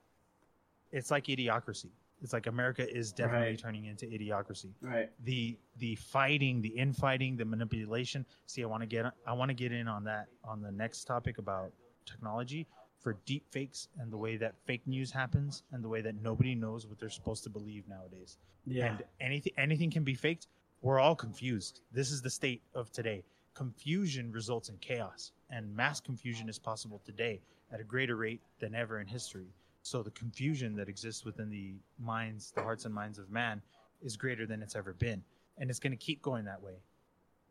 It's 0.91 1.11
like 1.11 1.25
idiocracy. 1.25 1.89
It's 2.21 2.31
like 2.31 2.47
America 2.47 2.89
is 2.89 3.11
definitely 3.11 3.49
Right. 3.49 3.59
turning 3.59 3.85
into 3.85 4.05
idiocracy 4.05 4.73
right. 4.81 5.11
the 5.25 5.57
the 5.77 5.95
fighting, 5.95 6.61
the 6.61 6.69
infighting, 6.69 7.35
the 7.35 7.43
manipulation. 7.45 8.25
See, 8.45 8.63
I 8.63 8.65
want 8.65 8.81
to 8.81 8.87
get 8.87 9.05
I 9.27 9.33
want 9.33 9.49
to 9.49 9.53
get 9.53 9.71
in 9.71 9.87
on 9.87 10.03
that 10.05 10.27
on 10.43 10.61
the 10.61 10.71
next 10.71 11.03
topic 11.05 11.37
about 11.37 11.73
technology 12.05 12.67
for 13.05 13.17
deep 13.27 13.45
fakes 13.51 13.87
and 13.99 14.11
the 14.11 14.17
way 14.17 14.35
that 14.35 14.55
fake 14.65 14.81
news 14.87 15.11
happens 15.11 15.61
and 15.71 15.83
the 15.83 15.87
way 15.87 16.01
that 16.01 16.15
nobody 16.23 16.55
knows 16.55 16.87
what 16.87 16.99
they're 16.99 17.07
supposed 17.07 17.43
to 17.43 17.51
believe 17.51 17.87
nowadays. 17.87 18.39
Yeah. 18.65 18.87
And 18.87 19.03
anything 19.21 19.53
anything 19.59 19.91
can 19.91 20.03
be 20.03 20.15
faked. 20.15 20.47
We're 20.81 20.99
all 20.99 21.15
confused. 21.15 21.81
This 21.91 22.09
is 22.09 22.23
the 22.23 22.31
state 22.31 22.63
of 22.73 22.91
today. 22.91 23.23
Confusion 23.53 24.31
results 24.31 24.69
in 24.69 24.77
chaos, 24.77 25.33
and 25.51 25.71
mass 25.75 25.99
confusion 25.99 26.49
is 26.49 26.57
possible 26.57 26.99
today 27.05 27.41
at 27.71 27.79
a 27.79 27.83
greater 27.83 28.15
rate 28.15 28.41
than 28.59 28.73
ever 28.73 28.99
in 28.99 29.05
history. 29.05 29.53
So 29.83 30.01
the 30.01 30.09
confusion 30.09 30.75
that 30.77 30.89
exists 30.89 31.23
within 31.23 31.51
the 31.51 31.75
minds, 31.99 32.53
the 32.55 32.63
hearts 32.63 32.85
and 32.85 32.93
minds 32.93 33.19
of 33.19 33.29
man 33.29 33.61
is 34.01 34.17
greater 34.17 34.47
than 34.47 34.63
it's 34.63 34.75
ever 34.75 34.93
been. 34.93 35.21
And 35.59 35.69
it's 35.69 35.79
going 35.79 35.91
to 35.91 36.05
keep 36.07 36.23
going 36.23 36.45
that 36.45 36.59
way 36.59 36.79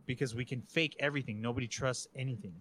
because 0.04 0.34
we 0.34 0.44
can 0.44 0.62
fake 0.62 0.96
everything. 0.98 1.40
Nobody 1.40 1.68
trusts 1.68 2.08
anything. 2.16 2.60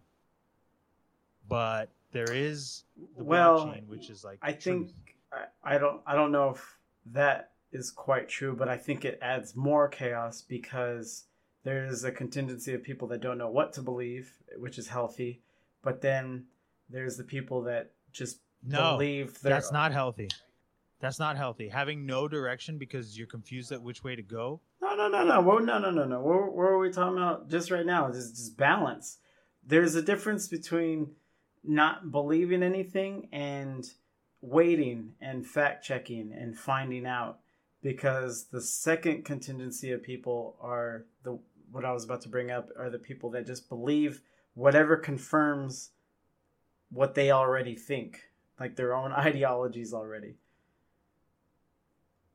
But 1.50 1.90
there 2.14 2.32
is 2.32 2.84
the 3.18 3.24
Well, 3.24 3.68
blockchain, 3.68 3.88
which 3.88 4.10
is 4.10 4.24
like 4.24 4.40
I 4.42 4.52
truth. 4.54 4.64
think 4.64 4.92
I, 5.32 5.76
I 5.76 5.78
don't 5.78 6.02
I 6.06 6.16
don't 6.16 6.32
know 6.32 6.52
if 6.52 6.78
that 7.08 7.52
is 7.72 7.92
quite 7.92 8.30
true, 8.30 8.56
but 8.56 8.70
I 8.70 8.78
think 8.78 9.04
it 9.04 9.20
adds 9.22 9.56
more 9.56 9.88
chaos 9.88 10.42
because 10.42 11.26
there's 11.64 12.04
a 12.04 12.12
contingency 12.12 12.74
of 12.74 12.84
people 12.84 13.08
that 13.10 13.22
don't 13.22 13.38
know 13.38 13.50
what 13.50 13.74
to 13.74 13.82
believe, 13.82 14.32
which 14.58 14.78
is 14.78 14.88
healthy, 14.88 15.42
but 15.82 16.02
then 16.02 16.46
there's 16.90 17.18
the 17.18 17.24
people 17.24 17.64
that 17.64 17.92
just 18.12 18.40
no, 18.64 18.94
believe 18.94 19.40
they're 19.42 19.54
that's 19.54 19.72
not 19.72 19.92
healthy. 19.92 20.30
That's 21.00 21.20
not 21.20 21.36
healthy. 21.36 21.68
Having 21.68 22.06
no 22.06 22.30
direction 22.30 22.78
because 22.78 23.18
you're 23.18 23.28
confused 23.28 23.74
at 23.74 23.82
which 23.82 24.06
way 24.06 24.16
to 24.16 24.22
go. 24.22 24.62
No, 24.82 24.96
no, 24.96 25.10
no, 25.10 25.24
no. 25.26 25.42
No, 25.42 25.80
no, 25.80 25.92
no, 25.92 26.06
no. 26.06 26.22
What, 26.22 26.56
what 26.56 26.64
are 26.64 26.78
we 26.78 26.92
talking 26.92 27.18
about 27.18 27.50
just 27.50 27.72
right 27.72 27.86
now? 27.86 28.10
Just, 28.10 28.38
just 28.38 28.56
balance. 28.56 29.18
There's 29.66 29.96
a 29.96 30.02
difference 30.02 30.48
between 30.48 31.12
not 31.64 32.12
believing 32.12 32.64
anything 32.64 33.30
and 33.32 33.90
waiting 34.42 35.14
and 35.22 35.46
fact 35.48 35.84
checking 35.84 36.34
and 36.34 36.58
finding 36.58 37.06
out. 37.06 37.40
Because 37.82 38.46
the 38.46 38.62
second 38.62 39.26
contingency 39.26 39.92
of 39.92 40.04
people 40.04 40.56
are 40.62 41.06
the 41.24 41.38
what 41.72 41.84
I 41.84 41.92
was 41.92 42.06
about 42.06 42.22
to 42.22 42.30
bring 42.30 42.52
up 42.52 42.70
are 42.78 42.90
the 42.90 43.00
people 43.00 43.32
that 43.32 43.48
just 43.48 43.68
believe 43.68 44.22
whatever 44.54 44.96
confirms 44.96 45.90
what 46.92 47.16
they 47.16 47.32
already 47.32 47.76
think, 47.76 48.22
like 48.60 48.76
their 48.76 48.94
own 48.94 49.12
ideologies 49.18 49.94
already. 49.94 50.36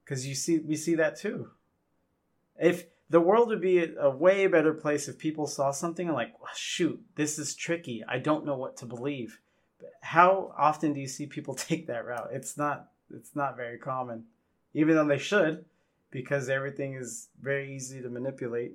Because 0.05 0.27
you 0.27 0.35
see, 0.35 0.59
we 0.59 0.75
see 0.75 0.95
that 0.97 1.17
too. 1.17 1.51
If 2.61 2.87
the 3.11 3.21
world 3.21 3.49
would 3.49 3.61
be 3.61 3.79
a, 3.79 4.11
way 4.11 4.47
better 4.47 4.75
place 4.75 5.09
if 5.09 5.19
people 5.19 5.47
saw 5.47 5.71
something 5.71 6.09
and 6.09 6.17
like, 6.17 6.39
"Well, 6.41 6.51
shoot, 6.55 7.03
this 7.15 7.39
is 7.39 7.55
tricky. 7.55 8.05
I 8.07 8.19
don't 8.19 8.45
know 8.45 8.57
what 8.57 8.77
to 8.79 8.87
believe. 8.87 9.41
How 10.03 10.55
often 10.59 10.93
do 10.93 11.01
you 11.01 11.09
see 11.09 11.27
people 11.27 11.55
take 11.69 11.87
that 11.87 12.05
route? 12.05 12.31
It's 12.33 12.57
not. 12.57 12.91
It's 13.15 13.35
not 13.35 13.57
very 13.57 13.79
common, 13.79 14.25
even 14.75 14.95
though 14.95 15.07
they 15.07 15.19
should, 15.19 15.65
because 16.11 16.51
everything 16.51 16.95
is 16.95 17.29
very 17.41 17.75
easy 17.75 18.03
to 18.03 18.11
manipulate. 18.11 18.75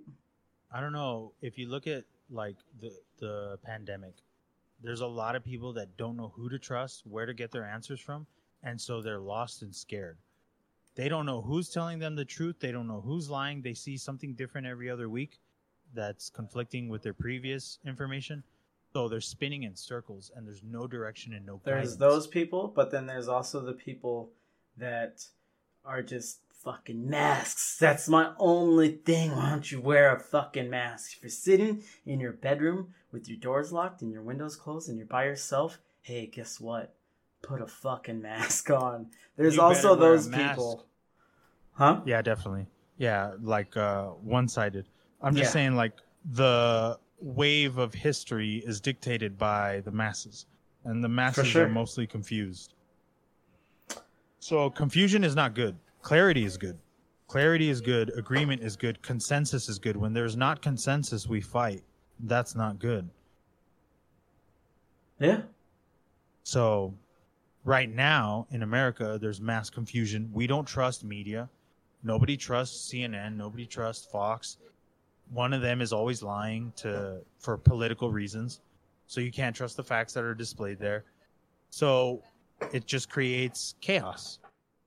I 0.72 0.82
don't 0.82 0.94
know 0.94 1.34
if 1.42 1.58
you 1.60 1.68
look 1.68 1.86
at 1.86 2.06
like 2.32 2.58
the 2.80 2.92
the 3.20 3.60
pandemic. 3.64 4.16
There's 4.82 5.02
a 5.02 5.08
lot 5.08 5.36
of 5.36 5.46
people 5.46 5.74
that 5.74 5.96
don't 5.96 6.18
know 6.18 6.34
who 6.36 6.50
to 6.50 6.60
trust, 6.60 7.04
where 7.06 7.26
to 7.26 7.34
get 7.34 7.52
their 7.52 7.66
answers 7.66 8.02
from, 8.02 8.26
and 8.64 8.82
so 8.82 9.02
they're 9.02 9.20
lost 9.20 9.62
and 9.62 9.74
scared. 9.74 10.18
They 10.96 11.10
don't 11.10 11.26
know 11.26 11.41
who's 11.41 11.70
telling 11.70 12.00
them 12.00 12.16
the 12.16 12.26
truth. 12.26 12.58
They 12.60 12.72
don't 12.72 12.88
know 12.88 13.02
who's 13.02 13.30
lying. 13.30 13.62
They 13.62 13.74
see 13.74 13.98
something 13.98 14.36
different 14.36 14.68
every 14.68 14.89
other 14.89 15.10
week 15.10 15.39
that's 15.94 16.30
conflicting 16.30 16.89
with 16.89 17.02
their 17.02 17.14
previous 17.14 17.80
information. 17.86 18.44
So 18.94 19.08
they're 19.08 19.22
spinning 19.22 19.64
in 19.64 19.76
circles 19.76 20.32
and 20.36 20.46
there's 20.46 20.62
no 20.64 20.86
direction 20.86 21.34
and 21.34 21.46
no 21.46 21.54
point. 21.54 21.66
There's 21.66 21.96
guidance. 21.96 22.00
those 22.00 22.28
people, 22.28 22.72
but 22.76 22.91
then 22.91 23.08
there's 23.08 23.28
also 23.28 23.60
the 23.60 23.74
people 23.74 24.32
that 24.78 25.24
are 25.84 26.04
just 26.04 26.39
fucking 26.64 27.10
masks. 27.10 27.78
That's 27.80 28.08
my 28.08 28.32
only 28.38 28.91
thing. 28.91 29.36
Why 29.36 29.50
don't 29.50 29.72
you 29.72 29.82
wear 29.82 30.16
a 30.16 30.20
fucking 30.20 30.70
mask? 30.70 31.14
If 31.18 31.24
you're 31.24 31.30
sitting 31.30 31.84
in 32.06 32.20
your 32.20 32.32
bedroom 32.34 32.94
with 33.12 33.28
your 33.28 33.38
doors 33.38 33.72
locked 33.72 34.02
and 34.02 34.12
your 34.12 34.22
windows 34.22 34.56
closed 34.56 34.89
and 34.89 34.98
you're 34.98 35.08
by 35.08 35.26
yourself, 35.26 35.80
hey, 36.02 36.28
guess 36.28 36.60
what? 36.60 36.96
Put 37.44 37.62
a 37.62 37.68
fucking 37.68 38.22
mask 38.22 38.72
on. 38.72 39.08
There's 39.38 39.56
You 39.56 39.62
also 39.62 39.96
better 39.96 40.02
wear 40.02 40.14
a 40.14 40.18
those 40.18 40.30
people. 40.30 40.86
Huh? 41.74 42.02
Yeah, 42.06 42.22
definitely. 42.22 42.66
Yeah, 42.98 43.34
like 43.41 43.78
uh 43.78 44.08
one 44.08 44.48
sided. 44.48 44.88
I'm 45.22 45.36
just 45.36 45.50
Yeah. 45.50 45.54
saying 45.54 45.76
like 45.76 45.94
the 46.32 46.98
wave 47.20 47.78
of 47.78 47.94
history 47.94 48.64
is 48.66 48.82
dictated 48.82 49.38
by 49.38 49.82
the 49.82 49.91
masses. 49.91 50.46
And 50.86 51.04
the 51.04 51.10
masses 51.10 51.48
sure. 51.48 51.66
are 51.66 51.70
mostly 51.70 52.08
confused. 52.08 52.74
So 54.39 54.70
confusion 54.70 55.24
is 55.24 55.36
not 55.36 55.54
good. 55.56 55.76
Clarity 56.02 56.44
is 56.44 56.58
good. 56.58 56.78
Clarity 57.28 57.70
is 57.70 57.80
good. 57.82 58.12
Agreement 58.18 58.62
is 58.62 58.76
good. 58.76 59.02
Consensus 59.02 59.70
is 59.70 59.80
good. 59.80 59.96
When 59.96 60.14
there's 60.14 60.36
not 60.36 60.62
consensus, 60.62 61.28
we 61.28 61.39
fight. 61.39 61.84
That's 62.20 62.56
not 62.56 62.80
good. 62.80 63.10
Yeah. 65.20 65.41
So, 66.44 66.94
right 67.64 67.89
now 67.89 68.47
in 68.51 68.64
America, 68.64 69.18
there's 69.22 69.39
mass 69.39 69.70
confusion. 69.70 70.30
We 70.34 70.47
don't 70.47 70.66
trust 70.66 71.03
media. 71.03 71.49
Nobody 72.03 72.36
trusts 72.36 72.91
CNN. 72.91 73.38
Nobody 73.38 73.66
trusts 73.66 74.05
Fox. 74.05 74.57
One 75.32 75.53
of 75.53 75.61
them 75.61 75.82
is 75.82 75.93
always 75.93 76.22
lying 76.22 76.74
to 76.78 77.22
for 77.39 77.57
political 77.57 78.11
reasons. 78.11 78.59
So 79.07 79.22
you 79.22 79.32
can't 79.32 79.55
trust 79.55 79.78
the 79.78 79.84
facts 79.84 80.14
that 80.14 80.24
are 80.24 80.36
displayed 80.36 80.80
there. 80.80 81.05
So 81.70 82.22
it 82.72 82.86
just 82.86 83.09
creates 83.09 83.76
chaos. 83.82 84.39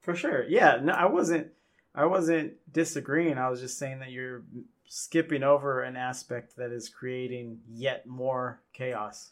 For 0.02 0.14
sure. 0.14 0.44
Yeah, 0.48 0.78
no 0.82 0.92
I 0.92 1.06
wasn't 1.06 1.48
I 1.94 2.04
wasn't 2.04 2.54
disagreeing. 2.72 3.38
I 3.38 3.48
was 3.48 3.60
just 3.60 3.78
saying 3.78 4.00
that 4.00 4.10
you're 4.10 4.42
skipping 4.86 5.42
over 5.42 5.82
an 5.82 5.96
aspect 5.96 6.56
that 6.56 6.70
is 6.70 6.88
creating 6.88 7.60
yet 7.68 8.06
more 8.06 8.60
chaos. 8.72 9.30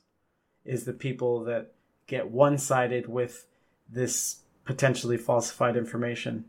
Is 0.65 0.85
the 0.85 0.95
people 0.95 1.45
that 1.45 1.74
get 2.07 2.31
one-sided 2.31 3.09
with 3.09 3.47
this 3.89 4.43
potentially 4.65 5.17
falsified 5.17 5.77
information. 5.77 6.45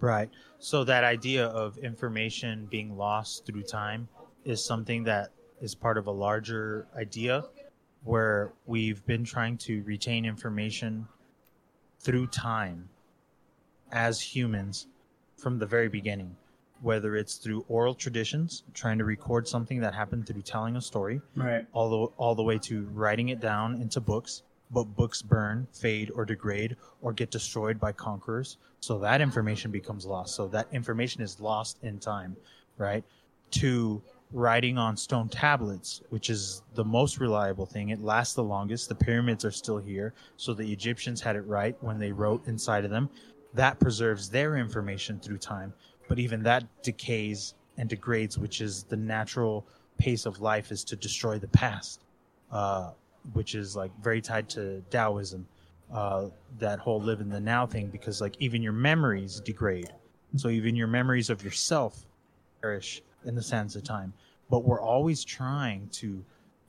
Right. 0.00 0.30
So 0.58 0.84
that 0.84 1.04
idea 1.04 1.46
of 1.46 1.78
information 1.78 2.66
being 2.70 2.96
lost 2.96 3.46
through 3.46 3.62
time 3.62 4.08
is 4.44 4.64
something 4.64 5.04
that 5.04 5.30
is 5.60 5.74
part 5.74 5.96
of 5.98 6.06
a 6.06 6.10
larger 6.10 6.86
idea 6.96 7.44
where 8.02 8.52
we've 8.66 9.04
been 9.06 9.24
trying 9.24 9.56
to 9.56 9.82
retain 9.84 10.24
information 10.24 11.06
through 12.00 12.26
time 12.26 12.88
as 13.92 14.20
humans 14.20 14.86
from 15.38 15.58
the 15.58 15.64
very 15.66 15.88
beginning, 15.88 16.36
whether 16.82 17.16
it's 17.16 17.36
through 17.36 17.64
oral 17.68 17.94
traditions, 17.94 18.62
trying 18.74 18.98
to 18.98 19.04
record 19.04 19.48
something 19.48 19.80
that 19.80 19.94
happened 19.94 20.26
through 20.26 20.42
telling 20.42 20.76
a 20.76 20.82
story, 20.82 21.20
Right. 21.34 21.66
all 21.72 21.88
the 21.88 22.12
all 22.16 22.34
the 22.34 22.42
way 22.42 22.58
to 22.58 22.82
writing 22.92 23.28
it 23.30 23.40
down 23.40 23.80
into 23.80 24.00
books 24.00 24.42
but 24.74 24.84
books 24.96 25.22
burn 25.22 25.66
fade 25.72 26.10
or 26.14 26.26
degrade 26.26 26.76
or 27.00 27.14
get 27.14 27.30
destroyed 27.30 27.80
by 27.80 27.92
conquerors. 27.92 28.58
So 28.80 28.98
that 28.98 29.22
information 29.22 29.70
becomes 29.70 30.04
lost. 30.04 30.34
So 30.34 30.48
that 30.48 30.68
information 30.72 31.22
is 31.22 31.40
lost 31.40 31.78
in 31.82 31.98
time 31.98 32.36
right? 32.78 33.04
To 33.52 34.02
writing 34.32 34.78
on 34.78 34.96
stone 34.96 35.28
tablets 35.28 36.02
which 36.08 36.28
is 36.28 36.62
the 36.74 36.84
most 36.84 37.20
reliable 37.20 37.66
thing. 37.66 37.90
It 37.90 38.02
lasts 38.02 38.34
the 38.34 38.42
longest. 38.42 38.88
The 38.88 38.94
pyramids 38.94 39.44
are 39.44 39.52
still 39.52 39.78
here. 39.78 40.12
So 40.36 40.54
the 40.54 40.72
egyptians 40.72 41.20
had 41.20 41.36
it 41.36 41.46
right 41.46 41.76
when 41.80 41.98
they 41.98 42.12
wrote 42.12 42.46
inside 42.48 42.84
of 42.84 42.90
them. 42.90 43.08
That 43.54 43.78
preserves 43.78 44.28
their 44.28 44.56
information 44.56 45.20
through 45.20 45.38
time. 45.38 45.72
But 46.08 46.18
even 46.18 46.42
that 46.42 46.64
decays 46.82 47.54
and 47.78 47.88
degrades 47.88 48.38
which 48.38 48.60
is 48.60 48.84
the 48.84 48.96
natural 48.96 49.66
pace 49.98 50.26
of 50.26 50.40
life 50.40 50.72
is 50.72 50.82
to 50.84 50.96
destroy 50.96 51.38
the 51.38 51.48
past, 51.48 52.02
uh, 52.50 52.90
which 53.32 53.54
is 53.54 53.74
like 53.74 53.90
very 54.02 54.20
tied 54.20 54.48
to 54.50 54.82
Taoism, 54.90 55.46
uh, 55.92 56.28
that 56.58 56.78
whole 56.78 57.00
live 57.00 57.20
in 57.20 57.28
the 57.28 57.40
now 57.40 57.66
thing, 57.66 57.88
because 57.88 58.20
like 58.20 58.36
even 58.38 58.62
your 58.62 58.72
memories 58.72 59.40
degrade. 59.40 59.92
So 60.36 60.48
even 60.48 60.74
your 60.74 60.88
memories 60.88 61.30
of 61.30 61.44
yourself 61.44 62.04
perish 62.60 63.02
in 63.24 63.34
the 63.34 63.42
sands 63.42 63.76
of 63.76 63.84
time. 63.84 64.12
But 64.50 64.64
we're 64.64 64.80
always 64.80 65.24
trying 65.24 65.88
to 65.92 66.24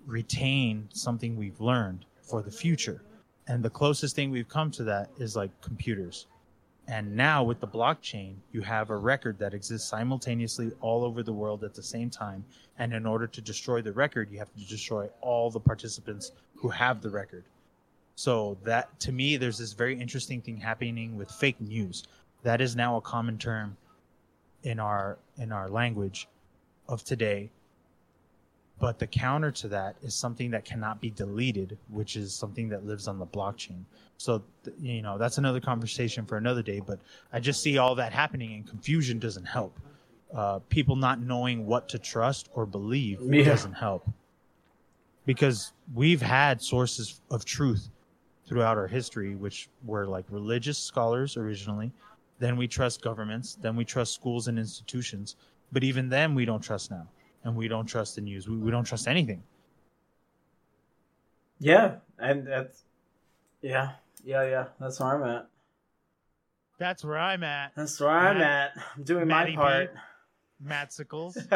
retain 0.06 0.88
something 0.94 1.36
we've 1.36 1.60
learned 1.60 2.06
for 2.22 2.42
the 2.42 2.52
future. 2.52 3.02
And 3.48 3.64
the 3.64 3.70
closest 3.70 4.16
thing 4.16 4.32
we've 4.32 4.48
come 4.48 4.72
to 4.72 4.84
that 4.86 5.10
is 5.18 5.36
like 5.36 5.50
computers. 5.62 6.28
And 6.88 7.16
now 7.16 7.44
with 7.44 7.60
the 7.60 7.68
blockchain, 7.68 8.36
you 8.52 8.62
have 8.62 8.92
a 8.92 8.98
record 8.98 9.40
that 9.40 9.54
exists 9.54 9.90
simultaneously 9.90 10.72
all 10.82 11.04
over 11.04 11.24
the 11.24 11.34
world 11.34 11.64
at 11.64 11.74
the 11.74 11.82
same 11.82 12.10
time. 12.10 12.46
And 12.78 12.94
in 12.94 13.06
order 13.06 13.26
to 13.26 13.42
destroy 13.42 13.82
the 13.82 13.92
record, 13.92 14.32
you 14.32 14.38
have 14.38 14.54
to 14.54 14.66
destroy 14.66 15.10
all 15.22 15.50
the 15.50 15.60
participants 15.60 16.32
who 16.56 16.70
have 16.70 17.02
the 17.02 17.10
record. 17.10 17.44
So 18.16 18.58
that 18.64 19.00
to 19.02 19.12
me, 19.12 19.38
there's 19.38 19.58
this 19.58 19.74
very 19.74 20.00
interesting 20.00 20.42
thing 20.42 20.58
happening 20.58 21.18
with 21.18 21.30
fake 21.32 21.60
news. 21.60 22.04
That 22.44 22.62
is 22.62 22.76
now 22.76 22.98
a 22.98 23.02
common 23.02 23.38
term 23.38 23.76
in 24.64 24.80
our 24.80 25.18
in 25.38 25.52
our 25.52 25.70
language 25.70 26.28
of 26.88 27.04
today. 27.04 27.50
But 28.78 29.00
the 29.00 29.08
counter 29.08 29.52
to 29.52 29.68
that 29.70 29.96
is 30.02 30.14
something 30.14 30.52
that 30.52 30.66
cannot 30.66 31.00
be 31.00 31.10
deleted, 31.10 31.78
which 31.90 32.18
is 32.18 32.34
something 32.34 32.68
that 32.70 32.86
lives 32.86 33.08
on 33.08 33.18
the 33.20 33.26
blockchain. 33.26 33.84
So, 34.18 34.44
th- 34.66 34.76
you 34.80 35.02
know, 35.02 35.18
that's 35.18 35.38
another 35.38 35.62
conversation 35.62 36.26
for 36.26 36.36
another 36.38 36.62
day. 36.62 36.82
But 36.82 37.00
I 37.32 37.40
just 37.40 37.62
see 37.62 37.78
all 37.78 37.96
that 37.96 38.12
happening, 38.12 38.54
and 38.54 38.68
confusion 38.68 39.18
doesn't 39.18 39.46
help. 39.46 39.80
Uh, 40.34 40.60
people 40.70 40.98
not 40.98 41.22
knowing 41.22 41.66
what 41.66 41.88
to 41.90 42.00
trust 42.00 42.50
or 42.54 42.66
believe 42.66 43.22
Yeah. 43.22 43.46
doesn't 43.46 43.74
help. 43.74 44.06
Because 45.26 45.72
we've 45.94 46.22
had 46.22 46.62
sources 46.62 47.22
of 47.32 47.46
truth 47.46 47.90
throughout 48.46 48.78
our 48.78 48.88
history, 48.88 49.36
which 49.36 49.70
were 49.86 50.06
like 50.06 50.26
religious 50.30 50.78
scholars 50.78 51.38
originally. 51.38 51.92
Then 52.40 52.58
we 52.58 52.68
trust 52.68 53.02
governments. 53.02 53.56
Then 53.60 53.76
we 53.78 53.86
trust 53.86 54.14
schools 54.14 54.48
and 54.50 54.60
institutions. 54.60 55.38
But 55.72 55.84
even 55.84 56.10
them, 56.10 56.36
we 56.36 56.44
don't 56.46 56.62
trust 56.62 56.92
now. 56.92 57.08
And 57.46 57.56
we 57.56 57.70
don't 57.70 57.86
trust 57.86 58.16
the 58.16 58.22
news. 58.22 58.50
We, 58.50 58.58
we 58.58 58.72
don't 58.72 58.84
trust 58.84 59.08
anything. 59.08 59.44
Yeah, 61.60 61.96
and 62.20 62.46
that's 62.46 62.82
yeah, 63.62 63.92
yeah, 64.26 64.44
yeah. 64.44 64.66
That's 64.80 65.00
where 65.00 65.16
I'm 65.16 65.24
at. 65.24 65.48
That's 66.78 67.06
where 67.06 67.18
I'm 67.18 67.44
at. 67.44 67.72
That's 67.76 68.00
where 68.00 68.10
I'm 68.10 68.42
at. 68.42 68.72
I'm 68.98 69.04
doing 69.04 69.28
Matty 69.28 69.56
my 69.56 69.62
part. 69.62 69.96
Matt 70.60 70.92
Sickles. 70.92 71.38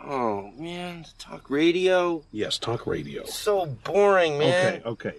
Oh 0.00 0.52
man, 0.56 1.04
talk 1.18 1.50
radio. 1.50 2.22
Yes, 2.30 2.56
talk 2.56 2.86
radio. 2.86 3.24
So 3.24 3.66
boring, 3.66 4.38
man. 4.38 4.76
Okay, 4.76 4.88
okay. 4.88 5.14